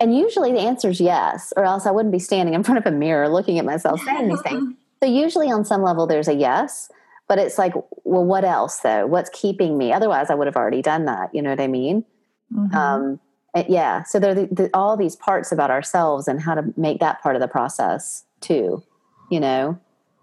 And 0.00 0.12
usually 0.12 0.50
the 0.50 0.58
answer 0.58 0.88
is 0.88 1.00
yes, 1.00 1.52
or 1.56 1.64
else 1.64 1.86
I 1.86 1.92
wouldn't 1.92 2.10
be 2.10 2.18
standing 2.18 2.54
in 2.54 2.64
front 2.64 2.78
of 2.78 2.92
a 2.92 2.96
mirror 2.96 3.28
looking 3.28 3.60
at 3.60 3.64
myself 3.64 4.00
saying 4.02 4.28
these 4.28 4.42
things. 4.42 4.74
So 5.00 5.08
usually 5.08 5.50
on 5.50 5.64
some 5.64 5.82
level 5.82 6.06
there's 6.06 6.28
a 6.28 6.34
yes, 6.34 6.88
but 7.28 7.38
it's 7.38 7.58
like, 7.58 7.74
well, 8.04 8.24
what 8.24 8.44
else 8.44 8.78
though? 8.78 9.06
What's 9.06 9.30
keeping 9.30 9.78
me? 9.78 9.92
Otherwise, 9.92 10.30
I 10.30 10.34
would 10.34 10.46
have 10.46 10.56
already 10.56 10.80
done 10.80 11.04
that. 11.04 11.32
You 11.32 11.42
know 11.42 11.50
what 11.50 11.60
I 11.60 11.66
mean? 11.68 12.04
Mm-hmm. 12.52 12.76
Um, 12.76 13.20
yeah. 13.68 14.02
So 14.04 14.18
there 14.18 14.32
are 14.32 14.34
the, 14.34 14.46
the, 14.46 14.70
all 14.74 14.96
these 14.96 15.16
parts 15.16 15.52
about 15.52 15.70
ourselves 15.70 16.28
and 16.28 16.40
how 16.40 16.54
to 16.54 16.72
make 16.76 17.00
that 17.00 17.22
part 17.22 17.36
of 17.36 17.42
the 17.42 17.48
process 17.48 18.24
too. 18.40 18.82
You 19.30 19.40
know, 19.40 19.78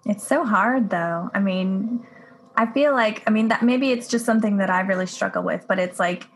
it's 0.06 0.26
so 0.26 0.46
hard 0.46 0.90
though. 0.90 1.30
I 1.34 1.40
mean, 1.40 2.06
I 2.56 2.66
feel 2.72 2.94
like 2.94 3.24
I 3.28 3.32
mean 3.32 3.48
that 3.48 3.64
maybe 3.64 3.92
it's 3.92 4.08
just 4.08 4.26
something 4.26 4.58
that 4.58 4.70
I 4.70 4.82
really 4.82 5.08
struggle 5.08 5.44
with, 5.44 5.66
but 5.68 5.80
it's 5.80 6.00
like 6.00 6.28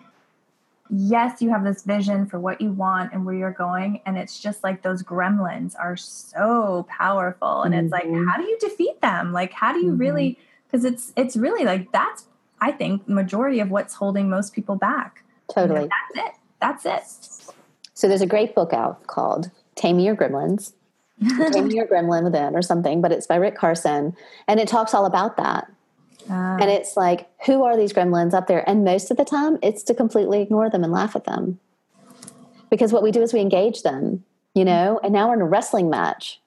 yes, 0.90 1.42
you 1.42 1.50
have 1.50 1.64
this 1.64 1.84
vision 1.84 2.26
for 2.26 2.40
what 2.40 2.62
you 2.62 2.72
want 2.72 3.14
and 3.14 3.26
where 3.26 3.36
you're 3.36 3.52
going. 3.52 4.02
And 4.06 4.18
it's 4.18 4.40
just 4.40 4.64
like 4.64 4.82
those 4.82 5.02
gremlins 5.02 5.76
are 5.80 5.98
so 5.98 6.86
powerful. 6.90 7.64
And 7.64 7.74
mm-hmm. 7.74 7.86
it's 7.86 7.92
like, 7.92 8.06
mm-hmm. 8.06 8.28
how 8.28 8.38
do 8.38 8.44
you 8.44 8.58
defeat 8.60 9.02
them? 9.02 9.34
Like, 9.34 9.54
how 9.54 9.74
do 9.74 9.80
you 9.80 9.92
mm-hmm. 9.92 9.98
really, 9.98 10.40
because 10.68 10.86
it's, 10.86 11.14
it's 11.16 11.36
really 11.36 11.64
like, 11.64 11.92
that's, 11.92 12.28
I 12.62 12.72
think, 12.72 13.08
majority 13.08 13.60
of 13.60 13.72
what's 13.72 13.96
holding 13.96 14.30
most 14.30 14.54
people 14.54 14.76
back. 14.76 15.24
Totally. 15.54 15.82
You 15.82 15.86
know, 15.86 15.92
that's 16.14 16.28
it. 16.30 16.40
That's 16.64 16.86
it. 16.86 17.54
So 17.94 18.08
there's 18.08 18.22
a 18.22 18.28
great 18.28 18.56
book 18.56 18.74
out 18.74 19.06
called 19.08 19.52
Tame 19.76 20.00
Your 20.00 20.16
Gremlins. 20.16 20.74
Tame 21.52 21.70
Your 21.70 21.88
Gremlin 21.88 22.24
Within 22.24 22.56
or 22.56 22.62
something, 22.62 23.02
but 23.02 23.12
it's 23.12 23.28
by 23.28 23.36
Rick 23.36 23.56
Carson. 23.56 24.16
And 24.48 24.60
it 24.60 24.68
talks 24.68 24.94
all 24.94 25.06
about 25.06 25.38
that 25.38 25.68
uh, 26.30 26.58
and 26.60 26.70
it's 26.70 26.96
like, 26.96 27.28
who 27.46 27.64
are 27.64 27.76
these 27.76 27.94
gremlins 27.94 28.34
up 28.34 28.48
there? 28.48 28.68
And 28.68 28.84
most 28.84 29.12
of 29.12 29.18
the 29.18 29.26
time, 29.26 29.58
it's 29.62 29.84
to 29.84 29.94
completely 29.94 30.42
ignore 30.42 30.70
them 30.70 30.84
and 30.84 30.92
laugh 30.92 31.16
at 31.16 31.26
them. 31.26 31.60
Because 32.70 32.94
what 32.94 33.04
we 33.04 33.12
do 33.12 33.22
is 33.22 33.34
we 33.34 33.40
engage 33.40 33.84
them, 33.84 34.24
you 34.56 34.66
know, 34.66 35.00
and 35.04 35.14
now 35.14 35.28
we're 35.28 35.36
in 35.36 35.42
a 35.42 35.46
wrestling 35.46 35.90
match, 35.90 36.40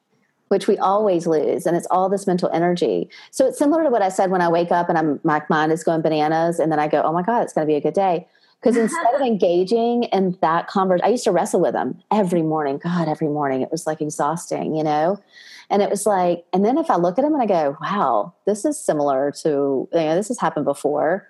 which 0.48 0.66
we 0.66 0.76
always 0.78 1.26
lose. 1.26 1.66
And 1.66 1.76
it's 1.76 1.86
all 1.90 2.08
this 2.08 2.26
mental 2.26 2.50
energy. 2.52 3.08
So 3.30 3.46
it's 3.46 3.58
similar 3.58 3.84
to 3.84 3.90
what 3.90 4.02
I 4.02 4.08
said 4.08 4.30
when 4.30 4.40
I 4.40 4.48
wake 4.48 4.72
up 4.72 4.88
and 4.88 4.98
I'm, 4.98 5.20
my 5.22 5.42
mind 5.48 5.72
is 5.72 5.84
going 5.84 6.02
bananas. 6.02 6.58
And 6.58 6.72
then 6.72 6.78
I 6.78 6.88
go, 6.88 7.02
oh 7.02 7.12
my 7.12 7.22
God, 7.22 7.42
it's 7.42 7.52
going 7.52 7.66
to 7.66 7.70
be 7.70 7.76
a 7.76 7.80
good 7.80 7.94
day. 7.94 8.26
Because 8.60 8.76
instead 8.78 9.14
of 9.14 9.20
engaging 9.20 10.04
in 10.04 10.38
that 10.40 10.66
conversation, 10.68 11.06
I 11.06 11.10
used 11.10 11.24
to 11.24 11.32
wrestle 11.32 11.60
with 11.60 11.72
them 11.72 12.02
every 12.12 12.42
morning. 12.42 12.78
God, 12.78 13.08
every 13.08 13.28
morning. 13.28 13.62
It 13.62 13.70
was 13.70 13.86
like 13.86 14.00
exhausting, 14.00 14.74
you 14.74 14.84
know? 14.84 15.20
And 15.70 15.82
it 15.82 15.90
was 15.90 16.06
like, 16.06 16.44
and 16.52 16.64
then 16.64 16.78
if 16.78 16.90
I 16.90 16.96
look 16.96 17.18
at 17.18 17.22
them 17.22 17.34
and 17.34 17.42
I 17.42 17.46
go, 17.46 17.76
wow, 17.80 18.34
this 18.46 18.64
is 18.64 18.78
similar 18.78 19.32
to, 19.42 19.88
you 19.92 19.98
know, 19.98 20.14
this 20.14 20.28
has 20.28 20.38
happened 20.38 20.64
before. 20.64 21.28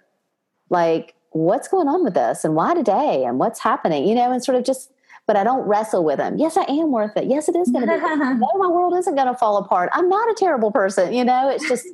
Like, 0.68 1.14
what's 1.30 1.68
going 1.68 1.88
on 1.88 2.04
with 2.04 2.14
this? 2.14 2.44
And 2.44 2.54
why 2.54 2.74
today? 2.74 3.24
And 3.24 3.38
what's 3.38 3.60
happening? 3.60 4.06
You 4.06 4.14
know, 4.14 4.30
and 4.30 4.44
sort 4.44 4.56
of 4.56 4.64
just, 4.64 4.92
but 5.26 5.36
I 5.36 5.44
don't 5.44 5.66
wrestle 5.66 6.04
with 6.04 6.18
them. 6.18 6.38
Yes, 6.38 6.56
I 6.56 6.62
am 6.68 6.92
worth 6.92 7.16
it. 7.16 7.26
Yes, 7.26 7.48
it 7.48 7.56
is 7.56 7.70
going 7.70 7.86
to 7.86 7.92
be. 7.92 8.00
no, 8.00 8.50
my 8.54 8.68
world 8.68 8.96
isn't 8.96 9.14
going 9.14 9.26
to 9.26 9.34
fall 9.34 9.56
apart. 9.58 9.90
I'm 9.92 10.08
not 10.08 10.30
a 10.30 10.34
terrible 10.34 10.70
person. 10.70 11.12
You 11.12 11.24
know, 11.24 11.48
it's 11.48 11.68
just, 11.68 11.86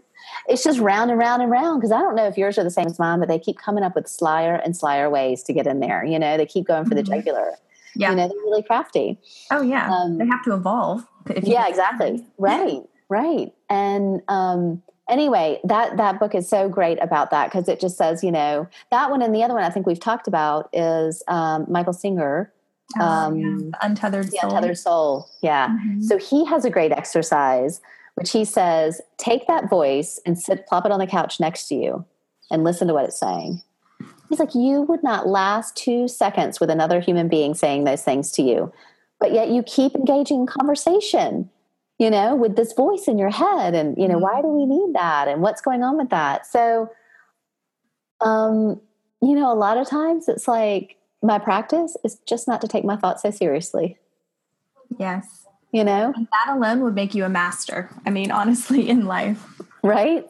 it's 0.49 0.62
just 0.62 0.78
round 0.80 1.11
and 1.11 1.18
round 1.18 1.43
and 1.43 1.51
round. 1.51 1.80
Because 1.80 1.93
I 1.93 2.01
don't 2.01 2.14
know 2.14 2.26
if 2.26 2.37
yours 2.37 2.59
are 2.59 2.64
the 2.64 2.70
same 2.70 2.87
as 2.87 2.99
mine, 2.99 3.20
but 3.20 3.28
they 3.28 3.39
keep 3.39 3.59
coming 3.59 3.85
up 3.85 3.95
with 3.95 4.07
slyer 4.07 4.57
and 4.57 4.76
slyer 4.76 5.09
ways 5.09 5.43
to 5.45 5.53
get 5.53 5.66
in 5.66 5.80
there. 5.80 6.05
You 6.05 6.18
know, 6.18 6.37
they 6.37 6.47
keep 6.47 6.66
going 6.66 6.85
for 6.85 6.95
the 6.95 7.03
mm-hmm. 7.03 7.14
jugular. 7.14 7.53
Yeah. 7.95 8.11
You 8.11 8.16
know, 8.16 8.28
they're 8.28 8.37
really 8.37 8.62
crafty. 8.62 9.18
Oh, 9.51 9.62
yeah. 9.62 9.91
Um, 9.91 10.18
they 10.18 10.26
have 10.26 10.43
to 10.45 10.55
evolve. 10.55 11.07
yeah, 11.43 11.68
exactly. 11.68 12.26
Right, 12.39 12.83
right. 13.09 13.53
And 13.70 14.22
um, 14.28 14.83
anyway, 15.09 15.61
that 15.64 15.97
that 15.97 16.18
book 16.18 16.35
is 16.35 16.49
so 16.49 16.68
great 16.68 16.99
about 17.01 17.30
that 17.30 17.51
because 17.51 17.68
it 17.68 17.78
just 17.78 17.97
says, 17.97 18.24
you 18.24 18.33
know, 18.33 18.68
that 18.91 19.11
one 19.11 19.22
and 19.22 19.35
the 19.35 19.45
other 19.45 19.55
one 19.55 19.62
I 19.62 19.70
think 19.70 19.87
we've 19.87 20.01
talked 20.01 20.26
about 20.26 20.68
is 20.72 21.22
um, 21.28 21.66
Michael 21.68 21.93
Singer. 21.93 22.53
Oh, 22.99 23.05
um, 23.05 23.38
yeah. 23.38 23.70
Untethered 23.82 24.30
Soul. 24.30 24.40
Untethered 24.43 24.78
Soul. 24.78 25.30
Yeah. 25.43 25.68
Mm-hmm. 25.68 26.03
So 26.03 26.18
he 26.18 26.45
has 26.47 26.64
a 26.64 26.70
great 26.70 26.93
exercise 26.93 27.80
which 28.16 28.30
he 28.30 28.45
says, 28.45 29.01
take 29.16 29.47
that 29.47 29.70
voice 29.70 30.20
and 30.26 30.38
sit, 30.38 30.66
plop 30.66 30.84
it 30.84 30.93
on 30.93 30.99
the 30.99 31.07
couch 31.07 31.40
next 31.40 31.66
to 31.68 31.74
you 31.74 32.05
and 32.51 32.62
listen 32.62 32.86
to 32.86 32.93
what 32.93 33.07
it's 33.07 33.18
saying. 33.18 33.62
He's 34.28 34.38
like, 34.38 34.55
you 34.55 34.82
would 34.82 35.03
not 35.03 35.28
last 35.28 35.76
two 35.76 36.09
seconds 36.09 36.61
with 36.61 36.68
another 36.68 37.01
human 37.01 37.28
being 37.28 37.55
saying 37.55 37.84
those 37.84 38.03
things 38.03 38.30
to 38.32 38.43
you 38.43 38.70
but 39.22 39.32
yet 39.32 39.51
you 39.51 39.62
keep 39.62 39.95
engaging 39.95 40.40
in 40.40 40.47
conversation 40.47 41.49
you 41.99 42.11
know 42.11 42.34
with 42.34 42.57
this 42.57 42.72
voice 42.72 43.07
in 43.07 43.18
your 43.18 43.30
head 43.30 43.72
and 43.72 43.97
you 43.97 44.09
know 44.09 44.18
why 44.18 44.43
do 44.43 44.49
we 44.49 44.66
need 44.66 44.95
that 44.95 45.28
and 45.28 45.40
what's 45.40 45.62
going 45.62 45.84
on 45.84 45.97
with 45.97 46.11
that 46.11 46.45
so 46.45 46.90
um 48.20 48.80
you 49.22 49.36
know 49.36 49.51
a 49.51 49.55
lot 49.55 49.78
of 49.78 49.88
times 49.88 50.28
it's 50.28 50.49
like 50.49 50.97
my 51.22 51.38
practice 51.38 51.96
is 52.04 52.16
just 52.26 52.48
not 52.48 52.60
to 52.60 52.68
take 52.68 52.84
my 52.84 52.96
thoughts 52.96 53.22
so 53.22 53.30
seriously. 53.30 53.98
Yes. 54.98 55.46
You 55.72 55.84
know? 55.84 56.12
And 56.14 56.28
that 56.30 56.54
alone 56.54 56.80
would 56.82 56.94
make 56.94 57.14
you 57.14 57.24
a 57.24 57.28
master 57.28 57.88
i 58.04 58.10
mean 58.10 58.30
honestly 58.30 58.88
in 58.88 59.06
life. 59.06 59.42
Right 59.82 60.26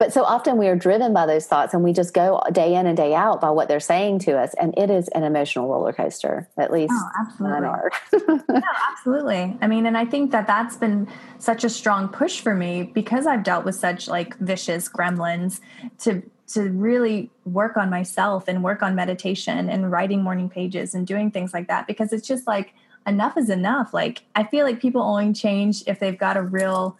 but 0.00 0.14
so 0.14 0.24
often 0.24 0.56
we 0.56 0.66
are 0.66 0.74
driven 0.74 1.12
by 1.12 1.26
those 1.26 1.46
thoughts 1.46 1.74
and 1.74 1.84
we 1.84 1.92
just 1.92 2.14
go 2.14 2.42
day 2.52 2.74
in 2.74 2.86
and 2.86 2.96
day 2.96 3.14
out 3.14 3.38
by 3.38 3.50
what 3.50 3.68
they're 3.68 3.78
saying 3.78 4.18
to 4.20 4.32
us. 4.32 4.54
And 4.54 4.72
it 4.78 4.90
is 4.90 5.08
an 5.08 5.24
emotional 5.24 5.68
roller 5.68 5.92
coaster, 5.92 6.48
at 6.56 6.72
least 6.72 6.94
oh, 6.96 7.08
absolutely. 7.20 7.68
are. 7.68 7.92
no, 8.48 8.62
absolutely. 8.90 9.58
I 9.60 9.66
mean, 9.66 9.84
and 9.84 9.98
I 9.98 10.06
think 10.06 10.30
that 10.30 10.46
that's 10.46 10.74
been 10.74 11.06
such 11.38 11.64
a 11.64 11.68
strong 11.68 12.08
push 12.08 12.40
for 12.40 12.54
me 12.54 12.84
because 12.94 13.26
I've 13.26 13.44
dealt 13.44 13.66
with 13.66 13.74
such 13.74 14.08
like 14.08 14.38
vicious 14.38 14.88
gremlins 14.88 15.60
to 16.00 16.22
to 16.54 16.62
really 16.70 17.30
work 17.44 17.76
on 17.76 17.90
myself 17.90 18.48
and 18.48 18.64
work 18.64 18.82
on 18.82 18.94
meditation 18.94 19.68
and 19.68 19.92
writing 19.92 20.22
morning 20.22 20.48
pages 20.48 20.94
and 20.94 21.06
doing 21.06 21.30
things 21.30 21.52
like 21.52 21.68
that 21.68 21.86
because 21.86 22.12
it's 22.12 22.26
just 22.26 22.46
like 22.46 22.72
enough 23.06 23.36
is 23.36 23.50
enough. 23.50 23.92
Like 23.92 24.22
I 24.34 24.44
feel 24.44 24.64
like 24.64 24.80
people 24.80 25.02
only 25.02 25.34
change 25.34 25.84
if 25.86 26.00
they've 26.00 26.18
got 26.18 26.38
a 26.38 26.42
real 26.42 26.96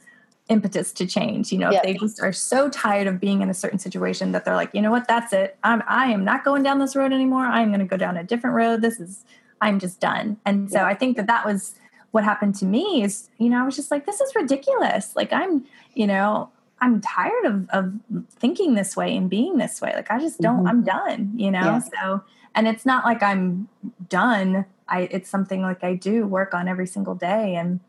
impetus 0.50 0.92
to 0.92 1.06
change. 1.06 1.52
You 1.52 1.58
know, 1.58 1.70
if 1.70 1.82
they 1.82 1.94
just 1.94 2.20
are 2.20 2.32
so 2.32 2.68
tired 2.68 3.06
of 3.06 3.20
being 3.20 3.40
in 3.40 3.48
a 3.48 3.54
certain 3.54 3.78
situation 3.78 4.32
that 4.32 4.44
they're 4.44 4.56
like, 4.56 4.70
you 4.74 4.82
know 4.82 4.90
what, 4.90 5.08
that's 5.08 5.32
it. 5.32 5.56
I'm 5.62 5.82
I 5.88 6.06
am 6.06 6.24
not 6.24 6.44
going 6.44 6.62
down 6.62 6.80
this 6.80 6.94
road 6.94 7.12
anymore. 7.12 7.44
I'm 7.44 7.68
going 7.68 7.80
to 7.80 7.86
go 7.86 7.96
down 7.96 8.16
a 8.16 8.24
different 8.24 8.56
road. 8.56 8.82
This 8.82 9.00
is 9.00 9.24
I'm 9.62 9.78
just 9.78 10.00
done. 10.00 10.36
And 10.44 10.70
so 10.70 10.84
I 10.84 10.94
think 10.94 11.16
that 11.16 11.26
that 11.28 11.46
was 11.46 11.74
what 12.10 12.24
happened 12.24 12.56
to 12.56 12.64
me 12.64 13.02
is, 13.02 13.30
you 13.38 13.48
know, 13.48 13.62
I 13.62 13.64
was 13.64 13.76
just 13.76 13.90
like, 13.90 14.04
this 14.04 14.20
is 14.20 14.34
ridiculous. 14.34 15.14
Like 15.14 15.32
I'm, 15.32 15.64
you 15.94 16.06
know, 16.06 16.50
I'm 16.80 17.00
tired 17.00 17.44
of 17.44 17.68
of 17.70 17.92
thinking 18.32 18.74
this 18.74 18.96
way 18.96 19.16
and 19.16 19.30
being 19.30 19.58
this 19.58 19.80
way. 19.80 19.92
Like 19.94 20.10
I 20.10 20.18
just 20.18 20.40
don't. 20.40 20.58
Mm-hmm. 20.58 20.68
I'm 20.68 20.84
done. 20.84 21.32
You 21.36 21.50
know. 21.50 21.60
Yeah. 21.60 21.80
So 21.80 22.22
and 22.54 22.66
it's 22.66 22.84
not 22.84 23.04
like 23.04 23.22
I'm 23.22 23.68
done. 24.08 24.64
I 24.88 25.02
it's 25.10 25.30
something 25.30 25.62
like 25.62 25.84
I 25.84 25.94
do 25.94 26.26
work 26.26 26.54
on 26.54 26.66
every 26.66 26.86
single 26.86 27.14
day 27.14 27.54
and 27.54 27.80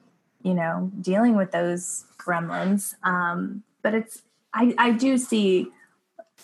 you 0.44 0.54
know 0.54 0.92
dealing 1.02 1.36
with 1.36 1.52
those 1.52 2.06
gremlins. 2.18 2.96
Um, 3.04 3.64
but 3.82 3.94
it's 3.94 4.22
I, 4.54 4.74
I 4.78 4.92
do 4.92 5.18
see 5.18 5.68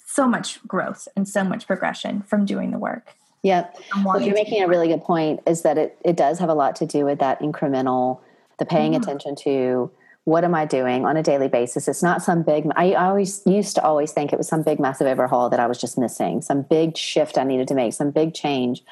so 0.06 0.28
much 0.28 0.66
growth 0.68 1.08
and 1.16 1.28
so 1.28 1.44
much 1.44 1.68
progression 1.68 2.22
from 2.22 2.46
doing 2.46 2.72
the 2.72 2.80
work. 2.80 3.14
Yeah. 3.44 3.68
What 4.04 4.24
you're 4.24 4.34
making 4.34 4.64
a 4.64 4.68
really 4.68 4.88
good 4.88 5.04
point 5.04 5.42
is 5.46 5.62
that 5.62 5.78
it, 5.78 5.98
it 6.04 6.18
does 6.18 6.40
have 6.40 6.50
a 6.50 6.54
lot 6.54 6.76
to 6.78 6.86
do 6.86 7.06
with 7.06 7.20
that 7.20 7.40
incremental, 7.40 8.20
the 8.58 8.66
paying 8.66 8.94
mm-hmm. 8.94 9.04
attention 9.04 9.36
to 9.44 9.92
what 10.24 10.44
am 10.44 10.54
I 10.54 10.66
doing 10.66 11.06
on 11.06 11.16
a 11.16 11.24
daily 11.24 11.48
basis? 11.48 11.88
It's 11.88 12.04
not 12.04 12.22
some 12.22 12.44
big, 12.44 12.68
I 12.76 12.94
always 12.94 13.42
used 13.46 13.76
to 13.76 13.84
always 13.84 14.12
think 14.12 14.34
it 14.34 14.38
was 14.38 14.48
some 14.48 14.62
big, 14.62 14.80
massive 14.80 15.08
overhaul 15.08 15.50
that 15.50 15.60
I 15.60 15.68
was 15.68 15.80
just 15.80 15.98
missing, 15.98 16.42
some 16.42 16.64
big 16.64 16.98
shift 16.98 17.38
I 17.38 17.46
needed 17.46 17.70
to 17.70 17.74
make, 17.74 17.94
some 17.94 18.12
big 18.12 18.34
change. 18.34 18.84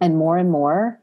And 0.00 0.16
more 0.16 0.36
and 0.36 0.52
more, 0.52 1.00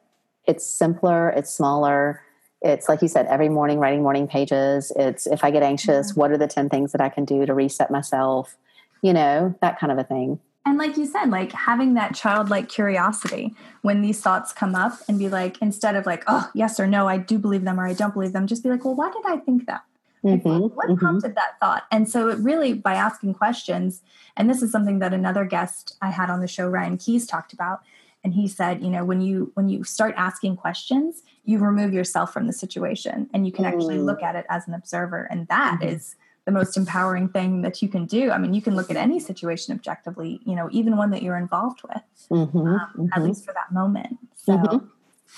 it's 0.48 0.66
simpler, 0.66 1.30
it's 1.30 1.52
smaller, 1.52 2.24
it's 2.62 2.88
like 2.88 3.02
you 3.02 3.08
said 3.08 3.26
every 3.28 3.50
morning 3.50 3.80
writing 3.80 4.04
morning 4.04 4.28
pages. 4.28 4.92
It's 4.96 5.28
if 5.28 5.44
i 5.44 5.52
get 5.52 5.64
anxious 5.64 6.12
mm-hmm. 6.12 6.20
what 6.20 6.32
are 6.32 6.38
the 6.38 6.48
10 6.48 6.70
things 6.70 6.92
that 6.92 7.02
i 7.02 7.10
can 7.10 7.26
do 7.26 7.46
to 7.46 7.54
reset 7.54 7.92
myself? 7.92 8.56
You 9.02 9.14
know 9.14 9.56
that 9.62 9.80
kind 9.80 9.92
of 9.92 9.98
a 9.98 10.04
thing. 10.04 10.40
And 10.66 10.78
like 10.78 10.96
you 10.96 11.06
said 11.06 11.26
like 11.26 11.52
having 11.52 11.96
that 11.96 12.14
childlike 12.14 12.70
curiosity 12.70 13.56
when 13.82 14.02
these 14.02 14.22
thoughts 14.22 14.54
come 14.54 14.76
up 14.76 15.00
and 15.08 15.18
be 15.18 15.28
like 15.28 15.60
instead 15.62 15.96
of 15.96 16.06
like 16.06 16.24
oh 16.28 16.50
yes 16.54 16.80
or 16.80 16.86
no 16.86 17.08
i 17.08 17.18
do 17.18 17.40
believe 17.40 17.64
them 17.64 17.80
or 17.80 17.88
i 17.88 17.94
don't 17.94 18.14
believe 18.14 18.34
them 18.34 18.46
just 18.46 18.62
be 18.64 18.70
like 18.70 18.86
well 18.86 18.96
why 18.96 19.12
did 19.12 19.26
i 19.26 19.38
think 19.38 19.66
that? 19.66 19.84
Like, 20.24 20.44
mm-hmm, 20.44 20.76
what 20.76 20.88
mm-hmm. 20.88 20.98
prompted 20.98 21.34
that 21.34 21.60
thought? 21.60 21.86
And 21.90 22.08
so 22.08 22.30
it 22.30 22.38
really 22.38 22.74
by 22.74 22.94
asking 22.94 23.34
questions 23.34 24.04
and 24.38 24.48
this 24.48 24.62
is 24.62 24.72
something 24.72 25.00
that 25.00 25.16
another 25.16 25.46
guest 25.46 25.98
i 26.00 26.12
had 26.12 26.30
on 26.30 26.42
the 26.42 26.48
show 26.48 26.68
ryan 26.68 26.98
keys 26.98 27.26
talked 27.26 27.54
about 27.54 27.82
and 28.24 28.34
he 28.34 28.48
said 28.48 28.82
you 28.82 28.90
know 28.90 29.04
when 29.04 29.22
you 29.22 29.52
when 29.56 29.70
you 29.70 29.84
start 29.84 30.14
asking 30.18 30.56
questions 30.56 31.24
you 31.44 31.58
remove 31.58 31.94
yourself 31.94 32.32
from 32.32 32.48
the 32.48 32.54
situation 32.54 33.30
and 33.34 33.46
you 33.46 33.52
can 33.52 33.66
mm. 33.66 33.70
actually 33.70 33.98
look 33.98 34.22
at 34.22 34.36
it 34.36 34.46
as 34.50 34.68
an 34.68 34.74
observer 34.74 35.28
and 35.32 35.48
that 35.48 35.80
mm-hmm. 35.80 35.96
is 35.96 36.16
the 36.46 36.52
most 36.52 36.76
empowering 36.76 37.30
thing 37.30 37.62
that 37.62 37.82
you 37.82 37.88
can 37.88 38.06
do 38.06 38.32
i 38.32 38.38
mean 38.38 38.54
you 38.54 38.62
can 38.62 38.76
look 38.76 38.90
at 38.90 38.98
any 38.98 39.20
situation 39.20 39.74
objectively 39.74 40.40
you 40.46 40.56
know 40.56 40.70
even 40.72 40.98
one 40.98 41.12
that 41.12 41.22
you're 41.22 41.38
involved 41.38 41.82
with 41.84 42.04
mm-hmm. 42.30 42.58
Um, 42.58 42.80
mm-hmm. 42.98 43.08
at 43.14 43.24
least 43.24 43.46
for 43.46 43.54
that 43.54 43.72
moment 43.72 44.18
so 44.36 44.58
mm-hmm. 44.58 44.86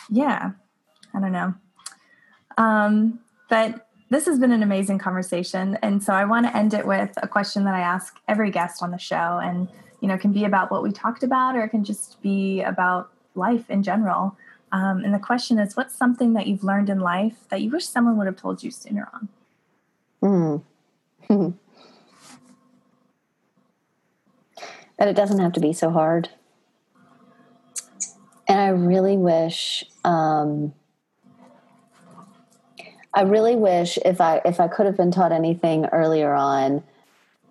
yeah 0.09 0.51
i 1.13 1.19
don't 1.19 1.31
know 1.31 1.53
um, 2.55 3.19
but 3.49 3.87
this 4.11 4.27
has 4.27 4.37
been 4.37 4.51
an 4.51 4.61
amazing 4.61 4.99
conversation 4.99 5.77
and 5.81 6.03
so 6.03 6.13
i 6.13 6.23
want 6.23 6.45
to 6.45 6.55
end 6.55 6.73
it 6.73 6.85
with 6.85 7.11
a 7.17 7.27
question 7.27 7.63
that 7.63 7.73
i 7.73 7.79
ask 7.79 8.17
every 8.27 8.51
guest 8.51 8.83
on 8.83 8.91
the 8.91 8.97
show 8.97 9.39
and 9.43 9.67
you 10.03 10.09
know, 10.09 10.17
can 10.17 10.33
be 10.33 10.43
about 10.43 10.69
what 10.69 10.83
we 10.83 10.91
talked 10.91 11.23
about 11.23 11.55
or 11.55 11.63
it 11.63 11.69
can 11.69 11.85
just 11.85 12.21
be 12.21 12.61
about 12.61 13.09
life 13.35 13.69
in 13.69 13.81
general. 13.83 14.35
Um, 14.73 15.01
and 15.01 15.13
the 15.13 15.19
question 15.19 15.57
is, 15.57 15.77
what's 15.77 15.95
something 15.95 16.33
that 16.33 16.45
you've 16.45 16.61
learned 16.61 16.89
in 16.89 16.99
life 16.99 17.37
that 17.47 17.61
you 17.61 17.69
wish 17.69 17.85
someone 17.85 18.17
would 18.17 18.27
have 18.27 18.35
told 18.35 18.63
you 18.63 18.69
sooner 18.69 19.07
on? 19.13 19.29
Mm. 20.21 20.61
that 24.99 25.07
it 25.07 25.15
doesn't 25.15 25.39
have 25.39 25.53
to 25.53 25.61
be 25.61 25.71
so 25.71 25.89
hard. 25.89 26.27
And 28.45 28.59
I 28.59 28.67
really 28.67 29.15
wish, 29.15 29.85
um, 30.03 30.73
I 33.13 33.21
really 33.21 33.55
wish 33.55 33.97
if 34.03 34.19
I 34.19 34.41
if 34.43 34.59
I 34.59 34.67
could 34.67 34.85
have 34.85 34.97
been 34.97 35.11
taught 35.11 35.31
anything 35.31 35.85
earlier 35.93 36.33
on, 36.33 36.83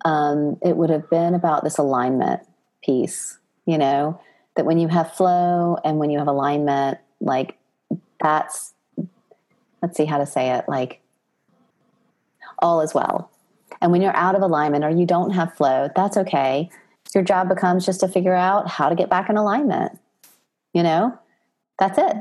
um, 0.05 0.57
it 0.61 0.75
would 0.75 0.89
have 0.89 1.09
been 1.09 1.33
about 1.33 1.63
this 1.63 1.77
alignment 1.77 2.41
piece, 2.83 3.37
you 3.65 3.77
know, 3.77 4.19
that 4.55 4.65
when 4.65 4.77
you 4.77 4.87
have 4.87 5.13
flow 5.13 5.77
and 5.83 5.97
when 5.97 6.09
you 6.09 6.19
have 6.19 6.27
alignment, 6.27 6.97
like 7.19 7.57
that's, 8.21 8.73
let's 9.81 9.97
see 9.97 10.05
how 10.05 10.17
to 10.17 10.25
say 10.25 10.51
it, 10.51 10.65
like 10.67 11.01
all 12.59 12.81
is 12.81 12.93
well. 12.93 13.31
And 13.81 13.91
when 13.91 14.01
you're 14.01 14.15
out 14.15 14.35
of 14.35 14.41
alignment 14.41 14.83
or 14.83 14.89
you 14.89 15.05
don't 15.05 15.31
have 15.31 15.53
flow, 15.55 15.89
that's 15.95 16.17
okay. 16.17 16.69
Your 17.13 17.23
job 17.23 17.49
becomes 17.49 17.85
just 17.85 17.99
to 17.99 18.07
figure 18.07 18.33
out 18.33 18.67
how 18.67 18.89
to 18.89 18.95
get 18.95 19.09
back 19.09 19.29
in 19.29 19.37
alignment. 19.37 19.99
You 20.73 20.83
know, 20.83 21.17
that's 21.77 21.97
it. 21.97 22.15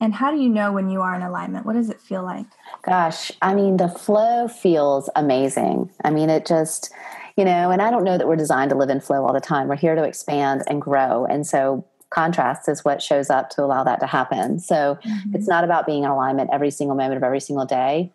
And 0.00 0.14
how 0.14 0.30
do 0.30 0.38
you 0.38 0.48
know 0.48 0.72
when 0.72 0.90
you 0.90 1.00
are 1.02 1.14
in 1.14 1.22
alignment? 1.22 1.66
What 1.66 1.74
does 1.74 1.90
it 1.90 2.00
feel 2.00 2.22
like? 2.22 2.46
Gosh, 2.82 3.32
I 3.42 3.54
mean, 3.54 3.78
the 3.78 3.88
flow 3.88 4.46
feels 4.46 5.10
amazing. 5.16 5.90
I 6.04 6.10
mean, 6.10 6.30
it 6.30 6.46
just, 6.46 6.92
you 7.36 7.44
know, 7.44 7.70
and 7.70 7.82
I 7.82 7.90
don't 7.90 8.04
know 8.04 8.16
that 8.16 8.28
we're 8.28 8.36
designed 8.36 8.70
to 8.70 8.76
live 8.76 8.90
in 8.90 9.00
flow 9.00 9.26
all 9.26 9.32
the 9.32 9.40
time. 9.40 9.66
We're 9.66 9.76
here 9.76 9.96
to 9.96 10.04
expand 10.04 10.62
and 10.68 10.80
grow. 10.80 11.24
And 11.26 11.46
so 11.46 11.84
contrast 12.10 12.68
is 12.68 12.84
what 12.84 13.02
shows 13.02 13.28
up 13.28 13.50
to 13.50 13.64
allow 13.64 13.82
that 13.84 13.98
to 14.00 14.06
happen. 14.06 14.60
So 14.60 14.98
mm-hmm. 15.04 15.34
it's 15.34 15.48
not 15.48 15.64
about 15.64 15.86
being 15.86 16.04
in 16.04 16.10
alignment 16.10 16.50
every 16.52 16.70
single 16.70 16.96
moment 16.96 17.16
of 17.16 17.24
every 17.24 17.40
single 17.40 17.66
day. 17.66 18.12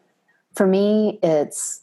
For 0.56 0.66
me, 0.66 1.20
it's 1.22 1.82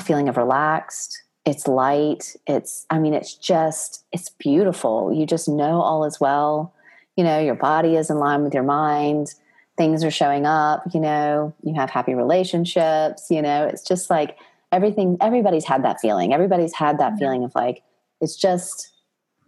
a 0.00 0.04
feeling 0.04 0.28
of 0.28 0.36
relaxed, 0.38 1.22
it's 1.44 1.68
light, 1.68 2.36
it's, 2.46 2.86
I 2.88 2.98
mean, 2.98 3.14
it's 3.14 3.34
just, 3.34 4.04
it's 4.12 4.30
beautiful. 4.30 5.12
You 5.12 5.26
just 5.26 5.48
know 5.48 5.82
all 5.82 6.04
is 6.04 6.20
well. 6.20 6.72
You 7.16 7.24
know, 7.24 7.38
your 7.38 7.56
body 7.56 7.96
is 7.96 8.08
in 8.08 8.16
line 8.18 8.42
with 8.42 8.54
your 8.54 8.62
mind 8.62 9.34
things 9.76 10.04
are 10.04 10.10
showing 10.10 10.46
up, 10.46 10.82
you 10.92 11.00
know, 11.00 11.54
you 11.62 11.74
have 11.74 11.90
happy 11.90 12.14
relationships, 12.14 13.26
you 13.30 13.40
know, 13.40 13.64
it's 13.64 13.82
just 13.82 14.10
like 14.10 14.36
everything, 14.70 15.16
everybody's 15.20 15.64
had 15.64 15.84
that 15.84 16.00
feeling. 16.00 16.32
Everybody's 16.32 16.74
had 16.74 16.98
that 16.98 17.18
feeling 17.18 17.44
of 17.44 17.54
like, 17.54 17.82
it's 18.20 18.36
just 18.36 18.92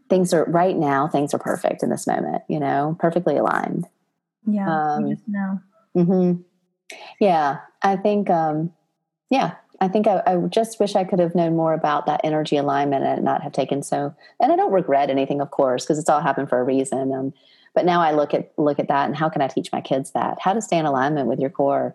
things 0.09 0.33
are 0.33 0.45
right 0.47 0.77
now, 0.77 1.09
things 1.09 1.35
are 1.35 1.39
perfect 1.39 1.83
in 1.83 1.91
this 1.91 2.07
moment, 2.07 2.43
you 2.49 2.59
know, 2.59 2.97
perfectly 2.99 3.37
aligned. 3.37 3.87
Yeah. 4.47 4.95
Um, 4.95 5.11
just 5.11 5.29
know. 5.29 5.61
Mm-hmm. 5.97 6.43
Yeah. 7.21 7.59
I 7.83 7.97
think, 7.97 8.31
um, 8.31 8.73
yeah, 9.31 9.55
I 9.81 9.89
think 9.89 10.07
I, 10.07 10.23
I, 10.27 10.37
just 10.49 10.79
wish 10.81 10.95
I 10.95 11.05
could 11.05 11.19
have 11.19 11.35
known 11.35 11.57
more 11.57 11.75
about 11.75 12.07
that 12.07 12.21
energy 12.25 12.57
alignment 12.57 13.05
and 13.05 13.25
not 13.25 13.43
have 13.43 13.53
taken 13.53 13.83
so. 13.83 14.15
And 14.41 14.53
I 14.53 14.57
don't 14.57 14.73
regret 14.73 15.11
anything, 15.11 15.41
of 15.41 15.51
course, 15.51 15.85
because 15.85 15.99
it's 15.99 16.09
all 16.09 16.21
happened 16.21 16.49
for 16.49 16.61
a 16.61 16.65
reason. 16.65 17.13
Um, 17.13 17.35
but 17.75 17.85
now 17.85 18.01
I 18.01 18.13
look 18.13 18.35
at 18.35 18.53
look 18.57 18.79
at 18.79 18.89
that 18.89 19.07
and 19.07 19.17
how 19.17 19.29
can 19.29 19.43
I 19.43 19.49
teach 19.49 19.73
my 19.73 19.81
kids 19.81 20.13
that? 20.13 20.39
How 20.41 20.53
to 20.53 20.63
stay 20.63 20.79
in 20.79 20.87
alignment 20.87 21.29
with 21.29 21.41
your 21.41 21.51
core, 21.51 21.95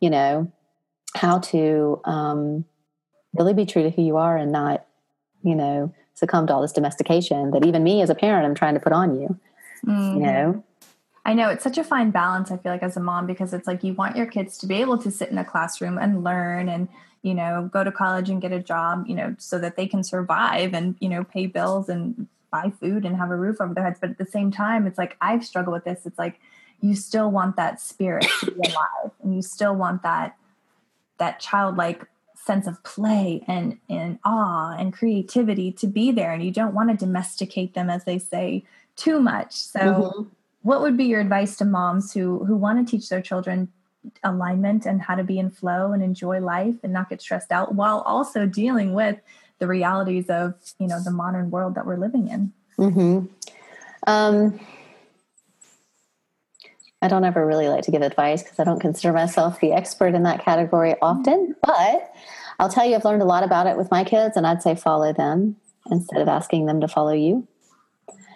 you 0.00 0.10
know, 0.10 0.50
how 1.14 1.38
to 1.38 2.00
um, 2.04 2.64
really 3.34 3.54
be 3.54 3.66
true 3.66 3.82
to 3.82 3.90
who 3.90 4.02
you 4.02 4.16
are 4.16 4.36
and 4.36 4.52
not, 4.52 4.86
you 5.42 5.54
know, 5.54 5.92
succumb 6.14 6.46
to 6.46 6.54
all 6.54 6.62
this 6.62 6.72
domestication 6.72 7.50
that 7.50 7.66
even 7.66 7.82
me 7.82 8.02
as 8.02 8.10
a 8.10 8.14
parent 8.14 8.46
I'm 8.46 8.54
trying 8.54 8.74
to 8.74 8.80
put 8.80 8.92
on 8.92 9.20
you. 9.20 9.38
Mm-hmm. 9.84 10.16
You 10.16 10.22
know? 10.22 10.64
I 11.24 11.34
know 11.34 11.48
it's 11.48 11.64
such 11.64 11.76
a 11.76 11.82
fine 11.82 12.12
balance, 12.12 12.52
I 12.52 12.56
feel 12.56 12.70
like, 12.70 12.84
as 12.84 12.96
a 12.96 13.00
mom, 13.00 13.26
because 13.26 13.52
it's 13.52 13.66
like 13.66 13.82
you 13.82 13.94
want 13.94 14.16
your 14.16 14.26
kids 14.26 14.56
to 14.58 14.66
be 14.66 14.76
able 14.76 14.96
to 14.98 15.10
sit 15.10 15.28
in 15.28 15.38
a 15.38 15.44
classroom 15.44 15.98
and 15.98 16.22
learn 16.22 16.68
and, 16.68 16.88
you 17.22 17.34
know, 17.34 17.68
go 17.72 17.82
to 17.82 17.90
college 17.90 18.30
and 18.30 18.40
get 18.40 18.52
a 18.52 18.60
job, 18.60 19.06
you 19.08 19.16
know, 19.16 19.34
so 19.36 19.58
that 19.58 19.76
they 19.76 19.88
can 19.88 20.04
survive 20.04 20.72
and, 20.72 20.94
you 21.00 21.08
know, 21.08 21.24
pay 21.24 21.46
bills 21.46 21.88
and 21.88 22.28
buy 22.50 22.72
food 22.80 23.04
and 23.04 23.16
have 23.16 23.30
a 23.30 23.36
roof 23.36 23.60
over 23.60 23.74
their 23.74 23.84
heads. 23.84 23.98
But 24.00 24.10
at 24.10 24.18
the 24.18 24.26
same 24.26 24.50
time, 24.50 24.86
it's 24.86 24.98
like 24.98 25.16
I've 25.20 25.44
struggled 25.44 25.74
with 25.74 25.84
this. 25.84 26.06
It's 26.06 26.18
like 26.18 26.40
you 26.80 26.94
still 26.94 27.30
want 27.30 27.56
that 27.56 27.80
spirit 27.80 28.26
to 28.40 28.50
be 28.50 28.60
alive, 28.70 29.12
and 29.22 29.34
you 29.34 29.42
still 29.42 29.74
want 29.74 30.02
that 30.02 30.36
that 31.18 31.40
childlike 31.40 32.04
sense 32.34 32.66
of 32.66 32.82
play 32.84 33.42
and 33.48 33.78
and 33.88 34.18
awe 34.24 34.76
and 34.78 34.92
creativity 34.92 35.72
to 35.72 35.86
be 35.86 36.10
there, 36.10 36.32
and 36.32 36.44
you 36.44 36.50
don't 36.50 36.74
want 36.74 36.90
to 36.90 36.96
domesticate 36.96 37.74
them, 37.74 37.90
as 37.90 38.04
they 38.04 38.18
say, 38.18 38.64
too 38.96 39.20
much. 39.20 39.52
So. 39.52 39.80
Mm-hmm. 39.80 40.22
What 40.62 40.80
would 40.80 40.96
be 40.96 41.04
your 41.04 41.20
advice 41.20 41.54
to 41.58 41.64
moms 41.64 42.12
who 42.12 42.44
who 42.44 42.56
want 42.56 42.84
to 42.84 42.90
teach 42.90 43.08
their 43.08 43.22
children 43.22 43.68
alignment 44.24 44.86
and 44.86 45.02
how 45.02 45.14
to 45.14 45.24
be 45.24 45.38
in 45.38 45.50
flow 45.50 45.92
and 45.92 46.02
enjoy 46.02 46.40
life 46.40 46.74
and 46.82 46.92
not 46.92 47.08
get 47.08 47.20
stressed 47.20 47.52
out 47.52 47.74
while 47.74 48.00
also 48.00 48.46
dealing 48.46 48.92
with 48.92 49.16
the 49.58 49.66
realities 49.66 50.28
of 50.28 50.54
you 50.78 50.86
know 50.86 51.02
the 51.02 51.10
modern 51.10 51.50
world 51.50 51.74
that 51.74 51.86
we're 51.86 51.96
living 51.96 52.28
in 52.28 52.52
mm-hmm. 52.78 53.26
um, 54.06 54.60
i 57.02 57.08
don't 57.08 57.24
ever 57.24 57.46
really 57.46 57.68
like 57.68 57.84
to 57.84 57.90
give 57.90 58.02
advice 58.02 58.42
because 58.42 58.58
i 58.58 58.64
don't 58.64 58.80
consider 58.80 59.12
myself 59.12 59.60
the 59.60 59.72
expert 59.72 60.14
in 60.14 60.22
that 60.22 60.44
category 60.44 60.94
often 61.02 61.54
but 61.62 62.12
i'll 62.58 62.68
tell 62.68 62.86
you 62.86 62.94
i've 62.94 63.04
learned 63.04 63.22
a 63.22 63.26
lot 63.26 63.44
about 63.44 63.66
it 63.66 63.76
with 63.76 63.90
my 63.90 64.04
kids 64.04 64.36
and 64.36 64.46
i'd 64.46 64.62
say 64.62 64.74
follow 64.74 65.12
them 65.12 65.56
instead 65.90 66.20
of 66.20 66.28
asking 66.28 66.66
them 66.66 66.80
to 66.80 66.88
follow 66.88 67.12
you 67.12 67.46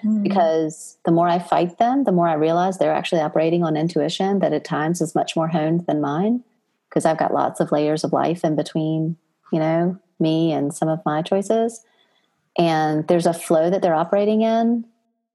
mm. 0.04 0.22
because 0.22 0.96
the 1.04 1.12
more 1.12 1.28
i 1.28 1.38
fight 1.38 1.78
them 1.78 2.04
the 2.04 2.12
more 2.12 2.28
i 2.28 2.34
realize 2.34 2.78
they're 2.78 2.92
actually 2.92 3.20
operating 3.20 3.64
on 3.64 3.76
intuition 3.76 4.38
that 4.38 4.52
at 4.52 4.64
times 4.64 5.00
is 5.00 5.14
much 5.14 5.34
more 5.36 5.48
honed 5.48 5.86
than 5.86 6.00
mine 6.00 6.42
because 6.90 7.04
I've 7.04 7.18
got 7.18 7.32
lots 7.32 7.60
of 7.60 7.72
layers 7.72 8.02
of 8.02 8.12
life 8.12 8.44
in 8.44 8.56
between, 8.56 9.16
you 9.52 9.60
know, 9.60 9.98
me 10.20 10.52
and 10.52 10.74
some 10.74 10.88
of 10.88 11.00
my 11.04 11.22
choices. 11.22 11.84
And 12.58 13.06
there's 13.08 13.26
a 13.26 13.32
flow 13.32 13.70
that 13.70 13.82
they're 13.82 13.94
operating 13.94 14.42
in, 14.42 14.84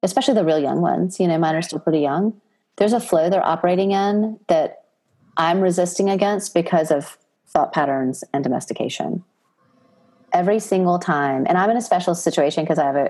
especially 0.03 0.33
the 0.33 0.45
real 0.45 0.59
young 0.59 0.81
ones. 0.81 1.19
You 1.19 1.27
know, 1.27 1.37
mine 1.37 1.55
are 1.55 1.61
still 1.61 1.79
pretty 1.79 1.99
young. 1.99 2.39
There's 2.77 2.93
a 2.93 2.99
flow 2.99 3.29
they're 3.29 3.45
operating 3.45 3.91
in 3.91 4.39
that 4.47 4.83
I'm 5.37 5.61
resisting 5.61 6.09
against 6.09 6.53
because 6.53 6.91
of 6.91 7.17
thought 7.47 7.73
patterns 7.73 8.23
and 8.33 8.43
domestication 8.43 9.23
every 10.35 10.59
single 10.59 10.99
time 10.99 11.45
and 11.47 11.57
i'm 11.57 11.69
in 11.69 11.77
a 11.77 11.81
special 11.81 12.13
situation 12.13 12.63
because 12.63 12.77
i 12.77 12.83
have 12.83 12.95
a 12.97 13.09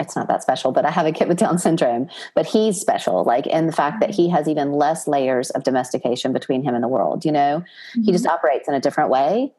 it's 0.00 0.16
not 0.16 0.26
that 0.26 0.42
special 0.42 0.72
but 0.72 0.84
i 0.84 0.90
have 0.90 1.06
a 1.06 1.12
kid 1.12 1.28
with 1.28 1.38
down 1.38 1.56
syndrome 1.56 2.08
but 2.34 2.44
he's 2.44 2.80
special 2.80 3.22
like 3.22 3.46
in 3.46 3.66
the 3.66 3.72
fact 3.72 4.00
that 4.00 4.10
he 4.10 4.28
has 4.28 4.48
even 4.48 4.72
less 4.72 5.06
layers 5.06 5.50
of 5.50 5.62
domestication 5.62 6.32
between 6.32 6.64
him 6.64 6.74
and 6.74 6.82
the 6.82 6.88
world 6.88 7.24
you 7.24 7.30
know 7.30 7.62
mm-hmm. 7.92 8.02
he 8.02 8.10
just 8.10 8.26
operates 8.26 8.66
in 8.66 8.74
a 8.74 8.80
different 8.80 9.08
way 9.08 9.52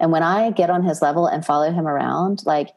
and 0.00 0.10
when 0.10 0.22
i 0.22 0.50
get 0.50 0.70
on 0.70 0.82
his 0.82 1.00
level 1.00 1.26
and 1.26 1.44
follow 1.44 1.70
him 1.70 1.86
around 1.86 2.42
like 2.46 2.70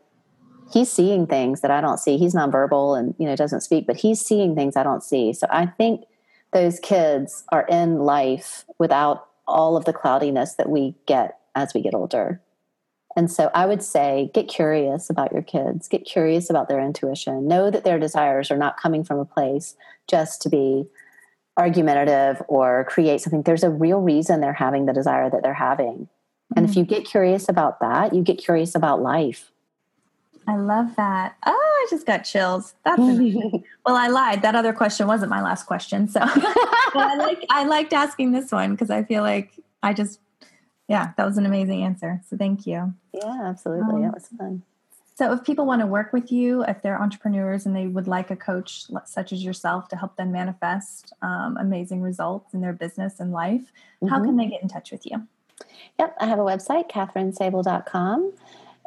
he's 0.71 0.91
seeing 0.91 1.25
things 1.25 1.61
that 1.61 1.71
i 1.71 1.81
don't 1.81 1.99
see 1.99 2.17
he's 2.17 2.35
nonverbal 2.35 2.97
and 2.97 3.15
you 3.17 3.25
know 3.25 3.35
doesn't 3.35 3.61
speak 3.61 3.87
but 3.87 3.97
he's 3.97 4.21
seeing 4.21 4.55
things 4.55 4.75
i 4.75 4.83
don't 4.83 5.03
see 5.03 5.33
so 5.33 5.47
i 5.49 5.65
think 5.65 6.05
those 6.51 6.79
kids 6.79 7.43
are 7.51 7.65
in 7.67 7.99
life 7.99 8.65
without 8.77 9.27
all 9.47 9.75
of 9.75 9.85
the 9.85 9.93
cloudiness 9.93 10.55
that 10.55 10.69
we 10.69 10.95
get 11.07 11.39
as 11.55 11.73
we 11.73 11.81
get 11.81 11.95
older 11.95 12.39
and 13.15 13.31
so 13.31 13.51
I 13.53 13.65
would 13.65 13.83
say 13.83 14.31
get 14.33 14.47
curious 14.47 15.09
about 15.09 15.31
your 15.31 15.43
kids, 15.43 15.87
get 15.87 16.05
curious 16.05 16.49
about 16.49 16.67
their 16.67 16.79
intuition. 16.79 17.47
Know 17.47 17.69
that 17.69 17.83
their 17.83 17.99
desires 17.99 18.49
are 18.49 18.57
not 18.57 18.79
coming 18.79 19.03
from 19.03 19.19
a 19.19 19.25
place 19.25 19.75
just 20.09 20.41
to 20.41 20.49
be 20.49 20.85
argumentative 21.57 22.41
or 22.47 22.85
create 22.85 23.21
something. 23.21 23.43
There's 23.43 23.63
a 23.63 23.69
real 23.69 23.99
reason 23.99 24.41
they're 24.41 24.53
having 24.53 24.85
the 24.85 24.93
desire 24.93 25.29
that 25.29 25.43
they're 25.43 25.53
having. 25.53 26.09
Mm-hmm. 26.51 26.57
And 26.57 26.65
if 26.65 26.71
mm-hmm. 26.71 26.79
you 26.79 26.85
get 26.85 27.05
curious 27.05 27.49
about 27.49 27.79
that, 27.79 28.13
you 28.13 28.21
get 28.21 28.37
curious 28.37 28.75
about 28.75 29.01
life. 29.01 29.51
I 30.47 30.57
love 30.57 30.95
that. 30.97 31.37
Oh, 31.45 31.51
I 31.51 31.87
just 31.89 32.05
got 32.05 32.19
chills. 32.19 32.73
That's 32.83 32.99
amazing. 32.99 33.63
well, 33.85 33.95
I 33.95 34.07
lied. 34.07 34.41
That 34.41 34.55
other 34.55 34.73
question 34.73 35.07
wasn't 35.07 35.29
my 35.29 35.41
last 35.41 35.65
question. 35.65 36.07
So 36.07 36.19
I 36.23 37.15
like 37.17 37.45
I 37.49 37.63
liked 37.65 37.93
asking 37.93 38.33
this 38.33 38.51
one 38.51 38.71
because 38.71 38.89
I 38.89 39.03
feel 39.03 39.23
like 39.23 39.53
I 39.81 39.93
just 39.93 40.19
yeah, 40.89 41.11
that 41.17 41.25
was 41.25 41.37
an 41.37 41.45
amazing 41.45 41.81
answer. 41.83 42.21
So 42.27 42.35
thank 42.35 42.67
you. 42.67 42.93
Yeah, 43.13 43.41
absolutely. 43.43 43.95
Um, 43.95 44.01
that 44.01 44.13
was 44.13 44.27
fun. 44.37 44.63
So, 45.15 45.31
if 45.31 45.43
people 45.43 45.65
want 45.67 45.81
to 45.81 45.85
work 45.85 46.11
with 46.11 46.31
you, 46.31 46.63
if 46.63 46.81
they're 46.81 46.99
entrepreneurs 46.99 47.67
and 47.67 47.75
they 47.75 47.85
would 47.85 48.07
like 48.07 48.31
a 48.31 48.35
coach 48.35 48.85
such 49.05 49.31
as 49.31 49.43
yourself 49.43 49.87
to 49.89 49.95
help 49.95 50.15
them 50.17 50.31
manifest 50.31 51.13
um, 51.21 51.55
amazing 51.59 52.01
results 52.01 52.53
in 52.53 52.61
their 52.61 52.73
business 52.73 53.19
and 53.19 53.31
life, 53.31 53.61
mm-hmm. 53.61 54.07
how 54.07 54.23
can 54.23 54.37
they 54.37 54.47
get 54.47 54.63
in 54.63 54.69
touch 54.69 54.91
with 54.91 55.05
you? 55.05 55.27
Yep, 55.99 56.15
I 56.19 56.25
have 56.27 56.39
a 56.39 56.43
website, 56.43 56.89
kathrynsabol.com. 56.89 58.33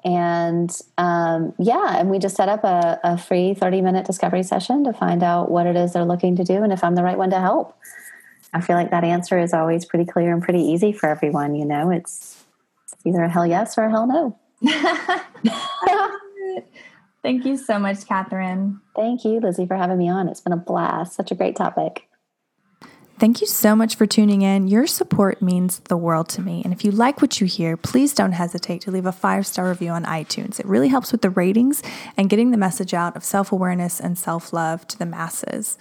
And 0.05 0.71
um, 0.99 1.55
yeah, 1.59 1.99
and 1.99 2.11
we 2.11 2.19
just 2.19 2.37
set 2.37 2.49
up 2.49 2.63
a, 2.65 3.01
a 3.03 3.19
free 3.19 3.55
30 3.55 3.81
minute 3.81 4.07
discovery 4.07 4.43
session 4.43 4.85
to 4.85 4.93
find 4.93 5.23
out 5.23 5.51
what 5.51 5.67
it 5.67 5.75
is 5.75 5.93
they're 5.93 6.05
looking 6.05 6.37
to 6.37 6.45
do 6.45 6.63
and 6.63 6.73
if 6.73 6.85
I'm 6.85 6.95
the 6.95 7.03
right 7.03 7.19
one 7.19 7.31
to 7.31 7.41
help. 7.41 7.77
I 8.53 8.61
feel 8.61 8.77
like 8.77 8.91
that 8.91 9.05
answer 9.05 9.39
is 9.39 9.53
always 9.53 9.85
pretty 9.85 10.05
clear 10.05 10.33
and 10.33 10.43
pretty 10.43 10.61
easy 10.61 10.93
for 10.93 11.09
everyone. 11.09 11.55
You 11.57 11.65
know, 11.65 11.91
it's 11.91 12.45
either 13.05 13.23
a 13.23 13.29
hell 13.29 13.47
yes 13.47 13.77
or 13.77 13.85
a 13.85 13.91
hell 13.91 14.07
no. 14.07 14.39
Thank 17.23 17.45
you 17.45 17.57
so 17.57 17.79
much, 17.79 17.99
Kathryn. 17.99 18.81
Thank 18.95 19.25
you, 19.25 19.41
Lizzie, 19.41 19.67
for 19.67 19.77
having 19.77 19.99
me 19.99 20.09
on. 20.09 20.29
It's 20.29 20.41
been 20.41 20.53
a 20.53 20.57
blast. 20.57 21.15
Such 21.15 21.33
a 21.33 21.35
great 21.35 21.57
topic. 21.57 22.07
Thank 23.19 23.41
you 23.41 23.47
so 23.47 23.75
much 23.75 23.97
for 23.97 24.05
tuning 24.05 24.43
in. 24.43 24.69
Your 24.69 24.87
support 24.87 25.41
means 25.41 25.79
the 25.79 25.97
world 25.97 26.29
to 26.31 26.43
me. 26.43 26.61
And 26.63 26.73
if 26.73 26.85
you 26.85 26.91
like 26.91 27.23
what 27.23 27.41
you 27.41 27.47
hear, 27.47 27.79
please 27.79 28.13
don't 28.13 28.33
hesitate 28.33 28.83
to 28.83 28.91
leave 28.91 29.07
a 29.07 29.13
five 29.13 29.47
star 29.47 29.71
review 29.71 29.91
on 29.91 30.05
iTunes. 30.05 30.61
It 30.61 30.67
really 30.67 30.89
helps 30.89 31.13
with 31.13 31.23
the 31.23 31.31
ratings 31.31 31.83
and 32.19 32.29
getting 32.29 32.51
the 32.51 32.59
message 32.59 32.93
out 32.93 33.17
of 33.17 33.25
self 33.25 33.53
awareness 33.53 34.01
and 34.01 34.19
self 34.19 34.53
love 34.53 34.87
to 34.89 34.99
the 34.99 35.07
masses. 35.07 35.79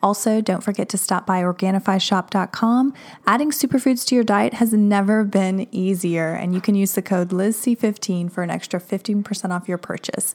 Also, 0.00 0.40
don't 0.40 0.62
forget 0.62 0.88
to 0.90 0.98
stop 0.98 1.26
by 1.26 1.42
Organifishop.com. 1.42 2.94
Adding 3.26 3.50
superfoods 3.50 4.06
to 4.06 4.14
your 4.14 4.22
diet 4.22 4.54
has 4.54 4.72
never 4.72 5.24
been 5.24 5.66
easier, 5.72 6.34
and 6.34 6.54
you 6.54 6.60
can 6.60 6.76
use 6.76 6.92
the 6.92 7.02
code 7.02 7.30
LizC15 7.30 8.30
for 8.30 8.44
an 8.44 8.50
extra 8.50 8.78
15% 8.78 9.50
off 9.50 9.66
your 9.66 9.78
purchase. 9.78 10.34